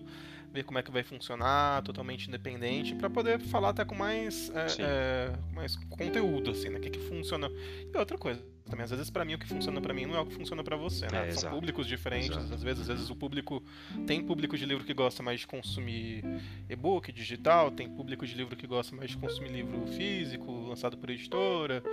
ver 0.53 0.63
como 0.63 0.79
é 0.79 0.83
que 0.83 0.89
vai 0.89 1.03
funcionar, 1.03 1.83
totalmente 1.83 2.29
independente, 2.29 2.95
para 2.95 3.09
poder 3.09 3.41
falar 3.41 3.71
até 3.71 3.83
com 3.83 3.93
mais, 3.93 4.49
é, 4.55 4.67
é, 4.79 5.33
mais 5.53 5.75
conteúdo, 5.89 6.51
assim, 6.51 6.69
né? 6.69 6.77
O 6.77 6.81
que, 6.81 6.91
que 6.91 6.99
funciona. 6.99 7.51
E 7.93 7.97
outra 7.97 8.17
coisa, 8.17 8.41
também. 8.71 8.83
Às 8.85 8.89
vezes, 8.91 9.09
para 9.09 9.23
mim, 9.23 9.35
o 9.35 9.37
que 9.37 9.47
funciona 9.47 9.79
para 9.79 9.93
mim 9.93 10.05
não 10.05 10.15
é 10.15 10.19
o 10.19 10.25
que 10.25 10.33
funciona 10.33 10.63
para 10.63 10.75
você, 10.75 11.05
né? 11.07 11.27
É, 11.27 11.31
São 11.31 11.39
exato. 11.41 11.55
públicos 11.55 11.85
diferentes. 11.85 12.29
Exato. 12.29 12.53
Às 12.53 12.63
vezes, 12.63 12.81
às 12.81 12.87
vezes 12.87 13.09
o 13.09 13.15
público 13.15 13.61
tem 14.07 14.23
público 14.23 14.57
de 14.57 14.65
livro 14.65 14.83
que 14.83 14.93
gosta 14.93 15.21
mais 15.21 15.41
de 15.41 15.47
consumir 15.47 16.23
e-book 16.69 17.11
digital, 17.11 17.69
tem 17.69 17.89
público 17.89 18.25
de 18.25 18.33
livro 18.33 18.55
que 18.55 18.65
gosta 18.65 18.95
mais 18.95 19.11
de 19.11 19.17
consumir 19.17 19.49
livro 19.49 19.85
físico, 19.87 20.67
lançado 20.67 20.97
por 20.97 21.09
editora, 21.09 21.83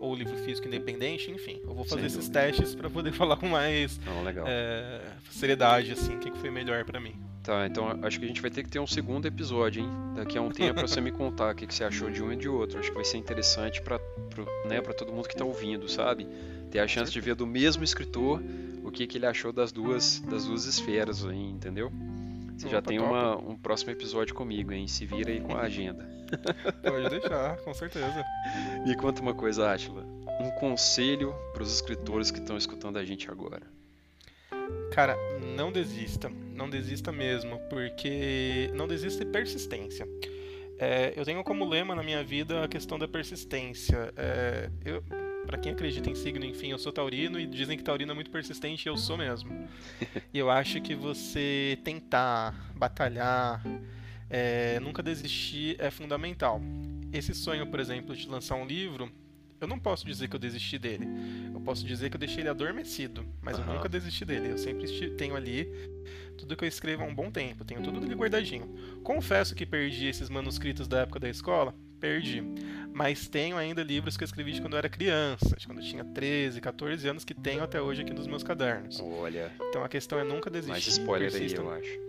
ou 0.00 0.14
livro 0.14 0.36
físico 0.38 0.66
independente, 0.66 1.30
enfim. 1.30 1.60
Eu 1.62 1.74
vou 1.74 1.84
fazer 1.84 2.02
Sem 2.02 2.06
esses 2.06 2.28
dúvida. 2.28 2.40
testes 2.40 2.74
para 2.74 2.90
poder 2.90 3.12
falar 3.14 3.36
com 3.36 3.48
mais 3.48 3.98
é, 4.46 5.00
seriedade, 5.30 5.92
assim, 5.92 6.16
o 6.16 6.18
que 6.18 6.30
foi 6.32 6.50
melhor 6.50 6.84
para 6.84 7.00
mim. 7.00 7.14
Tá, 7.44 7.66
então 7.66 7.98
acho 8.02 8.18
que 8.18 8.24
a 8.24 8.28
gente 8.28 8.40
vai 8.40 8.50
ter 8.50 8.62
que 8.62 8.70
ter 8.70 8.78
um 8.78 8.86
segundo 8.86 9.28
episódio, 9.28 9.82
hein? 9.82 9.90
Daqui 10.16 10.38
a 10.38 10.40
um 10.40 10.48
tempo 10.48 10.72
pra 10.72 10.88
você 10.88 10.98
me 10.98 11.12
contar 11.12 11.52
o 11.52 11.54
que, 11.54 11.66
que 11.66 11.74
você 11.74 11.84
achou 11.84 12.10
de 12.10 12.22
um 12.22 12.32
e 12.32 12.36
de 12.36 12.48
outro. 12.48 12.78
Acho 12.78 12.88
que 12.88 12.94
vai 12.94 13.04
ser 13.04 13.18
interessante 13.18 13.82
pra, 13.82 13.98
pra, 13.98 14.44
né, 14.66 14.80
pra 14.80 14.94
todo 14.94 15.12
mundo 15.12 15.28
que 15.28 15.36
tá 15.36 15.44
ouvindo, 15.44 15.86
sabe? 15.86 16.26
Ter 16.70 16.78
a 16.78 16.88
chance 16.88 17.12
de 17.12 17.20
ver 17.20 17.34
do 17.34 17.46
mesmo 17.46 17.84
escritor 17.84 18.42
o 18.82 18.90
que, 18.90 19.06
que 19.06 19.18
ele 19.18 19.26
achou 19.26 19.52
das 19.52 19.70
duas, 19.72 20.20
das 20.20 20.46
duas 20.46 20.64
esferas 20.64 21.22
aí, 21.22 21.50
entendeu? 21.50 21.92
Você 22.56 22.64
Opa, 22.66 22.76
já 22.76 22.80
tem 22.80 22.98
uma, 22.98 23.36
um 23.36 23.58
próximo 23.58 23.90
episódio 23.90 24.34
comigo, 24.34 24.72
hein? 24.72 24.88
Se 24.88 25.04
vira 25.04 25.30
aí 25.30 25.40
com 25.42 25.54
a 25.54 25.60
agenda. 25.60 26.08
Pode 26.82 27.10
deixar, 27.10 27.58
com 27.58 27.74
certeza. 27.74 28.24
Me 28.86 28.96
conta 28.96 29.20
uma 29.20 29.34
coisa, 29.34 29.70
Atila. 29.70 30.02
Um 30.40 30.50
conselho 30.52 31.34
para 31.52 31.62
os 31.62 31.74
escritores 31.74 32.30
que 32.30 32.38
estão 32.38 32.56
escutando 32.56 32.96
a 32.96 33.04
gente 33.04 33.30
agora. 33.30 33.66
Cara, 34.92 35.14
não 35.56 35.70
desista. 35.70 36.30
Não 36.54 36.70
desista 36.70 37.10
mesmo, 37.10 37.58
porque 37.68 38.70
não 38.74 38.86
desista 38.86 39.24
de 39.24 39.30
persistência. 39.30 40.06
É, 40.78 41.12
eu 41.16 41.24
tenho 41.24 41.42
como 41.44 41.64
lema 41.68 41.94
na 41.94 42.02
minha 42.02 42.22
vida 42.22 42.64
a 42.64 42.68
questão 42.68 42.98
da 42.98 43.06
persistência. 43.06 44.12
É, 44.16 44.70
eu, 44.84 45.02
para 45.46 45.58
quem 45.58 45.72
acredita 45.72 46.10
em 46.10 46.14
signo, 46.14 46.44
enfim, 46.44 46.70
eu 46.70 46.78
sou 46.78 46.92
taurino 46.92 47.38
e 47.38 47.46
dizem 47.46 47.76
que 47.76 47.84
taurino 47.84 48.12
é 48.12 48.14
muito 48.14 48.30
persistente 48.30 48.86
e 48.86 48.88
eu 48.88 48.96
sou 48.96 49.16
mesmo. 49.16 49.50
E 50.32 50.38
eu 50.38 50.50
acho 50.50 50.80
que 50.80 50.96
você 50.96 51.78
tentar, 51.84 52.72
batalhar, 52.74 53.62
é, 54.28 54.80
nunca 54.80 55.02
desistir 55.02 55.76
é 55.78 55.90
fundamental. 55.90 56.60
Esse 57.12 57.32
sonho, 57.34 57.66
por 57.68 57.78
exemplo, 57.78 58.16
de 58.16 58.28
lançar 58.28 58.56
um 58.56 58.66
livro, 58.66 59.12
eu 59.60 59.68
não 59.68 59.78
posso 59.78 60.04
dizer 60.04 60.28
que 60.28 60.34
eu 60.34 60.40
desisti 60.40 60.78
dele. 60.78 61.06
Eu 61.54 61.60
posso 61.60 61.86
dizer 61.86 62.10
que 62.10 62.16
eu 62.16 62.18
deixei 62.18 62.42
ele 62.42 62.48
adormecido, 62.48 63.24
mas 63.40 63.58
uhum. 63.58 63.64
eu 63.64 63.74
nunca 63.74 63.88
desisti 63.88 64.24
dele. 64.24 64.50
Eu 64.50 64.58
sempre 64.58 65.10
tenho 65.10 65.36
ali 65.36 65.68
tudo 66.34 66.56
que 66.56 66.64
eu 66.64 66.68
escrevo 66.68 67.02
há 67.02 67.06
um 67.06 67.14
bom 67.14 67.30
tempo, 67.30 67.64
tenho 67.64 67.82
tudo 67.82 67.98
ali 67.98 68.14
guardadinho. 68.14 68.68
Confesso 69.02 69.54
que 69.54 69.64
perdi 69.64 70.06
esses 70.06 70.28
manuscritos 70.28 70.86
da 70.86 71.00
época 71.00 71.20
da 71.20 71.28
escola, 71.28 71.74
perdi. 72.00 72.42
Mas 72.92 73.28
tenho 73.28 73.56
ainda 73.56 73.82
livros 73.82 74.16
que 74.16 74.24
eu 74.24 74.26
escrevi 74.26 74.52
de 74.52 74.60
quando 74.60 74.74
eu 74.74 74.78
era 74.78 74.88
criança, 74.88 75.56
de 75.56 75.66
quando 75.66 75.78
eu 75.78 75.84
tinha 75.84 76.04
13, 76.04 76.60
14 76.60 77.08
anos, 77.08 77.24
que 77.24 77.34
tenho 77.34 77.62
até 77.62 77.80
hoje 77.80 78.02
aqui 78.02 78.12
nos 78.12 78.26
meus 78.26 78.42
cadernos. 78.42 79.00
Olha. 79.00 79.52
Então 79.68 79.82
a 79.82 79.88
questão 79.88 80.18
é 80.18 80.24
nunca 80.24 80.50
desistir. 80.50 80.70
Mais 80.70 80.86
spoiler 80.86 81.34
aí, 81.34 81.54
eu 81.54 81.70
acho. 81.70 82.04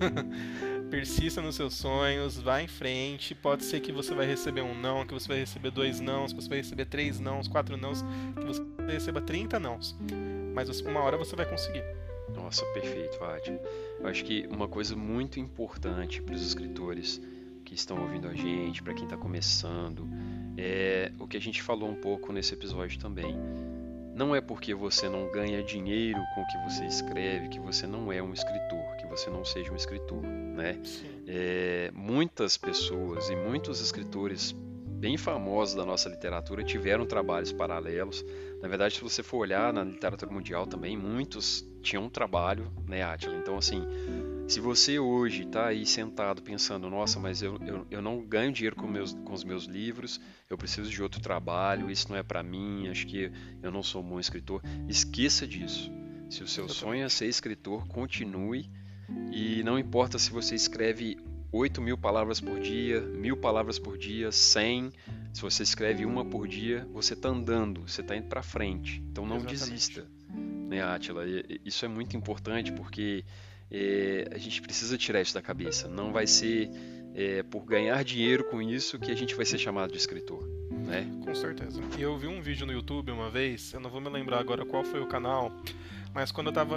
persista 0.90 1.40
nos 1.40 1.54
seus 1.54 1.74
sonhos, 1.74 2.38
vá 2.38 2.60
em 2.60 2.66
frente. 2.66 3.34
Pode 3.34 3.64
ser 3.64 3.80
que 3.80 3.92
você 3.92 4.14
vai 4.14 4.26
receber 4.26 4.60
um 4.60 4.74
não, 4.74 5.06
que 5.06 5.14
você 5.14 5.28
vai 5.28 5.38
receber 5.38 5.70
dois 5.70 6.00
nãos, 6.00 6.32
que 6.32 6.42
você 6.42 6.48
vai 6.48 6.58
receber 6.58 6.84
três 6.86 7.20
nãos, 7.20 7.46
quatro 7.46 7.76
nãos, 7.76 8.04
que 8.34 8.44
você 8.44 8.62
receba 8.88 9.20
30 9.20 9.60
nãos. 9.60 9.96
Mas 10.54 10.80
uma 10.80 11.00
hora 11.00 11.16
você 11.16 11.36
vai 11.36 11.46
conseguir. 11.46 11.82
Nossa, 12.34 12.64
perfeito, 12.66 13.16
Fátima. 13.18 13.58
Eu 13.98 14.06
acho 14.06 14.24
que 14.24 14.46
uma 14.50 14.68
coisa 14.68 14.96
muito 14.96 15.38
importante 15.38 16.22
para 16.22 16.34
os 16.34 16.42
escritores 16.46 17.20
que 17.64 17.74
estão 17.74 18.00
ouvindo 18.02 18.26
a 18.26 18.34
gente, 18.34 18.82
para 18.82 18.94
quem 18.94 19.04
está 19.04 19.16
começando, 19.16 20.08
é 20.56 21.12
o 21.18 21.26
que 21.26 21.36
a 21.36 21.40
gente 21.40 21.62
falou 21.62 21.88
um 21.88 21.94
pouco 21.94 22.32
nesse 22.32 22.54
episódio 22.54 22.98
também. 22.98 23.36
Não 24.14 24.34
é 24.34 24.40
porque 24.40 24.74
você 24.74 25.08
não 25.08 25.30
ganha 25.30 25.62
dinheiro 25.62 26.20
com 26.34 26.42
o 26.42 26.46
que 26.46 26.58
você 26.68 26.84
escreve 26.84 27.48
que 27.48 27.60
você 27.60 27.86
não 27.86 28.12
é 28.12 28.20
um 28.22 28.32
escritor, 28.32 28.96
que 28.98 29.06
você 29.06 29.30
não 29.30 29.44
seja 29.44 29.72
um 29.72 29.76
escritor, 29.76 30.20
né? 30.22 30.78
É, 31.26 31.90
muitas 31.94 32.56
pessoas 32.56 33.30
e 33.30 33.36
muitos 33.36 33.80
escritores 33.80 34.52
bem 35.00 35.16
famosos 35.16 35.74
da 35.74 35.84
nossa 35.84 36.08
literatura 36.10 36.62
tiveram 36.62 37.06
trabalhos 37.06 37.52
paralelos. 37.52 38.22
Na 38.60 38.68
verdade, 38.68 38.96
se 38.96 39.00
você 39.00 39.22
for 39.22 39.38
olhar 39.38 39.72
na 39.72 39.84
literatura 39.84 40.30
mundial 40.30 40.66
também, 40.66 40.96
muitos 40.96 41.66
tinham 41.80 42.04
um 42.04 42.08
trabalho, 42.08 42.70
né, 42.86 43.02
Atila? 43.02 43.36
Então, 43.36 43.56
assim, 43.56 43.82
se 44.48 44.60
você 44.60 44.98
hoje 44.98 45.42
está 45.44 45.68
aí 45.68 45.86
sentado 45.86 46.42
pensando, 46.42 46.90
nossa, 46.90 47.20
mas 47.20 47.42
eu, 47.42 47.56
eu, 47.64 47.86
eu 47.90 48.02
não 48.02 48.20
ganho 48.20 48.52
dinheiro 48.52 48.76
com, 48.76 48.86
meus, 48.86 49.12
com 49.12 49.32
os 49.32 49.44
meus 49.44 49.64
livros, 49.64 50.20
eu 50.48 50.58
preciso 50.58 50.90
de 50.90 51.02
outro 51.02 51.20
trabalho, 51.20 51.90
isso 51.90 52.08
não 52.08 52.16
é 52.16 52.22
para 52.22 52.42
mim, 52.42 52.88
acho 52.88 53.06
que 53.06 53.30
eu 53.62 53.70
não 53.70 53.82
sou 53.82 54.02
um 54.02 54.08
bom 54.08 54.20
escritor, 54.20 54.62
esqueça 54.88 55.46
disso. 55.46 55.90
Se 56.28 56.42
o 56.42 56.48
seu 56.48 56.68
sonho 56.68 57.04
é 57.04 57.08
ser 57.08 57.26
escritor, 57.26 57.86
continue 57.88 58.70
e 59.32 59.62
não 59.64 59.78
importa 59.78 60.18
se 60.18 60.30
você 60.30 60.54
escreve 60.54 61.16
8 61.52 61.80
mil 61.82 61.98
palavras 61.98 62.40
por 62.40 62.60
dia, 62.60 63.00
mil 63.00 63.36
palavras 63.36 63.78
por 63.78 63.98
dia, 63.98 64.30
100, 64.30 64.92
se 65.32 65.42
você 65.42 65.62
escreve 65.62 66.04
uma 66.04 66.24
por 66.24 66.46
dia, 66.46 66.86
você 66.92 67.14
está 67.14 67.28
andando, 67.28 67.88
você 67.88 68.00
está 68.00 68.16
indo 68.16 68.28
para 68.28 68.42
frente. 68.42 69.02
Então 69.10 69.26
não 69.26 69.36
Exatamente. 69.36 69.70
desista, 69.70 70.06
né, 70.70 70.82
Atila? 70.82 71.24
Isso 71.64 71.84
é 71.84 71.88
muito 71.88 72.16
importante 72.16 72.70
porque 72.72 73.24
é, 73.70 74.28
a 74.32 74.38
gente 74.38 74.62
precisa 74.62 74.96
tirar 74.96 75.20
isso 75.20 75.34
da 75.34 75.42
cabeça. 75.42 75.88
Não 75.88 76.12
vai 76.12 76.28
ser 76.28 76.70
é, 77.12 77.42
por 77.42 77.64
ganhar 77.64 78.02
dinheiro 78.04 78.44
com 78.44 78.62
isso 78.62 78.98
que 78.98 79.10
a 79.10 79.16
gente 79.16 79.34
vai 79.34 79.44
ser 79.44 79.58
chamado 79.58 79.90
de 79.90 79.98
escritor. 79.98 80.42
Né? 80.86 81.06
Com 81.24 81.34
certeza. 81.34 81.80
E 81.98 82.02
eu 82.02 82.16
vi 82.16 82.28
um 82.28 82.40
vídeo 82.40 82.64
no 82.64 82.72
YouTube 82.72 83.10
uma 83.10 83.28
vez, 83.28 83.72
eu 83.74 83.80
não 83.80 83.90
vou 83.90 84.00
me 84.00 84.08
lembrar 84.08 84.38
agora 84.38 84.64
qual 84.64 84.84
foi 84.84 85.00
o 85.00 85.06
canal, 85.06 85.52
mas 86.14 86.30
quando 86.30 86.46
eu 86.46 86.52
tava. 86.52 86.76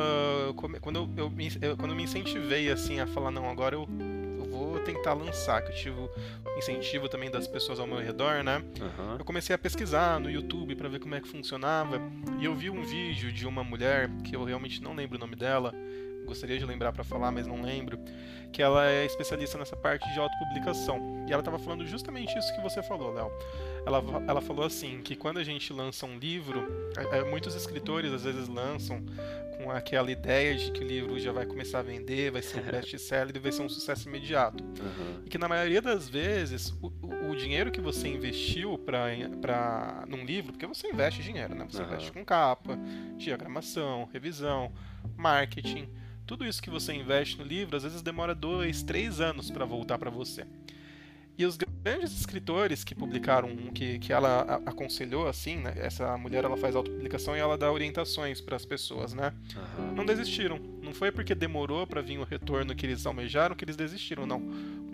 Quando 0.81 0.99
eu, 0.99 1.09
eu, 1.15 1.31
eu 1.61 1.77
quando 1.77 1.91
eu 1.91 1.95
me 1.95 2.03
incentivei 2.03 2.71
assim 2.71 2.99
a 2.99 3.07
falar, 3.07 3.31
não, 3.31 3.49
agora 3.49 3.75
eu, 3.75 3.87
eu 4.37 4.45
vou 4.45 4.79
tentar 4.79 5.13
lançar, 5.13 5.61
que 5.63 5.71
eu 5.71 5.75
tive 5.75 6.09
incentivo 6.57 7.09
também 7.09 7.29
das 7.29 7.47
pessoas 7.47 7.79
ao 7.79 7.87
meu 7.87 7.99
redor, 7.99 8.43
né? 8.43 8.63
Uhum. 8.79 9.17
Eu 9.19 9.25
comecei 9.25 9.55
a 9.55 9.57
pesquisar 9.57 10.19
no 10.19 10.29
YouTube 10.29 10.75
para 10.75 10.87
ver 10.87 10.99
como 10.99 11.15
é 11.15 11.21
que 11.21 11.27
funcionava. 11.27 12.01
E 12.39 12.45
eu 12.45 12.55
vi 12.55 12.69
um 12.69 12.83
vídeo 12.83 13.31
de 13.31 13.47
uma 13.47 13.63
mulher, 13.63 14.09
que 14.23 14.35
eu 14.35 14.43
realmente 14.43 14.81
não 14.81 14.93
lembro 14.93 15.17
o 15.17 15.19
nome 15.19 15.35
dela, 15.35 15.73
gostaria 16.25 16.57
de 16.57 16.65
lembrar 16.65 16.91
para 16.93 17.03
falar, 17.03 17.31
mas 17.31 17.47
não 17.47 17.61
lembro, 17.61 17.99
que 18.51 18.61
ela 18.61 18.87
é 18.87 19.05
especialista 19.05 19.57
nessa 19.57 19.75
parte 19.75 20.11
de 20.13 20.19
autopublicação. 20.19 21.25
E 21.27 21.31
ela 21.31 21.41
estava 21.41 21.59
falando 21.59 21.85
justamente 21.85 22.37
isso 22.37 22.53
que 22.55 22.61
você 22.61 22.81
falou, 22.83 23.13
Léo. 23.13 23.31
Ela, 23.85 24.01
ela 24.27 24.41
falou 24.41 24.65
assim, 24.65 25.01
que 25.01 25.15
quando 25.15 25.39
a 25.39 25.43
gente 25.43 25.73
lança 25.73 26.05
um 26.05 26.17
livro, 26.17 26.65
é, 26.97 27.19
é, 27.19 27.23
muitos 27.23 27.53
escritores 27.55 28.11
às 28.13 28.23
vezes 28.23 28.47
lançam 28.47 29.03
com 29.57 29.69
aquela 29.69 30.11
ideia 30.11 30.55
de 30.55 30.71
que 30.71 30.81
o 30.81 30.87
livro 30.87 31.19
já 31.19 31.31
vai 31.31 31.45
começar 31.45 31.79
a 31.79 31.81
vender, 31.81 32.31
vai 32.31 32.41
ser 32.41 32.59
um 32.59 32.63
best-seller 32.71 33.35
e 33.35 33.39
vai 33.39 33.51
ser 33.51 33.61
um 33.61 33.69
sucesso 33.69 34.07
imediato. 34.07 34.63
Uhum. 34.63 35.21
E 35.25 35.29
que 35.29 35.37
na 35.37 35.47
maioria 35.47 35.81
das 35.81 36.07
vezes, 36.07 36.71
o, 36.81 36.91
o 37.29 37.35
dinheiro 37.35 37.71
que 37.71 37.81
você 37.81 38.07
investiu 38.07 38.77
para 38.77 40.05
num 40.07 40.25
livro, 40.25 40.53
porque 40.53 40.65
você 40.65 40.87
investe 40.87 41.21
dinheiro, 41.21 41.53
né? 41.53 41.65
Você 41.69 41.81
uhum. 41.81 41.87
investe 41.87 42.11
com 42.11 42.23
capa, 42.25 42.77
diagramação, 43.17 44.09
revisão, 44.11 44.71
marketing, 45.15 45.89
tudo 46.25 46.45
isso 46.45 46.61
que 46.61 46.69
você 46.69 46.93
investe 46.93 47.37
no 47.37 47.43
livro 47.43 47.75
às 47.75 47.83
vezes 47.83 48.01
demora 48.01 48.33
dois, 48.33 48.81
três 48.81 49.19
anos 49.19 49.51
para 49.51 49.65
voltar 49.65 49.97
para 49.97 50.09
você. 50.09 50.45
E 51.37 51.45
os 51.45 51.57
grandes 51.57 52.11
escritores 52.11 52.83
que 52.83 52.93
publicaram, 52.93 53.49
que, 53.73 53.97
que 53.97 54.13
ela 54.13 54.61
aconselhou, 54.65 55.27
assim, 55.27 55.57
né? 55.57 55.73
Essa 55.77 56.15
mulher 56.15 56.43
ela 56.43 56.55
faz 56.55 56.75
autopublicação 56.75 57.35
e 57.35 57.39
ela 57.39 57.57
dá 57.57 57.71
orientações 57.71 58.39
para 58.39 58.55
as 58.55 58.65
pessoas, 58.65 59.13
né? 59.13 59.33
Uhum. 59.55 59.95
Não 59.95 60.05
desistiram. 60.05 60.59
Não 60.81 60.93
foi 60.93 61.11
porque 61.11 61.33
demorou 61.33 61.87
para 61.87 62.01
vir 62.01 62.19
o 62.19 62.23
retorno 62.23 62.75
que 62.75 62.85
eles 62.85 63.05
almejaram 63.05 63.55
que 63.55 63.65
eles 63.65 63.75
desistiram, 63.75 64.27
não. 64.27 64.41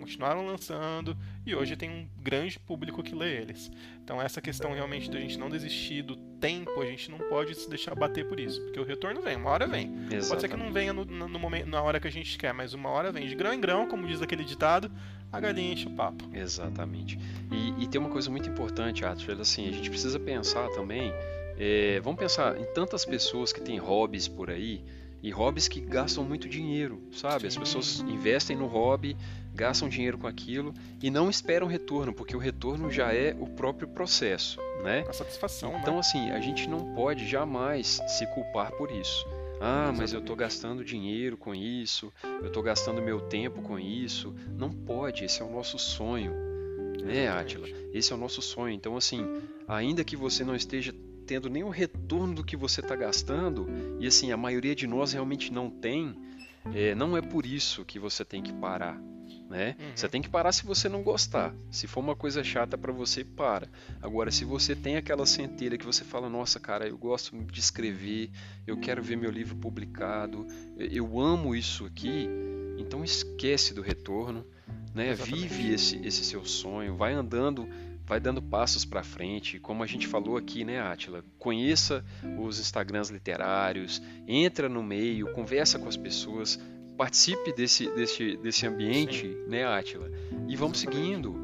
Continuaram 0.00 0.46
lançando 0.46 1.16
e 1.46 1.54
hoje 1.54 1.76
tem 1.76 1.90
um 1.90 2.08
grande 2.22 2.58
público 2.58 3.02
que 3.02 3.14
lê 3.14 3.36
eles. 3.36 3.70
Então 4.02 4.20
essa 4.20 4.40
questão 4.40 4.72
realmente 4.72 5.10
da 5.10 5.20
gente 5.20 5.38
não 5.38 5.48
desistir 5.48 6.02
do 6.02 6.16
tempo, 6.16 6.80
a 6.80 6.86
gente 6.86 7.10
não 7.10 7.18
pode 7.18 7.54
se 7.54 7.68
deixar 7.68 7.94
bater 7.94 8.26
por 8.26 8.40
isso, 8.40 8.60
porque 8.62 8.80
o 8.80 8.84
retorno 8.84 9.20
vem, 9.20 9.36
uma 9.36 9.50
hora 9.50 9.66
vem. 9.66 9.86
Exatamente. 9.86 10.28
Pode 10.28 10.40
ser 10.40 10.48
que 10.48 10.56
não 10.56 10.72
venha 10.72 10.92
no, 10.92 11.04
no, 11.04 11.38
momento, 11.38 11.66
na 11.68 11.82
hora 11.82 12.00
que 12.00 12.08
a 12.08 12.10
gente 12.10 12.36
quer, 12.38 12.52
mas 12.54 12.72
uma 12.72 12.88
hora 12.88 13.12
vem. 13.12 13.28
De 13.28 13.34
grão 13.34 13.52
em 13.52 13.60
grão, 13.60 13.86
como 13.86 14.06
diz 14.06 14.22
aquele 14.22 14.44
ditado, 14.44 14.90
a 15.30 15.38
galinha 15.38 15.72
enche 15.72 15.86
o 15.86 15.90
papo. 15.90 16.28
Exatamente. 16.32 17.18
E, 17.52 17.84
e 17.84 17.86
tem 17.86 18.00
uma 18.00 18.10
coisa 18.10 18.30
muito 18.30 18.48
importante, 18.48 19.04
Arthur, 19.04 19.40
assim, 19.40 19.68
a 19.68 19.72
gente 19.72 19.90
precisa 19.90 20.18
pensar 20.18 20.68
também, 20.70 21.12
é, 21.58 22.00
vamos 22.00 22.18
pensar 22.18 22.58
em 22.58 22.64
tantas 22.72 23.04
pessoas 23.04 23.52
que 23.52 23.60
têm 23.60 23.78
hobbies 23.78 24.26
por 24.26 24.50
aí, 24.50 24.82
e 25.22 25.30
hobbies 25.30 25.68
que 25.68 25.80
gastam 25.80 26.24
muito 26.24 26.48
dinheiro, 26.48 27.02
sabe? 27.12 27.42
Sim. 27.42 27.46
As 27.48 27.56
pessoas 27.56 28.00
investem 28.00 28.56
no 28.56 28.66
hobby, 28.66 29.16
gastam 29.60 29.90
dinheiro 29.90 30.16
com 30.16 30.26
aquilo 30.26 30.72
e 31.02 31.10
não 31.10 31.28
esperam 31.28 31.66
retorno, 31.66 32.14
porque 32.14 32.34
o 32.34 32.38
retorno 32.38 32.90
já 32.90 33.12
é 33.12 33.36
o 33.38 33.46
próprio 33.46 33.86
processo, 33.86 34.58
né? 34.82 35.04
A 35.06 35.12
satisfação, 35.12 35.76
Então, 35.78 35.94
né? 35.94 36.00
assim, 36.00 36.30
a 36.30 36.40
gente 36.40 36.66
não 36.66 36.94
pode 36.94 37.28
jamais 37.28 38.00
se 38.08 38.26
culpar 38.28 38.72
por 38.72 38.90
isso. 38.90 39.26
Ah, 39.60 39.92
mas 39.94 40.14
eu 40.14 40.20
estou 40.20 40.34
gastando 40.34 40.82
dinheiro 40.82 41.36
com 41.36 41.54
isso, 41.54 42.10
eu 42.24 42.46
estou 42.46 42.62
gastando 42.62 43.02
meu 43.02 43.20
tempo 43.20 43.60
com 43.60 43.78
isso. 43.78 44.34
Não 44.56 44.70
pode, 44.70 45.26
esse 45.26 45.42
é 45.42 45.44
o 45.44 45.50
nosso 45.50 45.78
sonho, 45.78 46.32
né, 47.04 47.28
Átila? 47.28 47.68
Esse 47.92 48.14
é 48.14 48.16
o 48.16 48.18
nosso 48.18 48.40
sonho. 48.40 48.74
Então, 48.74 48.96
assim, 48.96 49.22
ainda 49.68 50.02
que 50.02 50.16
você 50.16 50.42
não 50.42 50.56
esteja 50.56 50.94
tendo 51.26 51.50
nenhum 51.50 51.68
retorno 51.68 52.34
do 52.34 52.42
que 52.42 52.56
você 52.56 52.80
está 52.80 52.96
gastando, 52.96 53.68
e 54.00 54.06
assim, 54.06 54.32
a 54.32 54.38
maioria 54.38 54.74
de 54.74 54.86
nós 54.86 55.12
realmente 55.12 55.52
não 55.52 55.68
tem, 55.68 56.16
é, 56.74 56.94
não 56.94 57.14
é 57.14 57.20
por 57.20 57.44
isso 57.44 57.84
que 57.84 57.98
você 57.98 58.24
tem 58.24 58.42
que 58.42 58.54
parar 58.54 58.98
né? 59.50 59.74
Uhum. 59.80 59.90
Você 59.96 60.08
tem 60.08 60.22
que 60.22 60.28
parar 60.28 60.52
se 60.52 60.64
você 60.64 60.88
não 60.88 61.02
gostar. 61.02 61.52
Se 61.72 61.88
for 61.88 61.98
uma 61.98 62.14
coisa 62.14 62.44
chata 62.44 62.78
para 62.78 62.92
você, 62.92 63.24
para. 63.24 63.68
Agora, 64.00 64.30
se 64.30 64.44
você 64.44 64.76
tem 64.76 64.96
aquela 64.96 65.26
centelha 65.26 65.76
que 65.76 65.84
você 65.84 66.04
fala, 66.04 66.28
nossa, 66.28 66.60
cara, 66.60 66.86
eu 66.86 66.96
gosto 66.96 67.36
de 67.36 67.58
escrever, 67.58 68.30
eu 68.64 68.78
quero 68.78 69.02
ver 69.02 69.16
meu 69.16 69.30
livro 69.30 69.56
publicado, 69.56 70.46
eu 70.78 71.18
amo 71.18 71.56
isso 71.56 71.84
aqui, 71.84 72.28
então 72.78 73.02
esquece 73.02 73.74
do 73.74 73.82
retorno, 73.82 74.46
né? 74.94 75.12
Vive 75.14 75.74
esse, 75.74 75.96
esse 76.06 76.24
seu 76.24 76.44
sonho, 76.44 76.96
vai 76.96 77.12
andando 77.12 77.68
vai 78.06 78.18
dando 78.18 78.42
passos 78.42 78.84
para 78.84 79.04
frente, 79.04 79.60
como 79.60 79.84
a 79.84 79.86
gente 79.86 80.08
falou 80.08 80.36
aqui, 80.36 80.64
né, 80.64 80.80
Atila? 80.80 81.24
Conheça 81.38 82.04
os 82.40 82.58
Instagrams 82.58 83.08
literários, 83.08 84.02
entra 84.26 84.68
no 84.68 84.82
meio, 84.82 85.32
conversa 85.32 85.78
com 85.78 85.86
as 85.86 85.96
pessoas, 85.96 86.58
participe 87.00 87.50
desse, 87.50 87.88
desse, 87.92 88.36
desse 88.36 88.66
ambiente, 88.66 89.26
Sim. 89.26 89.48
né, 89.48 89.64
Átila? 89.64 90.10
E 90.46 90.54
vamos 90.54 90.80
seguindo, 90.80 91.34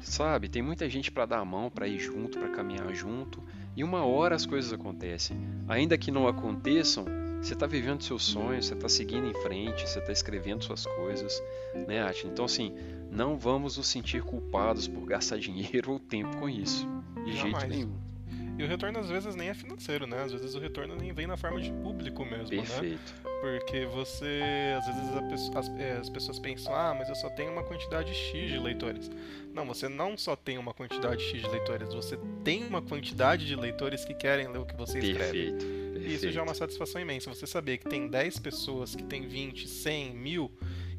sabe? 0.00 0.48
Tem 0.48 0.62
muita 0.62 0.88
gente 0.88 1.10
para 1.10 1.26
dar 1.26 1.40
a 1.40 1.44
mão, 1.44 1.68
para 1.68 1.88
ir 1.88 1.98
junto, 1.98 2.38
para 2.38 2.48
caminhar 2.50 2.94
junto. 2.94 3.42
E 3.76 3.82
uma 3.82 4.04
hora 4.04 4.36
as 4.36 4.46
coisas 4.46 4.72
acontecem. 4.72 5.36
Ainda 5.66 5.98
que 5.98 6.12
não 6.12 6.28
aconteçam, 6.28 7.04
você 7.40 7.52
está 7.52 7.66
vivendo 7.66 8.04
seus 8.04 8.22
sonhos, 8.22 8.66
você 8.66 8.74
está 8.74 8.88
seguindo 8.88 9.26
em 9.26 9.34
frente, 9.42 9.88
você 9.88 9.98
está 9.98 10.12
escrevendo 10.12 10.62
suas 10.62 10.86
coisas, 10.86 11.42
né, 11.88 12.00
Átila? 12.00 12.30
Então, 12.30 12.44
assim, 12.44 12.72
não 13.10 13.36
vamos 13.36 13.78
nos 13.78 13.88
sentir 13.88 14.22
culpados 14.22 14.86
por 14.86 15.04
gastar 15.04 15.36
dinheiro 15.40 15.90
ou 15.90 15.98
tempo 15.98 16.36
com 16.36 16.48
isso. 16.48 16.86
De 17.24 17.32
Jamais. 17.32 17.60
jeito 17.60 17.66
nenhum. 17.68 18.11
E 18.58 18.62
o 18.62 18.66
retorno 18.66 18.98
às 18.98 19.08
vezes 19.08 19.34
nem 19.34 19.48
é 19.48 19.54
financeiro, 19.54 20.06
né? 20.06 20.22
Às 20.22 20.32
vezes 20.32 20.54
o 20.54 20.58
retorno 20.58 20.94
nem 20.94 21.12
vem 21.12 21.26
na 21.26 21.36
forma 21.36 21.60
de 21.60 21.72
público 21.72 22.24
mesmo, 22.24 22.56
né? 22.56 22.62
Perfeito. 22.62 23.14
né? 23.24 23.30
Porque 23.40 23.86
você, 23.86 24.40
às 24.78 24.86
vezes 24.86 25.50
as, 25.56 25.68
é, 25.78 25.92
as, 26.00 26.08
pessoas 26.08 26.38
pensam, 26.38 26.74
ah, 26.74 26.94
mas 26.96 27.08
eu 27.08 27.14
só 27.14 27.28
tenho 27.30 27.50
uma 27.50 27.64
quantidade 27.64 28.14
X 28.14 28.50
de 28.50 28.58
leitores. 28.58 29.10
Não, 29.52 29.66
você 29.66 29.88
não 29.88 30.16
só 30.16 30.36
tem 30.36 30.58
uma 30.58 30.72
quantidade 30.72 31.22
X 31.22 31.42
de 31.42 31.48
leitores, 31.48 31.92
você 31.92 32.18
tem 32.44 32.64
uma 32.64 32.80
quantidade 32.80 33.46
de 33.46 33.56
leitores 33.56 34.04
que 34.04 34.14
querem 34.14 34.46
ler 34.48 34.58
o 34.58 34.66
que 34.66 34.76
você 34.76 34.98
escreve. 34.98 35.50
Perfeito. 35.50 35.66
Perfeito. 35.66 36.06
E 36.06 36.14
isso 36.14 36.30
já 36.30 36.40
é 36.40 36.44
uma 36.44 36.54
satisfação 36.54 37.00
imensa. 37.00 37.32
Você 37.34 37.46
saber 37.46 37.78
que 37.78 37.88
tem 37.88 38.06
10 38.06 38.38
pessoas, 38.38 38.94
que 38.94 39.02
tem 39.02 39.26
20, 39.26 39.66
100, 39.66 40.14
mil 40.14 40.50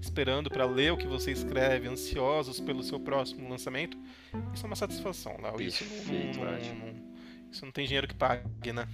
esperando 0.02 0.50
para 0.50 0.66
ler 0.66 0.92
o 0.92 0.98
que 0.98 1.08
você 1.08 1.32
escreve, 1.32 1.88
ansiosos 1.88 2.60
pelo 2.60 2.84
seu 2.84 3.00
próximo 3.00 3.48
lançamento, 3.48 3.98
isso 4.54 4.66
é 4.66 4.68
uma 4.68 4.76
satisfação, 4.76 5.38
Léo. 5.42 5.62
Isso 5.62 5.86
não, 5.86 6.44
não, 6.44 6.76
não, 6.76 7.13
isso 7.54 7.66
não 7.66 7.72
tem 7.72 7.86
dinheiro 7.86 8.08
que 8.08 8.16
pague, 8.16 8.74
né? 8.74 8.88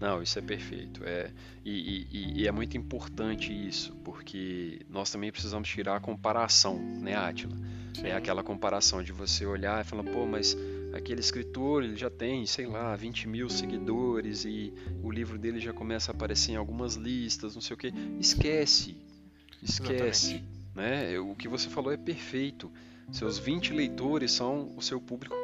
Não, 0.00 0.22
isso 0.22 0.38
é 0.38 0.42
perfeito. 0.42 1.02
É, 1.04 1.30
e, 1.64 2.06
e, 2.10 2.42
e, 2.42 2.48
é 2.48 2.52
muito 2.52 2.76
importante 2.76 3.52
isso, 3.52 3.94
porque 4.04 4.80
nós 4.88 5.10
também 5.10 5.30
precisamos 5.30 5.68
tirar 5.68 5.96
a 5.96 6.00
comparação, 6.00 6.78
né, 6.78 7.14
Átila? 7.14 7.56
É 8.02 8.12
aquela 8.12 8.42
comparação 8.42 9.02
de 9.02 9.12
você 9.12 9.46
olhar 9.46 9.80
e 9.80 9.88
falar, 9.88 10.02
pô, 10.02 10.26
mas 10.26 10.56
aquele 10.92 11.20
escritor 11.20 11.84
ele 11.84 11.96
já 11.96 12.10
tem, 12.10 12.44
sei 12.44 12.66
lá, 12.66 12.94
20 12.96 13.28
mil 13.28 13.48
seguidores 13.48 14.44
e 14.44 14.74
o 15.02 15.10
livro 15.10 15.38
dele 15.38 15.60
já 15.60 15.72
começa 15.72 16.10
a 16.10 16.14
aparecer 16.14 16.52
em 16.52 16.56
algumas 16.56 16.96
listas, 16.96 17.54
não 17.54 17.62
sei 17.62 17.74
o 17.74 17.78
que. 17.78 17.92
Esquece, 18.18 18.96
esquece. 19.62 20.42
Né? 20.74 21.18
O 21.20 21.36
que 21.36 21.46
você 21.46 21.68
falou 21.68 21.92
é 21.92 21.96
perfeito. 21.96 22.70
Seus 23.12 23.38
20 23.38 23.72
leitores 23.72 24.32
são 24.32 24.72
o 24.76 24.82
seu 24.82 25.00
público 25.00 25.36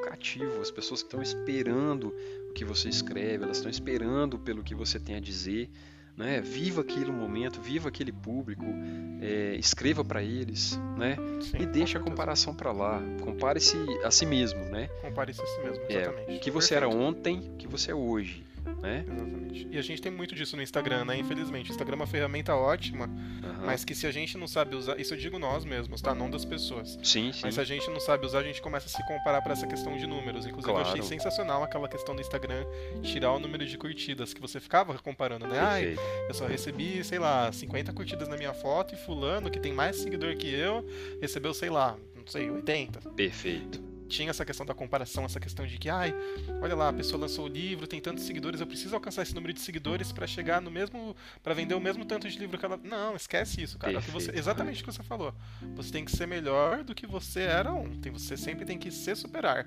as 0.60 0.70
pessoas 0.70 1.02
que 1.02 1.06
estão 1.06 1.22
esperando 1.22 2.14
o 2.48 2.52
que 2.52 2.64
você 2.64 2.88
escreve, 2.88 3.44
elas 3.44 3.58
estão 3.58 3.70
esperando 3.70 4.38
pelo 4.38 4.62
que 4.62 4.74
você 4.74 4.98
tem 4.98 5.16
a 5.16 5.20
dizer. 5.20 5.70
Né? 6.16 6.40
Viva 6.40 6.82
aquele 6.82 7.10
momento, 7.10 7.62
viva 7.62 7.88
aquele 7.88 8.12
público, 8.12 8.64
é, 9.22 9.54
escreva 9.54 10.04
para 10.04 10.22
eles, 10.22 10.78
né? 10.98 11.16
Sim, 11.40 11.62
e 11.62 11.66
deixe 11.66 11.96
a 11.96 12.00
comparação 12.00 12.54
para 12.54 12.72
lá. 12.72 13.00
Compare-se 13.22 13.78
a 14.04 14.10
si 14.10 14.26
mesmo, 14.26 14.60
né? 14.66 14.88
Compare-se 15.00 15.40
a 15.40 15.46
si 15.46 15.60
mesmo, 15.60 15.82
exatamente. 15.88 16.30
É, 16.30 16.36
o 16.36 16.40
que 16.40 16.50
você 16.50 16.74
Perfeito. 16.74 16.74
era 16.74 16.88
ontem, 16.88 17.38
o 17.54 17.56
que 17.56 17.66
você 17.66 17.92
é 17.92 17.94
hoje 17.94 18.44
né? 18.80 19.04
Exatamente. 19.06 19.68
E 19.70 19.78
a 19.78 19.82
gente 19.82 20.00
tem 20.00 20.10
muito 20.10 20.34
disso 20.34 20.56
no 20.56 20.62
Instagram, 20.62 21.04
né? 21.04 21.16
Infelizmente. 21.16 21.70
O 21.70 21.72
Instagram 21.72 21.94
é 21.94 22.00
uma 22.00 22.06
ferramenta 22.06 22.54
ótima, 22.54 23.06
uhum. 23.06 23.66
mas 23.66 23.84
que 23.84 23.94
se 23.94 24.06
a 24.06 24.10
gente 24.10 24.36
não 24.38 24.46
sabe 24.46 24.74
usar, 24.74 24.98
isso 24.98 25.14
eu 25.14 25.18
digo 25.18 25.38
nós 25.38 25.64
mesmos, 25.64 26.00
tá? 26.00 26.14
Não 26.14 26.30
das 26.30 26.44
pessoas. 26.44 26.98
Sim, 27.02 27.32
sim. 27.32 27.40
Mas 27.42 27.54
se 27.54 27.60
a 27.60 27.64
gente 27.64 27.88
não 27.90 28.00
sabe 28.00 28.26
usar, 28.26 28.40
a 28.40 28.42
gente 28.42 28.60
começa 28.62 28.86
a 28.86 28.90
se 28.90 29.06
comparar 29.06 29.42
para 29.42 29.52
essa 29.52 29.66
questão 29.66 29.96
de 29.96 30.06
números. 30.06 30.46
Inclusive, 30.46 30.72
claro. 30.72 30.86
eu 30.86 30.92
achei 30.92 31.02
sensacional 31.02 31.62
aquela 31.62 31.88
questão 31.88 32.14
do 32.14 32.20
Instagram 32.20 32.64
tirar 33.02 33.32
o 33.32 33.38
número 33.38 33.66
de 33.66 33.76
curtidas, 33.76 34.32
que 34.32 34.40
você 34.40 34.60
ficava 34.60 34.96
comparando, 34.98 35.46
né? 35.46 35.58
Ai, 35.58 35.96
eu 36.28 36.34
só 36.34 36.46
recebi, 36.46 37.02
sei 37.04 37.18
lá, 37.18 37.52
50 37.52 37.92
curtidas 37.92 38.28
na 38.28 38.36
minha 38.36 38.54
foto 38.54 38.94
e 38.94 38.98
fulano, 38.98 39.50
que 39.50 39.60
tem 39.60 39.72
mais 39.72 39.96
seguidor 39.96 40.36
que 40.36 40.52
eu, 40.52 40.86
recebeu, 41.20 41.52
sei 41.54 41.70
lá, 41.70 41.96
não 42.14 42.26
sei, 42.26 42.50
80. 42.50 43.10
Perfeito 43.10 43.89
tinha 44.10 44.28
essa 44.28 44.44
questão 44.44 44.66
da 44.66 44.74
comparação, 44.74 45.24
essa 45.24 45.40
questão 45.40 45.64
de 45.64 45.78
que, 45.78 45.88
ai, 45.88 46.14
olha 46.60 46.74
lá, 46.74 46.88
a 46.88 46.92
pessoa 46.92 47.18
lançou 47.20 47.46
o 47.46 47.48
livro, 47.48 47.86
tem 47.86 48.00
tantos 48.00 48.24
seguidores, 48.24 48.60
eu 48.60 48.66
preciso 48.66 48.94
alcançar 48.94 49.22
esse 49.22 49.34
número 49.34 49.52
de 49.52 49.60
seguidores 49.60 50.12
para 50.12 50.26
chegar 50.26 50.60
no 50.60 50.70
mesmo, 50.70 51.16
para 51.42 51.54
vender 51.54 51.74
o 51.74 51.80
mesmo 51.80 52.04
tanto 52.04 52.28
de 52.28 52.38
livro 52.38 52.58
que 52.58 52.64
ela. 52.66 52.78
Não, 52.82 53.14
esquece 53.14 53.62
isso, 53.62 53.78
cara. 53.78 53.96
É 53.96 54.00
você, 54.00 54.32
exatamente 54.36 54.82
o 54.82 54.84
que 54.84 54.92
você 54.92 55.02
falou. 55.02 55.32
Você 55.76 55.92
tem 55.92 56.04
que 56.04 56.10
ser 56.10 56.26
melhor 56.26 56.82
do 56.82 56.94
que 56.94 57.06
você 57.06 57.40
era 57.40 57.72
ontem. 57.72 58.10
Você 58.10 58.36
sempre 58.36 58.64
tem 58.64 58.76
que 58.76 58.90
se 58.90 59.14
superar 59.14 59.66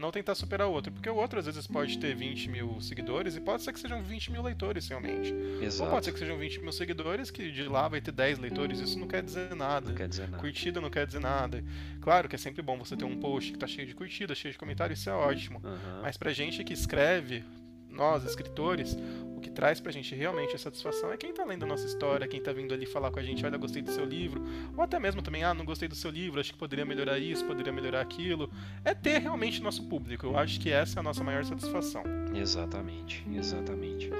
não 0.00 0.10
tentar 0.10 0.34
superar 0.34 0.66
o 0.66 0.72
outro. 0.72 0.90
Porque 0.90 1.08
o 1.08 1.14
outro 1.14 1.38
às 1.38 1.46
vezes 1.46 1.66
pode 1.66 1.98
ter 1.98 2.14
20 2.14 2.48
mil 2.48 2.80
seguidores 2.80 3.36
e 3.36 3.40
pode 3.40 3.62
ser 3.62 3.72
que 3.72 3.78
sejam 3.78 4.02
20 4.02 4.32
mil 4.32 4.42
leitores 4.42 4.88
realmente. 4.88 5.32
Exato. 5.62 5.84
Ou 5.84 5.90
pode 5.90 6.06
ser 6.06 6.12
que 6.12 6.18
sejam 6.18 6.38
20 6.38 6.60
mil 6.60 6.72
seguidores 6.72 7.30
que 7.30 7.50
de 7.50 7.64
lá 7.64 7.86
vai 7.86 8.00
ter 8.00 8.12
10 8.12 8.38
leitores. 8.38 8.80
Isso 8.80 8.98
não 8.98 9.06
quer 9.06 9.22
dizer 9.22 9.54
nada. 9.54 9.88
Não 9.88 9.94
quer 9.94 10.08
dizer 10.08 10.28
nada. 10.28 10.42
Curtida 10.42 10.80
não 10.80 10.90
quer 10.90 11.06
dizer 11.06 11.20
nada. 11.20 11.62
Claro 12.00 12.28
que 12.28 12.34
é 12.34 12.38
sempre 12.38 12.62
bom 12.62 12.78
você 12.78 12.96
ter 12.96 13.04
um 13.04 13.20
post 13.20 13.52
que 13.52 13.58
tá 13.58 13.66
cheio 13.66 13.86
de 13.86 13.94
curtida, 13.94 14.34
cheio 14.34 14.52
de 14.52 14.58
comentários, 14.58 14.98
isso 14.98 15.10
é 15.10 15.12
ótimo. 15.12 15.60
Uhum. 15.62 16.02
Mas 16.02 16.16
pra 16.16 16.32
gente 16.32 16.64
que 16.64 16.72
escreve, 16.72 17.44
nós, 17.90 18.24
escritores, 18.24 18.96
o 19.36 19.40
que 19.40 19.50
traz 19.50 19.80
pra 19.80 19.90
gente 19.90 20.14
realmente 20.14 20.54
a 20.54 20.58
satisfação 20.58 21.12
é 21.12 21.16
quem 21.16 21.32
tá 21.32 21.44
lendo 21.44 21.64
a 21.64 21.66
nossa 21.66 21.86
história, 21.86 22.28
quem 22.28 22.40
tá 22.42 22.52
vindo 22.52 22.74
ali 22.74 22.84
falar 22.84 23.10
com 23.10 23.18
a 23.18 23.22
gente, 23.22 23.44
olha, 23.44 23.56
gostei 23.56 23.80
do 23.80 23.90
seu 23.90 24.04
livro, 24.04 24.42
ou 24.76 24.82
até 24.82 24.98
mesmo 24.98 25.22
também, 25.22 25.42
ah, 25.42 25.54
não 25.54 25.64
gostei 25.64 25.88
do 25.88 25.94
seu 25.94 26.10
livro, 26.10 26.40
acho 26.40 26.52
que 26.52 26.58
poderia 26.58 26.84
melhorar 26.84 27.18
isso, 27.18 27.44
poderia 27.44 27.72
melhorar 27.72 28.00
aquilo. 28.00 28.50
É 28.84 28.92
ter 28.94 29.18
realmente 29.18 29.62
nosso 29.62 29.88
público. 29.88 30.26
Eu 30.26 30.36
acho 30.36 30.60
que 30.60 30.70
essa 30.70 30.98
é 30.98 31.00
a 31.00 31.02
nossa 31.02 31.24
maior 31.24 31.44
satisfação. 31.44 32.02
Exatamente, 32.34 33.26
exatamente. 33.32 34.10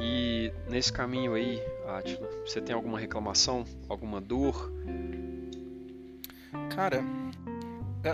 E 0.00 0.50
nesse 0.68 0.92
caminho 0.92 1.34
aí, 1.34 1.60
Atila, 1.86 2.28
você 2.46 2.60
tem 2.60 2.74
alguma 2.74 2.98
reclamação, 2.98 3.64
alguma 3.88 4.20
dor? 4.20 4.72
Cara, 6.74 7.04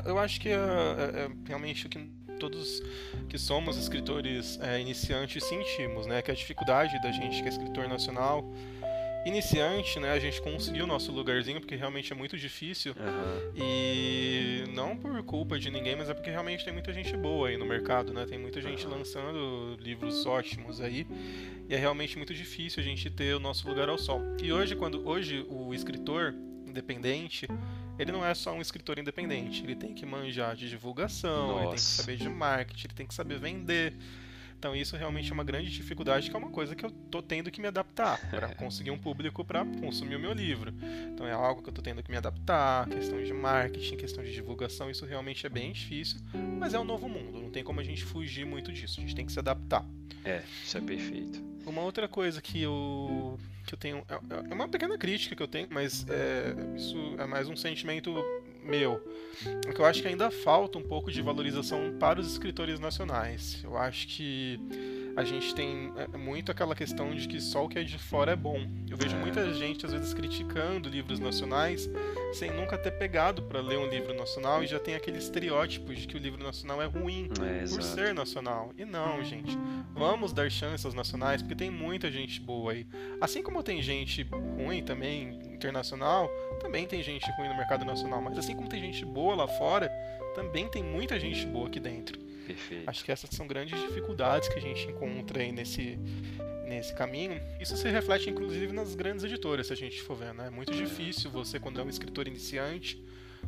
eu 0.05 0.19
acho 0.19 0.41
que 0.41 0.49
é, 0.49 0.55
é, 0.55 0.57
é 0.57 1.31
realmente 1.47 1.87
o 1.87 1.89
que 1.89 1.99
todos 2.39 2.83
que 3.29 3.39
somos 3.39 3.77
escritores 3.77 4.59
é, 4.61 4.81
iniciantes 4.81 5.45
sentimos, 5.45 6.07
né? 6.07 6.23
Que 6.23 6.31
a 6.31 6.35
dificuldade 6.35 7.01
da 7.03 7.11
gente 7.13 7.43
que 7.43 7.47
é 7.47 7.51
escritor 7.51 7.89
nacional 7.89 8.45
iniciante, 9.27 9.99
né? 10.01 10.13
A 10.13 10.19
gente 10.19 10.41
conseguiu 10.41 10.85
o 10.85 10.87
nosso 10.87 11.13
lugarzinho 11.13 11.61
porque 11.61 11.77
realmente 11.77 12.13
é 12.13 12.17
muito 12.17 12.37
difícil 12.37 12.95
uhum. 12.99 13.53
e 13.55 14.65
não 14.73 14.97
por 14.97 15.23
culpa 15.23 15.59
de 15.59 15.71
ninguém, 15.71 15.97
mas 15.97 16.09
é 16.09 16.15
porque 16.15 16.31
realmente 16.31 16.65
tem 16.65 16.73
muita 16.73 16.93
gente 16.93 17.17
boa 17.17 17.49
aí 17.49 17.57
no 17.57 17.67
mercado, 17.67 18.13
né? 18.13 18.25
Tem 18.27 18.39
muita 18.39 18.61
gente 18.61 18.87
uhum. 18.87 18.99
lançando 18.99 19.77
livros 19.81 20.25
ótimos 20.25 20.81
aí 20.81 21.07
e 21.69 21.75
é 21.75 21.77
realmente 21.77 22.17
muito 22.17 22.33
difícil 22.33 22.81
a 22.81 22.85
gente 22.85 23.11
ter 23.11 23.35
o 23.35 23.41
nosso 23.41 23.69
lugar 23.69 23.89
ao 23.89 23.99
sol. 23.99 24.23
E 24.43 24.53
hoje, 24.53 24.75
quando 24.75 25.07
hoje 25.07 25.45
o 25.49 25.75
escritor 25.75 26.35
independente 26.67 27.47
ele 27.99 28.13
não 28.13 28.25
é 28.25 28.33
só 28.35 28.53
um 28.53 28.61
escritor 28.61 28.99
independente, 28.99 29.63
ele 29.63 29.75
tem 29.75 29.93
que 29.93 30.07
manjar 30.07 30.55
de 30.55 30.69
divulgação, 30.69 31.49
Nossa. 31.49 31.61
ele 31.61 31.67
tem 31.69 31.75
que 31.77 31.81
saber 31.81 32.17
de 32.17 32.29
marketing, 32.29 32.87
ele 32.87 32.95
tem 32.95 33.07
que 33.07 33.15
saber 33.15 33.39
vender. 33.39 33.95
Então 34.59 34.75
isso 34.75 34.97
realmente 34.97 35.31
é 35.31 35.35
uma 35.35 35.45
grande 35.45 35.71
dificuldade, 35.71 36.29
que 36.29 36.35
é 36.35 36.39
uma 36.39 36.51
coisa 36.51 36.75
que 36.75 36.85
eu 36.85 36.91
tô 36.91 37.23
tendo 37.23 37.51
que 37.51 37.61
me 37.61 37.69
adaptar 37.69 38.19
para 38.29 38.55
conseguir 38.57 38.91
um 38.91 38.99
público 38.99 39.45
para 39.45 39.65
consumir 39.65 40.17
o 40.17 40.21
meu 40.21 40.33
livro. 40.33 40.75
Então 41.13 41.27
é 41.27 41.33
algo 41.33 41.63
que 41.63 41.69
eu 41.69 41.73
tô 41.73 41.81
tendo 41.81 42.03
que 42.03 42.11
me 42.11 42.17
adaptar, 42.17 42.89
questão 42.89 43.23
de 43.23 43.33
marketing, 43.33 43.97
questão 43.97 44.25
de 44.25 44.33
divulgação, 44.33 44.91
isso 44.91 45.07
realmente 45.07 45.47
é 45.47 45.49
bem 45.49 45.73
difícil, 45.73 46.19
mas 46.59 46.75
é 46.75 46.79
um 46.79 46.85
novo 46.85 47.09
mundo, 47.09 47.41
não 47.41 47.51
tem 47.51 47.63
como 47.63 47.79
a 47.79 47.85
gente 47.85 48.05
fugir 48.05 48.45
muito 48.45 48.73
disso, 48.73 48.99
a 48.99 49.03
gente 49.03 49.15
tem 49.15 49.25
que 49.25 49.33
se 49.33 49.39
adaptar. 49.39 49.87
É, 50.25 50.43
isso 50.65 50.77
é 50.77 50.81
perfeito. 50.81 51.41
Uma 51.65 51.83
outra 51.83 52.09
coisa 52.09 52.43
que 52.43 52.61
eu 52.61 53.39
que 53.69 53.75
eu 53.75 53.79
tenho. 53.79 54.05
É, 54.09 54.51
é 54.51 54.55
uma 54.55 54.67
pequena 54.67 54.97
crítica 54.97 55.37
que 55.37 55.43
eu 55.43 55.49
tenho, 55.49 55.69
mas 55.71 56.07
é, 56.09 56.55
isso 56.77 56.97
é 57.19 57.27
mais 57.27 57.49
um 57.49 57.57
sentimento 57.57 58.13
meu. 58.69 59.03
É 59.67 59.73
que 59.73 59.81
eu 59.81 59.85
acho 59.85 60.03
que 60.03 60.09
ainda 60.09 60.31
falta 60.31 60.79
um 60.79 60.83
pouco 60.83 61.11
de 61.11 61.23
valorização 61.23 61.97
para 61.99 62.21
os 62.21 62.31
escritores 62.31 62.79
nacionais. 62.79 63.61
Eu 63.65 63.77
acho 63.77 64.07
que 64.09 64.61
a 65.17 65.25
gente 65.25 65.53
tem 65.53 65.93
é, 65.97 66.17
muito 66.17 66.53
aquela 66.53 66.77
questão 66.77 67.13
de 67.13 67.27
que 67.27 67.41
só 67.41 67.65
o 67.65 67.69
que 67.69 67.79
é 67.79 67.83
de 67.83 67.99
fora 67.99 68.33
é 68.33 68.37
bom. 68.37 68.65
Eu 68.89 68.97
vejo 68.97 69.17
é. 69.17 69.19
muita 69.19 69.53
gente, 69.53 69.85
às 69.85 69.93
vezes, 69.93 70.15
criticando 70.15 70.89
livros 70.89 71.19
nacionais 71.19 71.91
sem 72.33 72.53
nunca 72.53 72.79
ter 72.79 72.93
pegado 72.93 73.43
para 73.43 73.61
ler 73.61 73.79
um 73.79 73.89
livro 73.89 74.15
nacional 74.15 74.63
e 74.63 74.67
já 74.67 74.79
tem 74.79 74.95
aquele 74.95 75.19
estereótipo 75.19 75.93
de 75.93 76.07
que 76.07 76.17
o 76.17 76.21
livro 76.21 76.43
nacional 76.43 76.81
é 76.83 76.87
ruim 76.87 77.29
é, 77.43 77.67
por 77.67 77.83
ser 77.83 78.15
nacional. 78.15 78.73
E 78.77 78.85
não, 78.85 79.23
gente. 79.25 79.59
Vamos 79.93 80.33
dar 80.33 80.49
chance 80.51 80.87
aos 80.87 80.95
nacionais, 80.95 81.43
porque 81.43 81.57
tem 81.57 81.71
muita 81.71 82.11
gente 82.11 82.41
boa 82.41 82.73
aí. 82.73 82.87
Assim 83.21 83.43
como 83.43 83.63
tem 83.63 83.83
gente 83.83 84.23
ruim 84.57 84.85
também, 84.85 85.39
internacional, 85.59 86.31
também 86.61 86.87
tem 86.87 87.03
gente 87.03 87.31
ruim 87.33 87.49
no 87.49 87.57
mercado 87.57 87.85
nacional. 87.85 88.23
Mas 88.23 88.39
assim 88.39 88.55
como 88.55 88.69
tem 88.69 88.81
gente 88.81 89.05
boa 89.05 89.35
lá 89.35 89.49
fora, 89.49 89.91
também 90.35 90.69
tem 90.69 90.83
muita 90.83 91.19
gente 91.19 91.45
boa 91.47 91.69
aqui 91.69 91.81
dentro. 91.81 92.19
Perfeito. 92.47 92.89
Acho 92.89 93.05
que 93.05 93.13
essas 93.13 93.31
são 93.31 93.47
grandes 93.47 93.79
dificuldades 93.79 94.49
que 94.49 94.59
a 94.59 94.63
gente 94.63 94.87
encontra 94.87 95.43
aí 95.43 95.53
nesse, 95.53 95.99
nesse 96.65 96.95
caminho. 96.95 97.41
Isso 97.61 97.77
se 97.77 97.89
reflete 97.91 98.31
inclusive 98.31 98.73
nas 98.73 98.95
grandes 98.95 99.25
editoras, 99.25 99.67
se 99.67 99.73
a 99.73 99.77
gente 99.77 100.01
for 100.03 100.17
ver, 100.17 100.33
né? 100.33 100.47
É 100.47 100.51
muito 100.51 100.73
difícil 100.73 101.31
você, 101.31 101.61
quando 101.61 101.81
é 101.81 101.85
um 101.85 101.91
escritor 101.91 102.27
iniciante, 102.27 103.03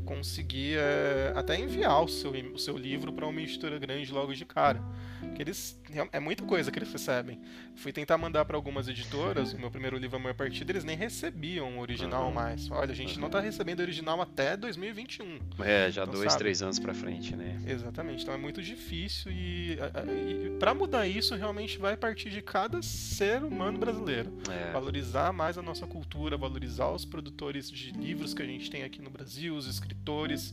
conseguir 0.05 0.77
é, 0.79 1.33
até 1.35 1.59
enviar 1.59 2.03
o 2.03 2.09
seu, 2.09 2.31
o 2.31 2.59
seu 2.59 2.77
livro 2.77 3.13
para 3.13 3.27
uma 3.27 3.41
editora 3.41 3.79
grande 3.79 4.13
logo 4.13 4.35
de 4.35 4.45
cara. 4.45 4.83
Porque 5.21 5.43
eles. 5.43 5.81
É 6.13 6.21
muita 6.21 6.45
coisa 6.45 6.71
que 6.71 6.79
eles 6.79 6.93
recebem. 6.93 7.41
Fui 7.81 7.95
tentar 7.95 8.19
mandar 8.19 8.45
para 8.45 8.59
algumas 8.59 8.89
editoras, 8.89 9.55
o 9.55 9.59
meu 9.59 9.71
primeiro 9.71 9.97
livro, 9.97 10.15
A 10.15 10.21
Maior 10.21 10.35
Partida, 10.35 10.71
eles 10.71 10.85
nem 10.85 10.95
recebiam 10.95 11.79
o 11.79 11.81
original 11.81 12.27
uhum. 12.27 12.35
mais. 12.35 12.71
Olha, 12.71 12.93
a 12.93 12.95
gente 12.95 13.15
uhum. 13.15 13.23
não 13.23 13.31
tá 13.31 13.41
recebendo 13.41 13.81
o 13.81 13.83
original 13.83 14.21
até 14.21 14.55
2021. 14.55 15.39
É, 15.61 15.91
já 15.91 16.03
então, 16.03 16.15
dois, 16.15 16.31
sabe? 16.31 16.45
três 16.45 16.61
anos 16.61 16.79
para 16.79 16.93
frente, 16.93 17.35
né? 17.35 17.59
Exatamente. 17.67 18.23
Então 18.23 18.35
é 18.35 18.37
muito 18.37 18.61
difícil 18.61 19.33
e, 19.33 19.79
e 20.07 20.57
para 20.59 20.75
mudar 20.75 21.07
isso, 21.07 21.35
realmente 21.35 21.79
vai 21.79 21.97
partir 21.97 22.29
de 22.29 22.43
cada 22.43 22.83
ser 22.83 23.43
humano 23.43 23.79
brasileiro. 23.79 24.31
É. 24.51 24.73
Valorizar 24.73 25.33
mais 25.33 25.57
a 25.57 25.63
nossa 25.63 25.87
cultura, 25.87 26.37
valorizar 26.37 26.91
os 26.91 27.07
produtores 27.07 27.71
de 27.71 27.93
livros 27.93 28.35
que 28.35 28.43
a 28.43 28.47
gente 28.47 28.71
tem 28.71 28.83
aqui 28.83 29.01
no 29.01 29.09
Brasil, 29.09 29.57
os 29.57 29.67
escritores. 29.67 30.53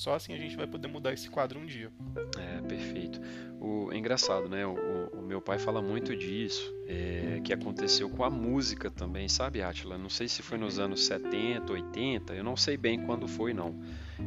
Só 0.00 0.14
assim 0.14 0.32
a 0.32 0.38
gente 0.38 0.56
vai 0.56 0.66
poder 0.66 0.88
mudar 0.88 1.12
esse 1.12 1.28
quadro 1.28 1.60
um 1.60 1.66
dia. 1.66 1.92
É, 2.38 2.62
perfeito. 2.62 3.20
O, 3.60 3.92
é 3.92 3.98
engraçado, 3.98 4.48
né? 4.48 4.66
O, 4.66 4.74
o, 5.12 5.20
meu 5.20 5.42
pai 5.42 5.58
fala 5.58 5.82
muito 5.82 6.16
disso, 6.16 6.74
é, 6.86 7.38
que 7.44 7.52
aconteceu 7.52 8.08
com 8.08 8.24
a 8.24 8.30
música 8.30 8.90
também, 8.90 9.28
sabe, 9.28 9.60
Atila? 9.60 9.98
Não 9.98 10.08
sei 10.08 10.26
se 10.26 10.40
foi 10.40 10.56
nos 10.56 10.78
anos 10.78 11.04
70, 11.04 11.70
80, 11.70 12.32
eu 12.34 12.42
não 12.42 12.56
sei 12.56 12.78
bem 12.78 13.04
quando 13.04 13.28
foi, 13.28 13.52
não. 13.52 13.78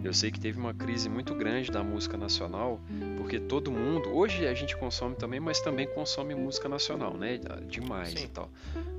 Eu 0.04 0.14
sei 0.14 0.32
que 0.32 0.40
teve 0.40 0.60
uma 0.60 0.74
crise 0.74 1.10
muito 1.10 1.34
grande 1.36 1.72
da 1.72 1.84
música 1.84 2.18
nacional, 2.18 2.80
porque 3.18 3.40
todo 3.40 3.72
mundo, 3.72 4.10
hoje 4.10 4.46
a 4.48 4.54
gente 4.54 4.76
consome 4.78 5.16
também, 5.16 5.40
mas 5.40 5.60
também 5.62 5.88
consome 5.88 6.36
música 6.36 6.70
nacional, 6.70 7.16
né? 7.16 7.40
Demais 7.68 8.20
Sim. 8.20 8.26
e 8.26 8.28
tal. 8.28 8.50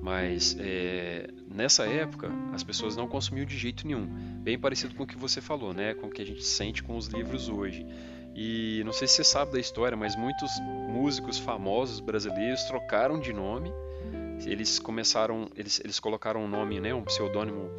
Mas 0.03 0.57
é, 0.59 1.28
nessa 1.51 1.86
época 1.86 2.30
as 2.53 2.62
pessoas 2.62 2.97
não 2.97 3.07
consumiam 3.07 3.47
de 3.47 3.57
jeito 3.57 3.86
nenhum, 3.86 4.07
bem 4.07 4.59
parecido 4.59 4.95
com 4.95 5.05
o 5.05 5.07
que 5.07 5.16
você 5.16 5.40
falou, 5.40 5.72
né? 5.72 5.95
Com 5.95 6.07
o 6.07 6.11
que 6.11 6.22
a 6.22 6.26
gente 6.26 6.45
sente 6.45 6.82
com 6.82 6.97
os 6.97 7.07
livros 7.09 7.49
hoje. 7.49 7.86
E 8.34 8.82
não 8.84 8.92
sei 8.92 9.07
se 9.07 9.14
você 9.14 9.24
sabe 9.24 9.53
da 9.53 9.61
história, 9.61 9.97
mas 9.97 10.16
muitos 10.16 10.51
músicos 10.88 11.38
famosos 11.38 12.01
brasileiros 12.01 12.64
trocaram 12.64 13.20
de 13.20 13.32
nome. 13.32 13.72
Eles 14.47 14.78
começaram, 14.78 15.49
eles, 15.57 15.80
eles 15.80 15.99
colocaram 16.01 16.45
um 16.45 16.49
nome, 16.49 16.80
né, 16.80 16.95
um 16.95 17.03
pseudônimo 17.03 17.70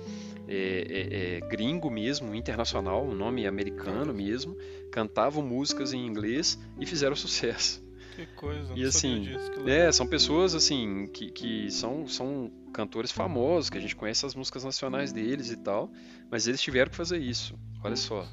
é, 0.47 0.57
é, 0.89 1.37
é, 1.37 1.39
gringo 1.41 1.89
mesmo, 1.89 2.33
internacional, 2.35 3.05
um 3.05 3.15
nome 3.15 3.45
americano 3.47 4.13
mesmo. 4.13 4.57
Cantavam 4.91 5.43
músicas 5.43 5.93
em 5.93 6.05
inglês 6.05 6.59
e 6.79 6.85
fizeram 6.85 7.15
sucesso. 7.17 7.83
Que 8.15 8.25
coisa, 8.27 8.73
e 8.73 8.83
assim, 8.85 9.23
disso, 9.23 9.67
é, 9.67 9.91
são 9.91 10.07
pessoas 10.07 10.55
assim 10.55 11.05
que, 11.07 11.29
que 11.31 11.69
são, 11.69 12.07
são 12.07 12.49
cantores 12.73 13.11
famosos, 13.11 13.69
que 13.69 13.77
a 13.77 13.81
gente 13.81 13.93
conhece 13.93 14.25
as 14.25 14.33
músicas 14.33 14.63
nacionais 14.63 15.11
deles 15.11 15.51
e 15.51 15.57
tal, 15.57 15.91
mas 16.31 16.47
eles 16.47 16.61
tiveram 16.61 16.89
que 16.89 16.95
fazer 16.95 17.17
isso. 17.17 17.59
Olha 17.83 17.97
só 17.97 18.25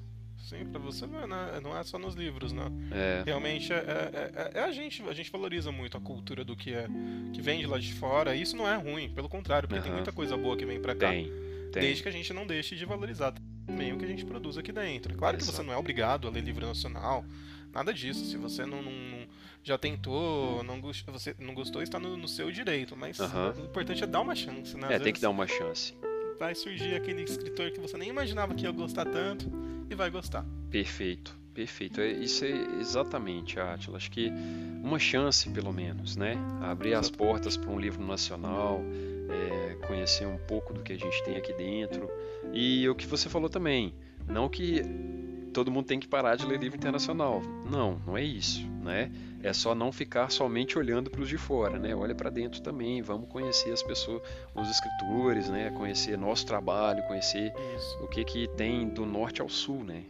assim, 0.53 0.65
para 0.67 0.81
você 0.81 1.07
ver, 1.07 1.27
né? 1.27 1.61
Não 1.63 1.77
é 1.77 1.83
só 1.83 1.99
nos 1.99 2.15
livros, 2.15 2.53
né? 2.53 2.71
É. 2.91 3.23
Realmente 3.25 3.73
é, 3.73 3.77
é, 3.77 4.33
é, 4.35 4.59
é, 4.59 4.61
a 4.63 4.73
gente, 4.73 5.03
a 5.09 5.13
gente 5.13 5.31
valoriza 5.31 5.73
muito 5.73 5.97
a 5.97 6.01
cultura 6.01 6.45
do 6.45 6.55
que 6.55 6.73
é 6.73 6.87
que 7.33 7.41
vem 7.41 7.61
de 7.61 7.67
lá 7.67 7.79
de 7.79 7.93
fora. 7.95 8.35
E 8.35 8.43
isso 8.43 8.57
não 8.57 8.69
é 8.69 8.77
ruim, 8.77 9.11
pelo 9.11 9.29
contrário, 9.29 9.69
porque 9.69 9.81
uhum. 9.81 9.85
tem 9.85 9.93
muita 9.93 10.13
coisa 10.13 10.37
boa 10.37 10.57
que 10.57 10.67
vem 10.67 10.81
para 10.81 10.95
cá. 10.95 11.11
Tem, 11.11 11.31
tem. 11.73 11.83
Desde 11.83 12.03
que 12.03 12.09
a 12.09 12.13
gente 12.13 12.33
não 12.33 12.47
deixe 12.47 12.77
de 12.77 12.85
valorizar 12.85 13.35
também 13.67 13.93
o 13.93 13.99
que 13.99 14.05
a 14.05 14.09
gente 14.09 14.25
produz 14.25 14.59
aqui 14.59 14.73
dentro. 14.73 15.15
É 15.15 15.17
claro 15.17 15.37
que 15.37 15.45
você 15.45 15.63
não 15.63 15.73
é 15.73 15.77
obrigado 15.77 16.29
a 16.29 16.31
ler 16.31 16.43
livro 16.43 16.67
nacional, 16.67 17.25
nada 17.73 17.93
disso. 17.93 18.25
Se 18.25 18.37
você 18.37 18.67
não, 18.67 18.83
não, 18.83 18.93
não 18.93 19.27
já 19.63 19.79
tentou, 19.79 20.63
não 20.65 20.81
gostou, 20.81 21.15
você 21.15 21.35
não 21.39 21.55
gostou, 21.55 21.83
está 21.83 21.99
no, 21.99 22.17
no 22.17 22.29
seu 22.29 22.51
direito. 22.51 22.97
Mas 22.97 23.19
uhum. 23.19 23.63
o 23.63 23.65
importante 23.65 24.03
é 24.05 24.07
dar 24.07 24.21
uma 24.21 24.35
chance, 24.35 24.77
né? 24.77 24.89
Às 24.89 24.93
é, 24.93 24.99
tem 24.99 25.13
que 25.13 25.21
dar 25.21 25.31
uma 25.31 25.47
chance 25.47 25.95
vai 26.39 26.55
surgir 26.55 26.95
aquele 26.95 27.23
escritor 27.23 27.71
que 27.71 27.81
você 27.81 27.97
nem 27.97 28.09
imaginava 28.09 28.55
que 28.55 28.65
ia 28.65 28.71
gostar 28.71 29.05
tanto 29.05 29.51
e 29.89 29.95
vai 29.95 30.11
gostar. 30.11 30.45
Perfeito, 30.71 31.37
perfeito. 31.55 32.01
É, 32.01 32.11
isso 32.11 32.45
é 32.45 32.51
exatamente, 32.81 33.59
Atila. 33.59 33.97
Acho 33.97 34.11
que 34.11 34.33
uma 34.83 34.99
chance, 34.99 35.49
pelo 35.51 35.73
menos, 35.73 36.17
né? 36.17 36.37
Abrir 36.61 36.95
as 36.95 37.11
portas 37.11 37.57
para 37.57 37.71
um 37.71 37.79
livro 37.79 38.05
nacional, 38.05 38.81
é, 39.31 39.75
conhecer 39.87 40.27
um 40.27 40.39
pouco 40.39 40.73
do 40.73 40.83
que 40.83 40.93
a 40.93 40.99
gente 40.99 41.23
tem 41.25 41.37
aqui 41.37 41.53
dentro. 41.53 42.11
E 42.53 42.89
o 42.89 42.95
que 42.95 43.07
você 43.07 43.29
falou 43.29 43.49
também, 43.49 43.95
não 44.27 44.49
que 44.49 44.83
todo 45.53 45.71
mundo 45.71 45.87
tem 45.87 46.01
que 46.01 46.09
parar 46.09 46.37
de 46.37 46.47
ler 46.47 46.59
livro 46.59 46.77
internacional. 46.77 47.43
Não, 47.71 48.01
não 48.07 48.17
é 48.17 48.23
isso, 48.23 48.67
né? 48.83 49.13
É 49.43 49.53
só 49.53 49.75
não 49.75 49.93
ficar 49.93 50.31
somente 50.31 50.79
olhando 50.79 51.11
para 51.11 51.21
os 51.21 51.29
de 51.29 51.37
fora, 51.37 51.79
né? 51.79 51.95
Olha 51.95 52.15
para 52.15 52.31
dentro 52.31 52.61
também, 52.63 53.03
vamos 53.03 53.29
conhecer 53.29 53.73
as 53.73 53.83
pessoas, 53.83 54.23
os 54.55 54.71
escritores, 54.71 55.49
né? 55.49 55.71
Conhecer 55.71 56.17
nosso 56.17 56.47
trabalho, 56.47 57.03
conhecer 57.05 57.53
isso. 57.77 57.99
o 58.03 58.09
que 58.09 58.25
que 58.25 58.49
tem 58.57 58.89
do 58.89 59.05
norte 59.05 59.41
ao 59.41 59.49
sul, 59.49 59.85
né? 59.85 60.05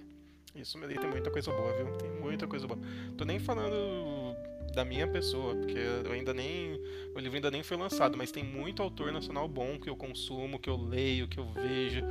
Isso, 0.54 0.78
mas 0.78 0.88
tem 0.88 1.10
muita 1.10 1.30
coisa 1.30 1.50
boa, 1.50 1.72
viu? 1.72 1.86
Tem 1.96 2.10
muita 2.10 2.46
coisa 2.46 2.66
boa. 2.66 2.78
Tô 3.16 3.24
nem 3.24 3.38
falando 3.38 4.36
da 4.72 4.84
minha 4.84 5.06
pessoa, 5.06 5.54
porque 5.54 5.78
eu 6.04 6.12
ainda 6.12 6.32
nem. 6.32 6.80
O 7.14 7.18
livro 7.18 7.36
ainda 7.36 7.50
nem 7.50 7.62
foi 7.62 7.76
lançado, 7.76 8.16
mas 8.16 8.32
tem 8.32 8.42
muito 8.42 8.82
autor 8.82 9.12
nacional 9.12 9.46
bom 9.46 9.78
que 9.78 9.88
eu 9.88 9.94
consumo, 9.94 10.58
que 10.58 10.68
eu 10.68 10.76
leio, 10.76 11.28
que 11.28 11.38
eu 11.38 11.46
vejo. 11.46 12.02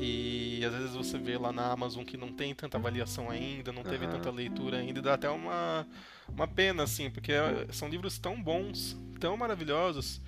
E 0.00 0.64
às 0.64 0.72
vezes 0.72 0.94
você 0.94 1.18
vê 1.18 1.36
lá 1.36 1.52
na 1.52 1.70
Amazon 1.70 2.04
que 2.04 2.16
não 2.16 2.32
tem 2.32 2.54
tanta 2.54 2.78
avaliação 2.78 3.30
ainda, 3.30 3.72
não 3.72 3.82
teve 3.82 4.06
uhum. 4.06 4.12
tanta 4.12 4.30
leitura 4.30 4.78
ainda, 4.78 4.98
e 4.98 5.02
dá 5.02 5.14
até 5.14 5.28
uma, 5.28 5.86
uma 6.28 6.48
pena, 6.48 6.84
assim, 6.84 7.10
porque 7.10 7.32
são 7.70 7.88
livros 7.88 8.18
tão 8.18 8.42
bons, 8.42 8.96
tão 9.20 9.36
maravilhosos. 9.36 10.20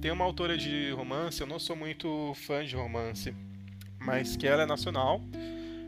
Tem 0.00 0.10
uma 0.10 0.24
autora 0.24 0.56
de 0.56 0.90
romance, 0.92 1.40
eu 1.40 1.46
não 1.46 1.58
sou 1.58 1.74
muito 1.74 2.32
fã 2.46 2.64
de 2.64 2.76
romance, 2.76 3.34
mas 3.98 4.36
que 4.36 4.46
ela 4.46 4.62
é 4.62 4.66
nacional 4.66 5.20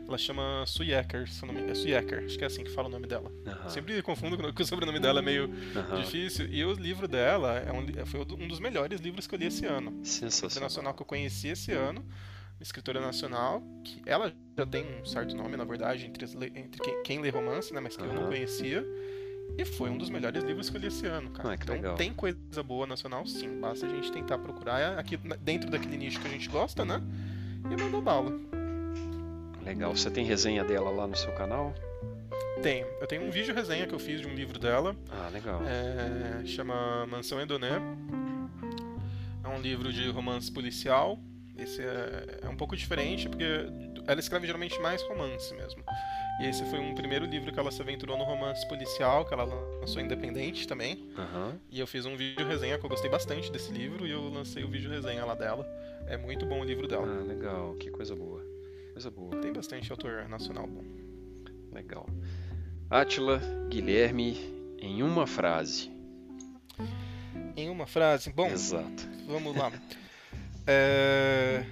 ela 0.07 0.17
chama 0.17 0.63
Suyeker, 0.65 1.23
é 1.69 1.75
Suyeker, 1.75 2.23
acho 2.23 2.37
que 2.37 2.43
é 2.43 2.47
assim 2.47 2.63
que 2.63 2.71
fala 2.71 2.87
o 2.87 2.91
nome 2.91 3.07
dela. 3.07 3.29
Uhum. 3.29 3.69
Sempre 3.69 4.01
confundo 4.01 4.37
porque 4.37 4.63
o 4.63 4.65
sobrenome 4.65 4.99
dela 4.99 5.19
é 5.19 5.21
meio 5.21 5.49
uhum. 5.49 6.01
difícil. 6.01 6.47
E 6.49 6.63
o 6.63 6.71
livro 6.73 7.07
dela 7.07 7.57
é 7.59 7.71
um, 7.73 8.05
foi 8.05 8.21
um 8.21 8.47
dos 8.47 8.59
melhores 8.59 9.01
livros 9.01 9.27
que 9.27 9.35
eu 9.35 9.39
li 9.39 9.47
esse 9.47 9.65
ano. 9.65 9.99
Sensacional. 10.03 10.65
nacional 10.67 10.93
que 10.93 11.01
eu 11.01 11.05
conheci 11.05 11.49
esse 11.49 11.73
ano. 11.73 12.05
Escritora 12.59 12.99
nacional, 12.99 13.61
que 13.83 14.01
ela 14.05 14.33
já 14.57 14.65
tem 14.65 14.83
um 14.99 15.05
certo 15.05 15.35
nome, 15.35 15.57
na 15.57 15.65
verdade, 15.65 16.05
entre, 16.05 16.25
entre 16.55 16.81
quem, 16.81 17.03
quem, 17.03 17.19
lê 17.19 17.29
romance, 17.29 17.71
né? 17.71 17.79
Mas 17.79 17.95
que 17.95 18.01
uhum. 18.01 18.09
eu 18.09 18.21
não 18.21 18.27
conhecia. 18.27 18.83
E 19.57 19.65
foi 19.65 19.89
um 19.89 19.97
dos 19.97 20.09
melhores 20.09 20.43
livros 20.43 20.69
que 20.69 20.77
eu 20.77 20.81
li 20.81 20.87
esse 20.87 21.05
ano, 21.05 21.29
cara. 21.31 21.49
Ah, 21.49 21.53
então 21.53 21.75
legal. 21.75 21.95
tem 21.95 22.13
coisa 22.13 22.63
boa 22.63 22.87
nacional, 22.87 23.27
sim. 23.27 23.59
Basta 23.59 23.85
a 23.85 23.89
gente 23.89 24.11
tentar 24.11 24.37
procurar 24.37 24.97
aqui 24.97 25.17
dentro 25.41 25.69
daquele 25.69 25.97
nicho 25.97 26.19
que 26.19 26.27
a 26.27 26.31
gente 26.31 26.49
gosta, 26.49 26.83
né? 26.83 27.01
E 27.65 27.81
mandar 27.81 28.01
bala. 28.01 28.66
Legal. 29.67 29.93
Você 29.93 30.09
tem 30.09 30.23
resenha 30.23 30.63
dela 30.63 30.89
lá 30.89 31.05
no 31.05 31.15
seu 31.15 31.33
canal? 31.33 31.75
Tenho. 32.63 32.87
Eu 33.01 33.05
tenho 33.05 33.23
um 33.23 33.29
vídeo 33.29 33.53
resenha 33.53 33.85
que 33.85 33.93
eu 33.93 33.99
fiz 33.99 34.21
de 34.21 34.27
um 34.27 34.33
livro 34.33 34.57
dela. 34.57 34.95
Ah, 35.11 35.29
legal. 35.29 35.61
É, 35.65 36.45
chama 36.45 37.05
Mansão 37.05 37.41
Endoné. 37.41 37.81
É 39.43 39.47
um 39.49 39.59
livro 39.59 39.91
de 39.91 40.09
romance 40.09 40.49
policial. 40.49 41.19
Esse 41.57 41.81
é, 41.81 42.39
é 42.43 42.49
um 42.49 42.55
pouco 42.55 42.77
diferente, 42.77 43.27
porque 43.27 43.43
ela 44.05 44.19
escreve 44.19 44.45
geralmente 44.45 44.79
mais 44.79 45.01
romance 45.03 45.53
mesmo. 45.53 45.83
E 46.39 46.45
esse 46.45 46.63
foi 46.69 46.79
um 46.79 46.95
primeiro 46.95 47.25
livro 47.25 47.51
que 47.51 47.59
ela 47.59 47.71
se 47.71 47.81
aventurou 47.81 48.17
no 48.17 48.23
romance 48.23 48.65
policial, 48.69 49.25
que 49.25 49.33
ela 49.33 49.43
lançou 49.43 50.01
independente 50.01 50.65
também. 50.65 51.09
Uhum. 51.17 51.59
E 51.69 51.79
eu 51.79 51.87
fiz 51.87 52.05
um 52.05 52.15
vídeo 52.15 52.47
resenha 52.47 52.79
que 52.79 52.85
eu 52.85 52.89
gostei 52.89 53.09
bastante 53.09 53.51
desse 53.51 53.71
livro 53.71 54.07
e 54.07 54.11
eu 54.11 54.29
lancei 54.29 54.63
o 54.63 54.69
vídeo 54.69 54.89
resenha 54.89 55.25
lá 55.25 55.35
dela. 55.35 55.67
É 56.07 56.15
muito 56.15 56.45
bom 56.45 56.61
o 56.61 56.63
livro 56.63 56.87
dela. 56.87 57.05
Ah, 57.05 57.23
legal, 57.23 57.73
que 57.75 57.89
coisa 57.89 58.15
boa 58.15 58.56
coisa 58.97 59.11
boa. 59.11 59.37
Tem 59.39 59.53
bastante 59.53 59.91
autor 59.91 60.27
nacional 60.27 60.65
bom. 60.65 60.83
Legal. 61.71 62.09
Átila 62.89 63.39
Guilherme, 63.69 64.35
em 64.79 65.03
uma 65.03 65.27
frase. 65.27 65.91
Em 67.55 67.69
uma 67.69 67.85
frase? 67.85 68.33
Bom, 68.33 68.47
Exato. 68.47 69.07
vamos 69.27 69.55
lá. 69.55 69.71
é... 70.65 71.63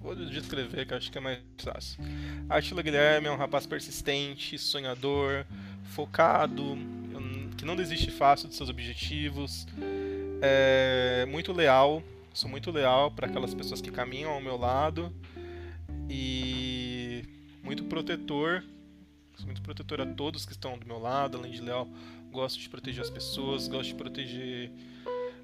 Vou 0.00 0.16
descrever 0.16 0.84
que 0.84 0.94
acho 0.94 1.12
que 1.12 1.18
é 1.18 1.20
mais 1.20 1.38
fácil. 1.58 2.02
Átila 2.48 2.82
Guilherme 2.82 3.28
é 3.28 3.30
um 3.30 3.36
rapaz 3.36 3.64
persistente, 3.64 4.58
sonhador, 4.58 5.44
focado, 5.92 6.76
que 7.56 7.64
não 7.64 7.76
desiste 7.76 8.10
fácil 8.10 8.48
dos 8.48 8.56
seus 8.56 8.68
objetivos, 8.68 9.64
é 10.40 11.24
muito 11.26 11.52
leal, 11.52 12.02
sou 12.32 12.50
muito 12.50 12.70
leal 12.72 13.12
para 13.12 13.28
aquelas 13.28 13.54
pessoas 13.54 13.80
que 13.80 13.90
caminham 13.92 14.32
ao 14.32 14.40
meu 14.40 14.56
lado 14.56 15.12
e 16.08 16.47
muito 17.68 17.84
protetor. 17.84 18.64
Sou 19.36 19.44
muito 19.44 19.60
protetor 19.60 20.00
a 20.00 20.06
todos 20.06 20.46
que 20.46 20.52
estão 20.52 20.78
do 20.78 20.86
meu 20.86 20.98
lado, 20.98 21.36
além 21.36 21.52
de 21.52 21.60
leal, 21.60 21.86
gosto 22.32 22.58
de 22.58 22.66
proteger 22.66 23.02
as 23.02 23.10
pessoas, 23.10 23.68
gosto 23.68 23.90
de 23.90 23.94
proteger 23.94 24.72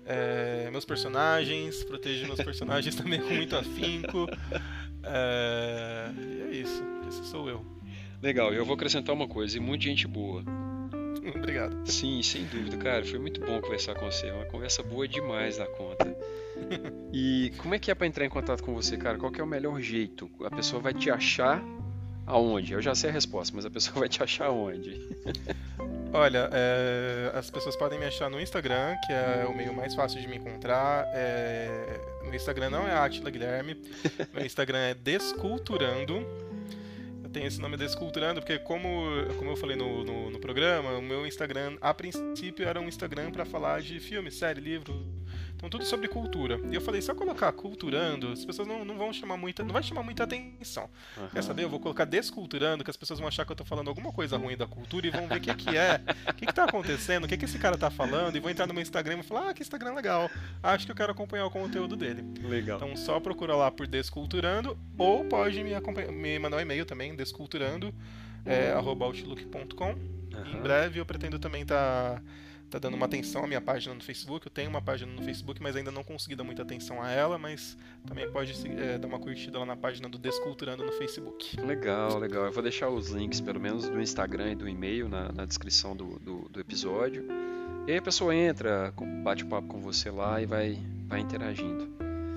é, 0.06 0.70
meus 0.70 0.86
personagens, 0.86 1.84
proteger 1.84 2.26
meus 2.26 2.40
personagens 2.40 2.94
também 2.96 3.20
com 3.20 3.28
muito 3.28 3.54
afinco. 3.54 4.26
É, 5.02 6.10
e 6.16 6.42
é 6.42 6.56
isso, 6.62 6.82
esse 7.06 7.26
sou 7.26 7.46
eu. 7.46 7.64
Legal, 8.22 8.54
eu 8.54 8.64
vou 8.64 8.74
acrescentar 8.74 9.14
uma 9.14 9.28
coisa, 9.28 9.58
e 9.58 9.60
muita 9.60 9.84
gente 9.84 10.08
boa. 10.08 10.42
Obrigado. 11.36 11.86
Sim, 11.86 12.22
sem 12.22 12.46
dúvida, 12.46 12.78
cara. 12.78 13.04
Foi 13.04 13.18
muito 13.18 13.38
bom 13.38 13.60
conversar 13.60 13.94
com 13.94 14.10
você. 14.10 14.30
Uma 14.30 14.46
conversa 14.46 14.82
boa 14.82 15.06
demais 15.06 15.58
da 15.58 15.66
conta. 15.66 16.16
E 17.12 17.52
como 17.58 17.74
é 17.74 17.78
que 17.78 17.90
é 17.90 17.94
para 17.94 18.06
entrar 18.06 18.24
em 18.24 18.28
contato 18.28 18.62
com 18.62 18.74
você, 18.74 18.96
cara? 18.96 19.18
Qual 19.18 19.30
é 19.36 19.42
o 19.42 19.46
melhor 19.46 19.80
jeito? 19.80 20.28
A 20.44 20.50
pessoa 20.50 20.80
vai 20.80 20.92
te 20.92 21.10
achar 21.10 21.62
aonde? 22.26 22.72
Eu 22.72 22.82
já 22.82 22.94
sei 22.94 23.10
a 23.10 23.12
resposta, 23.12 23.54
mas 23.54 23.64
a 23.64 23.70
pessoa 23.70 23.98
vai 24.00 24.08
te 24.08 24.22
achar 24.22 24.46
aonde? 24.46 25.00
Olha, 26.12 26.48
é, 26.52 27.32
as 27.34 27.50
pessoas 27.50 27.74
podem 27.76 27.98
me 27.98 28.06
achar 28.06 28.30
no 28.30 28.40
Instagram, 28.40 28.94
que 29.06 29.12
é 29.12 29.46
o 29.48 29.56
meio 29.56 29.74
mais 29.74 29.94
fácil 29.94 30.20
de 30.20 30.28
me 30.28 30.36
encontrar. 30.36 31.06
É, 31.12 32.00
meu 32.22 32.34
Instagram 32.34 32.70
não 32.70 32.86
é 32.86 32.92
Atila 32.92 33.30
Guilherme, 33.30 33.76
meu 34.32 34.46
Instagram 34.46 34.78
é 34.78 34.94
Desculturando 34.94 36.24
tem 37.34 37.44
esse 37.46 37.60
nome 37.60 37.76
Desculturando, 37.76 38.40
porque 38.40 38.60
como, 38.60 38.88
como 39.38 39.50
eu 39.50 39.56
falei 39.56 39.76
no, 39.76 40.04
no, 40.04 40.30
no 40.30 40.38
programa, 40.38 40.92
o 40.92 41.02
meu 41.02 41.26
Instagram, 41.26 41.76
a 41.80 41.92
princípio, 41.92 42.64
era 42.64 42.80
um 42.80 42.86
Instagram 42.86 43.32
para 43.32 43.44
falar 43.44 43.82
de 43.82 43.98
filme, 43.98 44.30
série, 44.30 44.60
livro, 44.60 45.04
então 45.56 45.68
tudo 45.68 45.84
sobre 45.84 46.08
cultura. 46.08 46.60
E 46.70 46.74
eu 46.74 46.80
falei, 46.80 47.00
se 47.00 47.10
eu 47.10 47.14
colocar 47.14 47.50
culturando, 47.52 48.32
as 48.32 48.44
pessoas 48.44 48.68
não, 48.68 48.84
não 48.84 48.96
vão 48.96 49.12
chamar 49.12 49.36
muita. 49.36 49.62
Não 49.62 49.72
vai 49.72 49.82
chamar 49.82 50.02
muita 50.02 50.24
atenção. 50.24 50.88
Uhum. 51.16 51.28
Quer 51.28 51.42
saber? 51.42 51.64
Eu 51.64 51.70
vou 51.70 51.80
colocar 51.80 52.04
desculturando, 52.04 52.84
que 52.84 52.90
as 52.90 52.96
pessoas 52.96 53.18
vão 53.18 53.28
achar 53.28 53.44
que 53.44 53.52
eu 53.52 53.56
tô 53.56 53.64
falando 53.64 53.88
alguma 53.88 54.12
coisa 54.12 54.36
ruim 54.36 54.56
da 54.56 54.66
cultura 54.66 55.06
e 55.06 55.10
vão 55.10 55.26
ver 55.26 55.38
o 55.38 55.40
que, 55.40 55.54
que 55.54 55.76
é, 55.76 56.00
o 56.28 56.34
que, 56.34 56.46
que 56.46 56.52
tá 56.52 56.64
acontecendo, 56.64 57.24
o 57.24 57.28
que, 57.28 57.36
que 57.36 57.44
esse 57.44 57.58
cara 57.58 57.78
tá 57.78 57.90
falando, 57.90 58.36
e 58.36 58.40
vou 58.40 58.50
entrar 58.50 58.66
no 58.66 58.74
meu 58.74 58.82
Instagram 58.82 59.18
e 59.18 59.22
falar, 59.22 59.50
ah, 59.50 59.54
que 59.54 59.62
Instagram 59.62 59.94
legal. 59.94 60.30
Acho 60.62 60.86
que 60.86 60.92
eu 60.92 60.96
quero 60.96 61.12
acompanhar 61.12 61.46
o 61.46 61.50
conteúdo 61.50 61.96
dele. 61.96 62.24
Legal. 62.42 62.76
Então 62.76 62.96
só 62.96 63.18
procura 63.20 63.54
lá 63.54 63.70
por 63.70 63.86
Desculturando, 63.86 64.76
ou 64.98 65.24
pode 65.24 65.62
me, 65.62 65.70
me 66.12 66.38
mandar 66.38 66.56
um 66.56 66.60
e-mail 66.60 66.84
também, 66.84 67.14
desculturando, 67.14 67.94
é. 68.44 68.72
Uhum. 70.34 70.58
Em 70.58 70.62
breve 70.62 71.00
eu 71.00 71.06
pretendo 71.06 71.38
também 71.38 71.62
estar. 71.62 72.16
Tá 72.16 72.22
tá 72.74 72.78
dando 72.80 72.94
uma 72.94 73.06
atenção 73.06 73.44
à 73.44 73.46
minha 73.46 73.60
página 73.60 73.94
no 73.94 74.02
Facebook. 74.02 74.46
Eu 74.46 74.50
tenho 74.50 74.68
uma 74.68 74.82
página 74.82 75.12
no 75.12 75.22
Facebook, 75.22 75.62
mas 75.62 75.76
ainda 75.76 75.92
não 75.92 76.02
consegui 76.02 76.34
dar 76.34 76.42
muita 76.42 76.62
atenção 76.62 77.00
a 77.00 77.08
ela, 77.08 77.38
mas 77.38 77.76
também 78.04 78.28
pode 78.32 78.52
é, 78.76 78.98
dar 78.98 79.06
uma 79.06 79.20
curtida 79.20 79.60
lá 79.60 79.64
na 79.64 79.76
página 79.76 80.08
do 80.08 80.18
Desculturando 80.18 80.84
no 80.84 80.90
Facebook. 80.90 81.60
Legal, 81.60 82.18
legal. 82.18 82.46
Eu 82.46 82.52
vou 82.52 82.62
deixar 82.64 82.88
os 82.88 83.10
links, 83.10 83.40
pelo 83.40 83.60
menos 83.60 83.88
do 83.88 84.00
Instagram 84.00 84.52
e 84.52 84.54
do 84.56 84.68
e-mail, 84.68 85.08
na, 85.08 85.30
na 85.30 85.44
descrição 85.44 85.94
do, 85.94 86.18
do, 86.18 86.48
do, 86.48 86.58
episódio. 86.58 87.24
E 87.86 87.92
aí 87.92 87.98
a 87.98 88.02
pessoa 88.02 88.34
entra, 88.34 88.92
bate 89.22 89.44
papo 89.44 89.68
com 89.68 89.80
você 89.80 90.10
lá 90.10 90.42
e 90.42 90.46
vai, 90.46 90.76
vai 91.06 91.20
interagindo. 91.20 91.88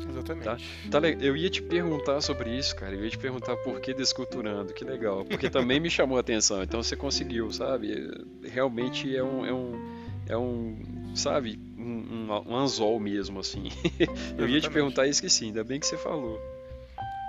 Exatamente. 0.08 0.46
Tá? 0.92 1.02
Tá, 1.02 1.10
eu 1.10 1.36
ia 1.36 1.50
te 1.50 1.64
perguntar 1.64 2.22
sobre 2.22 2.56
isso, 2.56 2.76
cara. 2.76 2.94
Eu 2.94 3.04
ia 3.04 3.10
te 3.10 3.18
perguntar 3.18 3.56
por 3.58 3.82
que 3.82 3.92
desculturando. 3.92 4.72
Que 4.72 4.86
legal. 4.86 5.26
Porque 5.26 5.50
também 5.50 5.80
me 5.80 5.90
chamou 5.90 6.18
a 6.18 6.22
atenção. 6.22 6.62
Então 6.62 6.84
você 6.84 6.96
conseguiu, 6.96 7.52
sabe? 7.52 8.08
Realmente 8.44 9.16
é 9.16 9.24
um, 9.24 9.44
é 9.44 9.52
um 9.52 9.97
é 10.28 10.38
um, 10.38 10.78
sabe, 11.16 11.60
um, 11.78 12.28
um, 12.30 12.52
um 12.52 12.56
anzol 12.56 13.00
mesmo, 13.00 13.40
assim. 13.40 13.70
eu 14.38 14.48
ia 14.48 14.60
te 14.60 14.70
perguntar 14.70 15.08
e 15.08 15.10
esqueci, 15.10 15.46
ainda 15.46 15.64
bem 15.64 15.80
que 15.80 15.88
você 15.88 15.98
falou. 15.98 16.40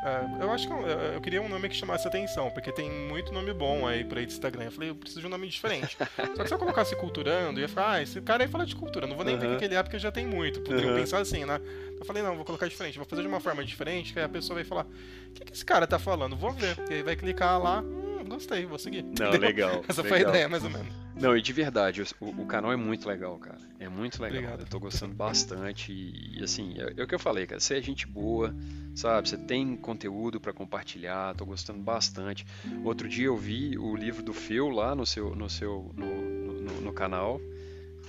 É, 0.05 0.45
eu 0.45 0.51
acho 0.53 0.67
que 0.69 0.73
eu, 0.73 0.87
eu, 0.87 1.21
queria 1.21 1.43
um 1.43 1.49
nome 1.49 1.69
que 1.69 1.75
chamasse 1.75 2.07
atenção, 2.07 2.51
porque 2.51 2.71
tem 2.71 2.89
muito 2.89 3.33
nome 3.33 3.53
bom 3.53 3.87
aí 3.87 4.05
por 4.05 4.17
aí 4.17 4.27
do 4.27 4.33
Instagram. 4.33 4.65
Eu 4.65 4.73
falei, 4.73 4.91
eu 4.91 4.95
preciso 4.95 5.21
de 5.21 5.27
um 5.27 5.31
nome 5.31 5.49
diferente. 5.49 5.97
Só 6.37 6.43
que 6.43 6.49
se 6.49 6.55
eu 6.55 6.59
colocasse 6.59 6.95
culturando, 6.95 7.59
eu 7.59 7.63
ia 7.63 7.69
falar, 7.69 7.95
ah, 7.95 8.03
esse 8.03 8.21
cara 8.21 8.45
aí 8.45 8.49
fala 8.49 8.65
de 8.65 8.77
cultura, 8.77 9.07
não 9.09 9.17
vou 9.17 9.25
nem 9.25 9.35
uhum. 9.35 9.41
ver 9.41 9.55
o 9.55 9.59
que 9.59 9.65
ele 9.65 9.75
é, 9.75 9.83
porque 9.83 9.99
já 9.99 10.13
tem 10.13 10.25
muito. 10.25 10.61
Poderiam 10.61 10.93
uhum. 10.93 11.01
pensar 11.01 11.19
assim, 11.19 11.45
né? 11.45 11.61
Eu 11.99 12.05
falei, 12.05 12.23
não, 12.23 12.37
vou 12.37 12.45
colocar 12.45 12.69
diferente, 12.69 12.97
vou 12.97 13.07
fazer 13.07 13.23
de 13.23 13.29
uma 13.29 13.41
forma 13.41 13.65
diferente, 13.65 14.13
que 14.13 14.21
aí 14.21 14.25
a 14.25 14.29
pessoa 14.29 14.55
vai 14.55 14.65
falar, 14.65 14.85
o 14.85 15.33
que, 15.35 15.45
que 15.45 15.53
esse 15.53 15.65
cara 15.65 15.85
tá 15.85 15.99
falando? 15.99 16.37
Vou 16.37 16.53
ver. 16.53 16.77
E 16.89 16.95
aí 16.95 17.03
vai 17.03 17.17
clicar 17.17 17.61
lá, 17.61 17.81
hum, 17.81 18.25
gostei, 18.29 18.67
vou 18.67 18.79
seguir. 18.79 19.05
Não, 19.19 19.31
legal. 19.33 19.83
Essa 19.89 20.03
legal. 20.03 20.19
foi 20.19 20.27
a 20.27 20.31
ideia, 20.31 20.49
mais 20.49 20.63
ou 20.63 20.71
menos. 20.71 21.08
Não, 21.21 21.37
e 21.37 21.43
de 21.43 21.53
verdade, 21.53 22.03
o, 22.21 22.27
o, 22.27 22.47
canal 22.47 22.73
é 22.73 22.77
muito 22.77 23.09
legal, 23.09 23.37
cara. 23.39 23.59
É 23.81 23.89
muito 23.89 24.23
legal. 24.23 24.39
Obrigado. 24.39 24.61
Eu 24.61 24.67
tô 24.67 24.79
gostando 24.79 25.15
bastante. 25.15 25.93
E, 25.93 26.43
assim, 26.43 26.77
é, 26.79 26.95
é, 26.97 27.03
o 27.03 27.09
que 27.09 27.15
eu 27.15 27.19
falei, 27.19 27.45
cara. 27.45 27.59
Você 27.59 27.77
é 27.77 27.83
gente 27.83 28.07
boa, 28.07 28.55
sabe? 28.95 29.29
Você 29.29 29.37
tem 29.37 29.77
conteúdo 29.77 30.41
para 30.41 30.53
compartilhar. 30.53 31.35
Tô 31.35 31.45
gostando 31.45 31.81
bastante. 31.81 32.47
Outro 32.85 33.09
dia 33.09 33.27
eu 33.27 33.37
vi 33.37 33.77
o 33.77 33.97
livro 33.97 34.23
do 34.23 34.33
Phil 34.33 34.69
lá 34.69 34.95
no 34.95 35.05
seu, 35.05 35.35
no 35.35 35.51
seu, 35.51 35.93
no, 35.97 36.07
no, 36.07 36.81
no 36.83 36.93
canal 36.93 37.41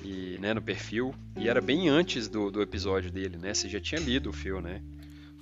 e 0.04 0.38
né, 0.40 0.54
no 0.54 0.62
perfil. 0.62 1.14
E 1.36 1.50
era 1.50 1.62
bem 1.62 1.90
antes 1.90 2.28
do, 2.28 2.52
do 2.52 2.62
episódio 2.62 3.12
dele, 3.12 3.38
né? 3.38 3.56
Você 3.56 3.68
já 3.68 3.80
tinha 3.80 4.00
lido 4.00 4.30
o 4.30 4.34
Phil, 4.34 4.62
né? 4.62 4.84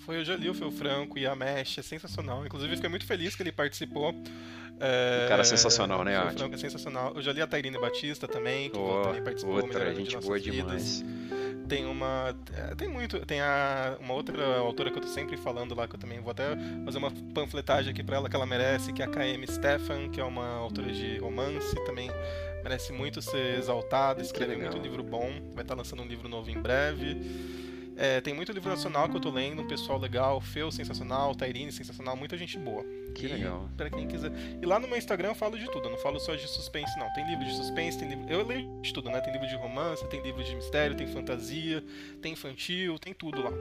Foi, 0.07 0.19
eu 0.19 0.23
já 0.23 0.37
li 0.37 0.49
o 0.49 0.53
Phil 0.53 0.71
Franco 0.71 1.19
e 1.19 1.27
a 1.27 1.35
Mesh, 1.35 1.79
é 1.79 1.81
sensacional. 1.81 2.45
Inclusive, 2.45 2.73
fiquei 2.75 2.89
muito 2.89 3.05
feliz 3.05 3.35
que 3.35 3.43
ele 3.43 3.51
participou. 3.51 4.15
É, 4.79 5.25
o 5.25 5.27
cara 5.27 5.41
é 5.41 5.43
sensacional, 5.43 6.05
né, 6.05 6.15
Art? 6.15 6.37
Franco 6.37 6.55
é 6.55 6.57
sensacional. 6.57 7.11
Eu 7.13 7.21
já 7.21 7.33
li 7.33 7.41
a 7.41 7.47
Tairine 7.47 7.77
Batista 7.77 8.25
também, 8.25 8.69
que 8.69 8.77
oh, 8.77 9.01
também 9.03 9.21
participou. 9.21 9.55
Outra, 9.55 9.93
gente 9.93 10.17
de 10.17 10.25
boa 10.25 10.39
demais. 10.39 11.03
Tem 11.67 11.85
uma. 11.85 12.33
É, 12.53 12.73
tem 12.73 12.87
muito. 12.87 13.19
Tem 13.25 13.41
a, 13.41 13.97
uma 13.99 14.13
outra 14.13 14.59
autora 14.59 14.91
que 14.91 14.97
eu 14.97 15.01
tô 15.01 15.09
sempre 15.09 15.35
falando 15.35 15.75
lá, 15.75 15.89
que 15.89 15.95
eu 15.95 15.99
também 15.99 16.21
vou 16.21 16.31
até 16.31 16.55
fazer 16.85 16.99
uma 16.99 17.11
panfletagem 17.33 17.91
aqui 17.91 18.01
pra 18.01 18.15
ela 18.15 18.29
que 18.29 18.35
ela 18.37 18.45
merece, 18.45 18.93
que 18.93 19.01
é 19.01 19.05
a 19.05 19.09
KM 19.09 19.45
Stefan, 19.45 20.07
que 20.07 20.21
é 20.21 20.23
uma 20.23 20.55
autora 20.55 20.89
de 20.89 21.17
romance, 21.17 21.75
também 21.85 22.09
merece 22.63 22.93
muito 22.93 23.21
ser 23.21 23.59
exaltada, 23.59 24.21
escreve 24.21 24.55
muito 24.55 24.77
livro 24.77 25.03
bom, 25.03 25.29
vai 25.53 25.65
estar 25.65 25.75
lançando 25.75 26.01
um 26.01 26.07
livro 26.07 26.29
novo 26.29 26.49
em 26.49 26.61
breve. 26.61 27.66
É, 27.97 28.21
tem 28.21 28.31
muito 28.31 28.51
livro 28.51 28.69
nacional 28.69 29.09
que 29.09 29.17
eu 29.17 29.19
tô 29.19 29.31
lendo, 29.31 29.63
um 29.63 29.67
pessoal 29.67 29.97
legal, 29.97 30.39
Feu 30.39 30.71
sensacional, 30.71 31.33
Tairine 31.33 31.71
sensacional, 31.71 32.15
muita 32.15 32.37
gente 32.37 32.55
boa. 32.59 32.85
Que 33.13 33.27
legal. 33.27 33.69
Pra 33.75 33.89
quem 33.89 34.07
quiser. 34.07 34.31
E 34.61 34.65
lá 34.65 34.79
no 34.79 34.87
meu 34.87 34.97
Instagram 34.97 35.29
eu 35.29 35.35
falo 35.35 35.57
de 35.57 35.65
tudo, 35.71 35.87
eu 35.87 35.91
não 35.91 35.97
falo 35.97 36.19
só 36.19 36.35
de 36.35 36.47
suspense, 36.47 36.97
não. 36.99 37.11
Tem 37.13 37.27
livro 37.27 37.45
de 37.45 37.55
suspense, 37.55 37.97
tem 37.97 38.09
livro. 38.09 38.25
Eu 38.29 38.45
leio 38.45 38.81
de 38.81 38.93
tudo, 38.93 39.09
né? 39.09 39.19
Tem 39.21 39.33
livro 39.33 39.47
de 39.47 39.55
romance, 39.55 40.07
tem 40.07 40.21
livro 40.21 40.43
de 40.43 40.55
mistério, 40.55 40.95
tem 40.95 41.07
fantasia, 41.07 41.83
tem 42.21 42.33
infantil, 42.33 42.97
tem 42.99 43.13
tudo 43.13 43.41
lá. 43.41 43.51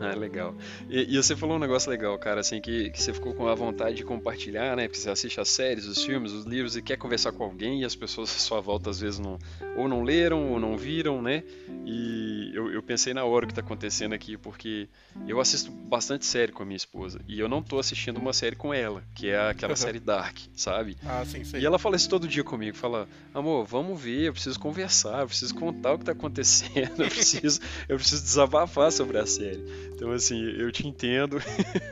ah, 0.00 0.14
legal. 0.14 0.54
E, 0.88 1.14
e, 1.14 1.16
você 1.16 1.34
falou 1.34 1.56
um 1.56 1.60
negócio 1.60 1.90
legal, 1.90 2.16
cara, 2.18 2.40
assim, 2.40 2.60
que, 2.60 2.90
que 2.90 3.02
você 3.02 3.12
ficou 3.12 3.34
com 3.34 3.48
a 3.48 3.54
vontade 3.54 3.96
de 3.96 4.04
compartilhar, 4.04 4.76
né? 4.76 4.86
Porque 4.86 4.98
você 4.98 5.10
assiste 5.10 5.40
as 5.40 5.48
séries, 5.48 5.86
os 5.86 6.04
filmes, 6.04 6.32
os 6.32 6.44
livros 6.44 6.76
e 6.76 6.82
quer 6.82 6.96
conversar 6.96 7.32
com 7.32 7.44
alguém 7.44 7.82
e 7.82 7.84
as 7.84 7.94
pessoas 7.94 8.30
à 8.30 8.38
sua 8.38 8.60
volta 8.60 8.90
às 8.90 9.00
vezes 9.00 9.18
não, 9.18 9.38
ou 9.76 9.88
não 9.88 10.02
leram 10.02 10.52
ou 10.52 10.60
não 10.60 10.76
viram, 10.76 11.20
né? 11.20 11.42
E 11.84 12.50
eu, 12.54 12.70
eu 12.70 12.82
pensei 12.82 13.12
na 13.12 13.24
hora 13.24 13.46
que 13.46 13.52
está 13.52 13.60
acontecendo 13.60 14.14
aqui, 14.14 14.36
porque 14.36 14.88
eu 15.26 15.40
assisto 15.40 15.70
bastante 15.70 16.24
série 16.24 16.52
com 16.52 16.62
a 16.62 16.66
minha 16.66 16.76
esposa 16.76 17.20
e 17.26 17.38
eu 17.38 17.48
não 17.48 17.60
estou 17.60 17.78
assistindo 17.78 18.18
uma 18.18 18.32
série 18.32 18.56
com 18.56 18.72
ela, 18.72 18.75
que 19.14 19.28
é 19.28 19.50
aquela 19.50 19.76
série 19.76 20.00
Dark, 20.00 20.36
sabe? 20.54 20.96
Ah, 21.04 21.24
sim, 21.24 21.44
sim. 21.44 21.58
E 21.58 21.64
ela 21.64 21.78
fala 21.78 21.96
isso 21.96 22.08
todo 22.08 22.28
dia 22.28 22.44
comigo, 22.44 22.76
fala, 22.76 23.08
amor, 23.34 23.64
vamos 23.66 24.00
ver, 24.00 24.26
eu 24.26 24.32
preciso 24.32 24.58
conversar, 24.58 25.20
eu 25.22 25.26
preciso 25.26 25.54
contar 25.54 25.92
o 25.92 25.98
que 25.98 26.02
está 26.02 26.12
acontecendo, 26.12 27.02
eu 27.02 27.08
preciso, 27.08 27.60
eu 27.88 27.96
preciso 27.96 28.22
desabafar 28.22 28.92
sobre 28.92 29.18
a 29.18 29.26
série. 29.26 29.64
Então, 29.94 30.10
assim, 30.12 30.42
eu 30.42 30.70
te 30.70 30.86
entendo 30.86 31.38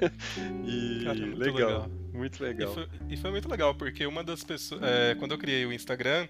e 0.66 1.04
Cara, 1.04 1.34
legal. 1.36 1.54
legal. 1.54 2.03
Muito 2.14 2.42
legal. 2.42 2.70
E 2.70 2.74
foi, 2.74 2.88
e 3.10 3.16
foi, 3.16 3.30
muito 3.32 3.48
legal, 3.48 3.74
porque 3.74 4.06
uma 4.06 4.22
das 4.22 4.44
pessoas. 4.44 4.80
É, 4.82 5.16
quando 5.16 5.32
eu 5.32 5.38
criei 5.38 5.66
o 5.66 5.72
Instagram, 5.72 6.28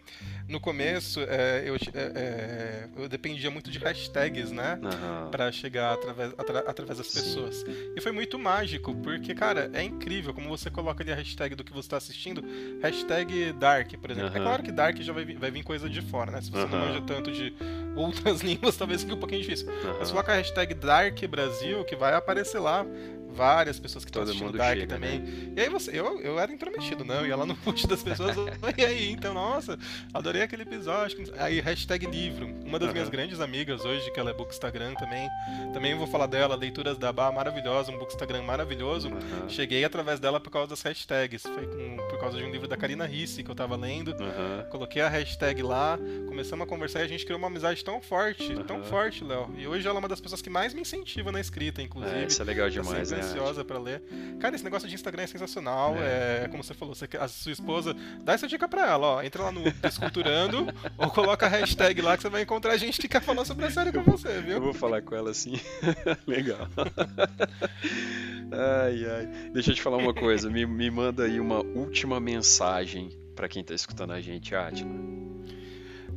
no 0.49 0.59
começo 0.59 1.20
é, 1.20 1.62
eu, 1.66 1.74
é, 1.74 1.78
é 1.95 2.89
eu 2.97 3.07
dependia 3.07 3.51
muito 3.51 3.70
de 3.70 3.78
hashtags, 3.78 4.51
né? 4.51 4.80
Uhum. 4.82 5.30
Pra 5.30 5.53
chegar 5.53 5.93
através, 5.93 6.32
atra, 6.39 6.59
através 6.61 6.99
das 6.99 7.09
pessoas. 7.09 7.57
Sim. 7.57 7.93
E 7.95 8.01
foi 8.01 8.12
muito 8.12 8.39
mágico, 8.39 8.95
porque, 8.97 9.35
cara, 9.35 9.70
é 9.74 9.82
incrível 9.82 10.32
como 10.32 10.49
você 10.49 10.70
coloca 10.70 11.03
ali 11.03 11.12
a 11.12 11.16
hashtag 11.16 11.55
do 11.55 11.62
que 11.62 11.72
você 11.72 11.91
tá 11.91 11.99
assistindo. 11.99 12.43
Hashtag 12.80 13.53
Dark, 13.53 13.93
por 14.01 14.11
exemplo. 14.11 14.30
Uhum. 14.30 14.37
É 14.37 14.41
claro 14.41 14.62
que 14.62 14.72
Dark 14.72 14.99
já 15.03 15.12
vai, 15.12 15.26
vai 15.26 15.51
vir 15.51 15.62
coisa 15.62 15.87
de 15.87 16.01
fora, 16.01 16.30
né? 16.30 16.41
Se 16.41 16.51
você 16.51 16.64
uhum. 16.64 16.70
não 16.70 16.78
manja 16.78 17.03
tanto 17.03 17.30
de 17.30 17.53
outras 17.95 18.41
línguas, 18.43 18.74
talvez 18.74 19.03
fique 19.03 19.14
um 19.14 19.20
pouquinho 19.20 19.43
difícil. 19.43 19.68
Mas 19.99 20.11
coloca 20.11 20.32
a 20.32 20.37
hashtag 20.37 20.72
Dark 20.72 21.22
Brasil, 21.26 21.85
que 21.85 21.95
vai 21.95 22.14
aparecer 22.14 22.59
lá 22.59 22.87
várias 23.35 23.78
pessoas 23.78 24.05
que 24.05 24.11
estão 24.11 24.22
assistindo 24.22 24.57
Dark 24.57 24.78
chega, 24.78 24.95
também. 24.95 25.18
Né? 25.18 25.53
E 25.57 25.61
aí 25.61 25.68
você, 25.68 25.91
eu, 25.91 26.20
eu 26.20 26.39
era 26.39 26.53
intrometido, 26.53 27.05
não, 27.05 27.16
eu 27.16 27.26
ia 27.26 27.37
lá 27.37 27.45
no 27.45 27.57
post 27.57 27.87
das 27.87 28.03
pessoas, 28.03 28.37
e 28.78 28.85
aí, 28.85 29.11
então, 29.11 29.35
nossa, 29.35 29.78
adorei 30.12 30.43
aquele 30.43 30.62
episódio. 30.62 31.32
Aí, 31.39 31.61
hashtag 31.61 32.07
livro. 32.07 32.47
Uma 32.64 32.78
das 32.78 32.89
uhum. 32.89 32.95
minhas 32.95 33.09
grandes 33.09 33.41
amigas 33.41 33.85
hoje, 33.85 34.11
que 34.12 34.20
ela 34.20 34.30
é 34.30 34.35
Bookstagram 34.35 34.95
também, 34.95 35.28
também 35.72 35.95
vou 35.95 36.07
falar 36.07 36.26
dela, 36.26 36.55
Leituras 36.55 36.97
da 36.97 37.12
Bar, 37.12 37.32
maravilhosa, 37.32 37.91
um 37.93 37.99
Bookstagram 37.99 38.43
maravilhoso. 38.43 39.09
Uhum. 39.09 39.49
Cheguei 39.49 39.85
através 39.85 40.20
dela 40.20 40.41
por 40.41 40.51
causa 40.51 40.68
das 40.68 40.82
hashtags, 40.82 41.43
foi 41.43 41.66
com, 41.66 41.97
por 42.09 42.18
causa 42.18 42.39
de 42.39 42.45
um 42.45 42.51
livro 42.51 42.68
da 42.68 42.76
Karina 42.76 43.07
Risse 43.07 43.43
que 43.43 43.51
eu 43.51 43.55
tava 43.55 43.76
lendo, 43.76 44.11
uhum. 44.11 44.70
coloquei 44.70 45.03
a 45.03 45.09
hashtag 45.09 45.62
lá, 45.62 45.99
começamos 46.26 46.64
a 46.64 46.68
conversar 46.68 47.01
e 47.01 47.03
a 47.03 47.09
gente 47.09 47.24
criou 47.24 47.39
uma 47.39 47.49
amizade 47.49 47.85
tão 47.85 48.01
forte, 48.01 48.55
tão 48.64 48.82
forte, 48.82 49.24
Léo. 49.24 49.51
E 49.57 49.66
hoje 49.66 49.87
ela 49.87 49.99
é 49.99 50.01
uma 50.01 50.09
das 50.09 50.20
pessoas 50.20 50.41
que 50.41 50.51
mais 50.51 50.74
me 50.74 50.80
incentiva 50.80 51.32
na 51.32 51.41
escrita, 51.41 51.82
inclusive. 51.82 52.14
É, 52.14 52.26
isso 52.26 52.41
é 52.41 52.45
legal 52.45 52.70
demais, 52.70 53.11
né? 53.11 53.20
Ansiosa 53.25 53.64
para 53.64 53.79
ler. 53.79 54.03
Cara, 54.41 54.55
esse 54.55 54.64
negócio 54.64 54.89
de 54.89 54.95
Instagram 54.95 55.22
é 55.22 55.27
sensacional. 55.27 55.97
É, 55.97 56.45
é 56.45 56.49
como 56.49 56.62
você 56.62 56.75
falou, 56.75 56.95
você, 56.95 57.09
a 57.18 57.29
sua 57.29 57.53
esposa, 57.53 57.95
dá 58.22 58.33
essa 58.33 58.47
dica 58.47 58.68
pra 58.68 58.87
ela, 58.89 59.07
ó. 59.07 59.22
Entra 59.22 59.45
lá 59.45 59.53
no 59.53 59.62
Desculturando 59.72 60.66
ou 60.99 61.11
coloca 61.11 61.47
a 61.47 61.49
hashtag 61.49 62.01
lá 62.01 62.16
que 62.16 62.22
você 62.22 62.29
vai 62.29 62.43
encontrar 62.43 62.77
gente 62.77 63.01
que 63.01 63.09
quer 63.09 63.22
falar 63.22 63.45
sobre 63.45 63.66
a 63.66 63.70
série 63.70 63.93
com 63.93 64.03
você, 64.03 64.41
viu? 64.41 64.55
Eu 64.55 64.61
vou 64.61 64.75
falar 64.75 65.03
com 65.03 65.14
ela 65.14 65.31
assim. 65.31 65.55
Legal. 66.27 66.68
ai, 68.53 69.07
ai. 69.07 69.27
Deixa 69.53 69.70
eu 69.70 69.75
te 69.75 69.83
falar 69.83 69.97
uma 69.97 70.14
coisa. 70.14 70.51
Me, 70.51 70.66
me 70.66 70.91
manda 70.91 71.25
aí 71.25 71.41
uma 71.41 71.61
última 71.61 72.20
mensagem 72.20 73.11
para 73.35 73.49
quem 73.49 73.64
tá 73.64 73.75
escutando 73.75 74.12
a 74.12 74.20
gente, 74.20 74.55
Átila. 74.55 74.91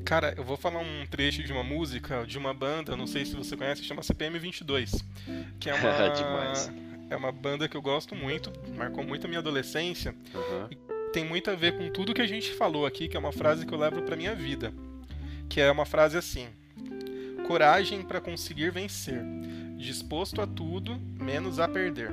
Cara, 0.07 0.33
eu 0.37 0.43
vou 0.43 0.55
falar 0.55 0.79
um 0.79 1.05
trecho 1.05 1.43
de 1.43 1.51
uma 1.51 1.63
música 1.63 2.25
de 2.25 2.37
uma 2.37 2.53
banda, 2.53 2.95
não 2.95 3.05
sei 3.05 3.25
se 3.25 3.35
você 3.35 3.57
conhece, 3.57 3.83
chama 3.83 4.01
CPM 4.01 4.39
22, 4.39 5.03
que 5.59 5.69
é 5.69 5.73
uma. 5.73 5.89
É 7.09 7.15
uma 7.15 7.31
banda 7.31 7.67
que 7.67 7.75
eu 7.77 7.81
gosto 7.81 8.15
muito, 8.15 8.51
marcou 8.75 9.03
muito 9.03 9.25
a 9.25 9.27
minha 9.27 9.39
adolescência. 9.39 10.15
Aham. 10.33 10.67
E 10.71 10.77
tem 11.11 11.25
muito 11.25 11.49
a 11.49 11.55
ver 11.55 11.77
com 11.77 11.89
tudo 11.89 12.13
que 12.13 12.21
a 12.21 12.27
gente 12.27 12.53
falou 12.53 12.85
aqui, 12.85 13.07
que 13.07 13.15
é 13.15 13.19
uma 13.19 13.31
frase 13.31 13.65
que 13.65 13.73
eu 13.73 13.77
levo 13.77 14.01
pra 14.01 14.15
minha 14.15 14.35
vida. 14.35 14.73
Que 15.49 15.61
é 15.61 15.71
uma 15.71 15.85
frase 15.85 16.17
assim: 16.17 16.47
Coragem 17.47 18.01
para 18.03 18.19
conseguir 18.19 18.71
vencer, 18.71 19.23
disposto 19.77 20.41
a 20.41 20.47
tudo, 20.47 20.99
menos 21.19 21.59
a 21.59 21.67
perder. 21.67 22.11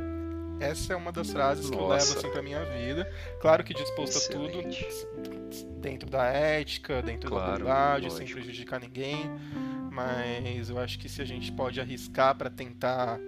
Essa 0.61 0.93
é 0.93 0.97
uma 0.97 1.11
das 1.11 1.31
frases 1.33 1.69
que 1.69 1.77
eu 1.77 1.81
Nossa. 1.89 2.07
levo 2.07 2.19
assim 2.19 2.31
pra 2.31 2.41
minha 2.43 2.65
vida. 2.65 3.11
Claro 3.41 3.65
que 3.65 3.75
disposto 3.75 4.17
Excelente. 4.17 4.85
a 4.85 4.89
tudo 5.23 5.81
dentro 5.81 6.09
da 6.09 6.25
ética, 6.27 7.03
dentro 7.03 7.29
Claro, 7.29 7.51
da 7.53 7.59
bondade, 7.59 8.13
sem 8.13 8.27
prejudicar 8.27 8.81
ninguém. 8.81 9.19
Mas 9.91 10.71
eu 10.71 10.79
acho 10.79 10.99
que 10.99 11.09
se 11.09 11.21
a 11.21 11.25
gente 11.25 11.53
pode 11.53 11.81
arriscar 11.81 12.35
pra 12.37 12.49
tentar 12.49 13.19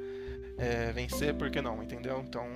é, 0.58 0.90
vencer, 0.92 1.34
por 1.34 1.50
que 1.50 1.60
não, 1.60 1.82
entendeu? 1.82 2.24
Então, 2.26 2.46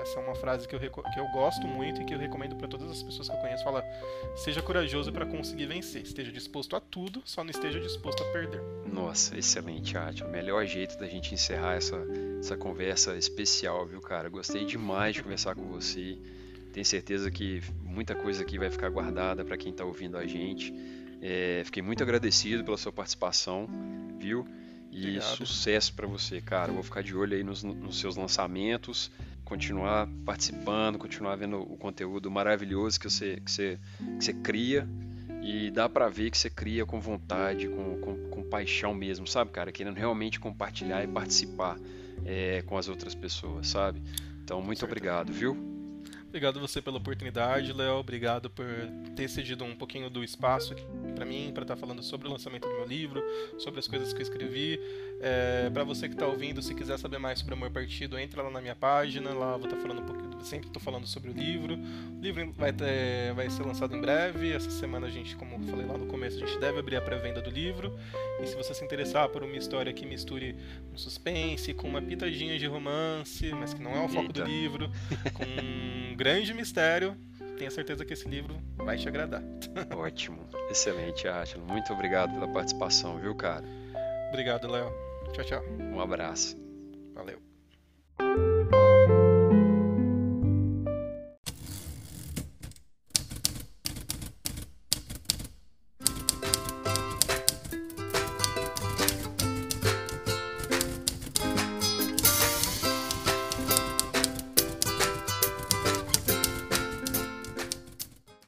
essa 0.00 0.20
é 0.20 0.22
uma 0.22 0.34
frase 0.34 0.66
que 0.68 0.74
eu, 0.74 0.80
que 0.80 0.88
eu 0.88 1.28
gosto 1.32 1.66
muito 1.66 2.00
e 2.00 2.04
que 2.04 2.14
eu 2.14 2.18
recomendo 2.18 2.56
pra 2.56 2.68
todas 2.68 2.90
as 2.90 3.02
pessoas 3.02 3.28
que 3.28 3.34
eu 3.34 3.40
conheço. 3.40 3.64
Fala, 3.64 3.84
seja 4.36 4.62
corajoso 4.62 5.12
pra 5.12 5.26
conseguir 5.26 5.66
vencer. 5.66 6.02
Esteja 6.02 6.30
disposto 6.30 6.76
a 6.76 6.80
tudo, 6.80 7.22
só 7.24 7.42
não 7.42 7.50
esteja 7.50 7.80
disposto 7.80 8.22
a 8.22 8.26
perder. 8.32 8.60
Nossa, 8.86 9.36
excelente, 9.36 9.96
Átila. 9.96 10.28
Melhor 10.28 10.64
jeito 10.66 10.96
da 10.98 11.06
gente 11.06 11.34
encerrar 11.34 11.74
essa, 11.74 11.96
essa 12.38 12.56
conversa 12.56 13.16
especial, 13.16 13.86
viu, 13.86 14.00
cara? 14.00 14.28
Gostei 14.28 14.64
demais 14.64 15.14
de 15.14 15.22
conversar 15.22 15.54
com 15.54 15.64
você. 15.64 16.16
Tenho 16.72 16.86
certeza 16.86 17.30
que 17.30 17.60
muita 17.82 18.14
coisa 18.14 18.42
aqui 18.42 18.58
vai 18.58 18.70
ficar 18.70 18.88
guardada 18.88 19.44
para 19.44 19.56
quem 19.56 19.72
está 19.72 19.84
ouvindo 19.84 20.16
a 20.16 20.26
gente. 20.26 20.72
É, 21.20 21.62
fiquei 21.64 21.82
muito 21.82 22.02
agradecido 22.02 22.62
pela 22.62 22.76
sua 22.76 22.92
participação, 22.92 23.68
viu? 24.20 24.46
E 24.90 25.00
Obrigado. 25.18 25.36
sucesso 25.36 25.92
para 25.94 26.06
você, 26.06 26.40
cara. 26.40 26.70
Eu 26.70 26.74
Vou 26.74 26.82
ficar 26.82 27.02
de 27.02 27.14
olho 27.14 27.36
aí 27.36 27.44
nos, 27.44 27.62
nos 27.62 27.98
seus 28.00 28.16
lançamentos, 28.16 29.10
continuar 29.44 30.08
participando, 30.24 30.98
continuar 30.98 31.36
vendo 31.36 31.58
o 31.60 31.76
conteúdo 31.76 32.30
maravilhoso 32.30 32.98
que 32.98 33.08
você, 33.08 33.40
que 33.40 33.50
você, 33.50 33.78
que 34.18 34.24
você 34.24 34.32
cria. 34.32 34.88
E 35.40 35.70
dá 35.70 35.88
pra 35.88 36.08
ver 36.08 36.30
que 36.30 36.38
você 36.38 36.50
cria 36.50 36.84
com 36.84 37.00
vontade, 37.00 37.68
com, 37.68 38.00
com, 38.00 38.28
com 38.28 38.42
paixão 38.42 38.92
mesmo, 38.92 39.26
sabe, 39.26 39.50
cara? 39.52 39.70
Querendo 39.70 39.94
realmente 39.94 40.40
compartilhar 40.40 41.04
e 41.04 41.06
participar 41.06 41.78
é, 42.24 42.62
com 42.62 42.76
as 42.76 42.88
outras 42.88 43.14
pessoas, 43.14 43.68
sabe? 43.68 44.02
Então, 44.42 44.60
muito 44.60 44.80
Certo. 44.80 44.90
obrigado, 44.90 45.32
viu? 45.32 45.67
Obrigado 46.38 46.60
você 46.60 46.80
pela 46.80 46.98
oportunidade, 46.98 47.72
Léo. 47.72 47.96
Obrigado 47.96 48.48
por 48.48 48.64
ter 49.16 49.28
cedido 49.28 49.64
um 49.64 49.74
pouquinho 49.74 50.08
do 50.08 50.22
espaço 50.22 50.72
para 51.16 51.24
mim, 51.24 51.50
para 51.52 51.62
estar 51.64 51.74
falando 51.74 52.00
sobre 52.00 52.28
o 52.28 52.30
lançamento 52.30 52.68
do 52.68 52.74
meu 52.76 52.86
livro, 52.86 53.20
sobre 53.58 53.80
as 53.80 53.88
coisas 53.88 54.12
que 54.12 54.20
eu 54.20 54.22
escrevi. 54.22 54.78
É, 55.20 55.68
para 55.70 55.82
você 55.82 56.08
que 56.08 56.14
está 56.14 56.26
ouvindo, 56.26 56.62
se 56.62 56.74
quiser 56.74 56.98
saber 56.98 57.18
mais 57.18 57.40
sobre 57.40 57.54
Amor 57.54 57.70
Partido, 57.70 58.18
entra 58.18 58.42
lá 58.42 58.50
na 58.50 58.60
minha 58.60 58.76
página. 58.76 59.30
Lá 59.30 59.56
vou 59.56 59.66
estar 59.66 59.76
falando 59.76 60.02
um 60.02 60.06
pouquinho, 60.06 60.44
sempre 60.44 60.68
estou 60.68 60.80
falando 60.80 61.06
sobre 61.06 61.30
o 61.30 61.32
livro. 61.32 61.74
O 61.74 62.20
livro 62.20 62.52
vai, 62.52 62.72
ter, 62.72 63.34
vai 63.34 63.50
ser 63.50 63.62
lançado 63.64 63.96
em 63.96 64.00
breve. 64.00 64.52
Essa 64.52 64.70
semana 64.70 65.08
a 65.08 65.10
gente, 65.10 65.34
como 65.36 65.56
eu 65.56 65.60
falei 65.60 65.86
lá 65.86 65.98
no 65.98 66.06
começo, 66.06 66.42
a 66.42 66.46
gente 66.46 66.58
deve 66.60 66.78
abrir 66.78 66.96
a 66.96 67.00
pré-venda 67.00 67.40
do 67.40 67.50
livro. 67.50 67.98
E 68.40 68.46
se 68.46 68.54
você 68.54 68.72
se 68.72 68.84
interessar 68.84 69.28
por 69.28 69.42
uma 69.42 69.56
história 69.56 69.92
que 69.92 70.06
misture 70.06 70.56
um 70.92 70.96
suspense 70.96 71.74
com 71.74 71.88
uma 71.88 72.00
pitadinha 72.00 72.56
de 72.58 72.66
romance, 72.66 73.50
mas 73.52 73.74
que 73.74 73.82
não 73.82 73.92
é 73.92 74.04
o 74.04 74.08
foco 74.08 74.32
do 74.32 74.40
Eita. 74.40 74.48
livro, 74.48 74.90
com 75.34 75.44
um 75.44 76.14
grande 76.14 76.54
mistério, 76.54 77.16
tenha 77.58 77.70
certeza 77.70 78.04
que 78.04 78.12
esse 78.12 78.28
livro 78.28 78.56
vai 78.76 78.96
te 78.96 79.08
agradar. 79.08 79.42
Ótimo, 79.96 80.38
excelente, 80.70 81.26
Átila. 81.26 81.64
Muito 81.64 81.92
obrigado 81.92 82.32
pela 82.34 82.46
participação, 82.46 83.18
viu, 83.18 83.34
cara? 83.34 83.64
Obrigado, 84.28 84.70
Léo. 84.70 85.07
Tchau, 85.32 85.44
tchau. 85.44 85.62
Um 85.92 86.00
abraço. 86.00 86.56
Valeu. 87.14 87.38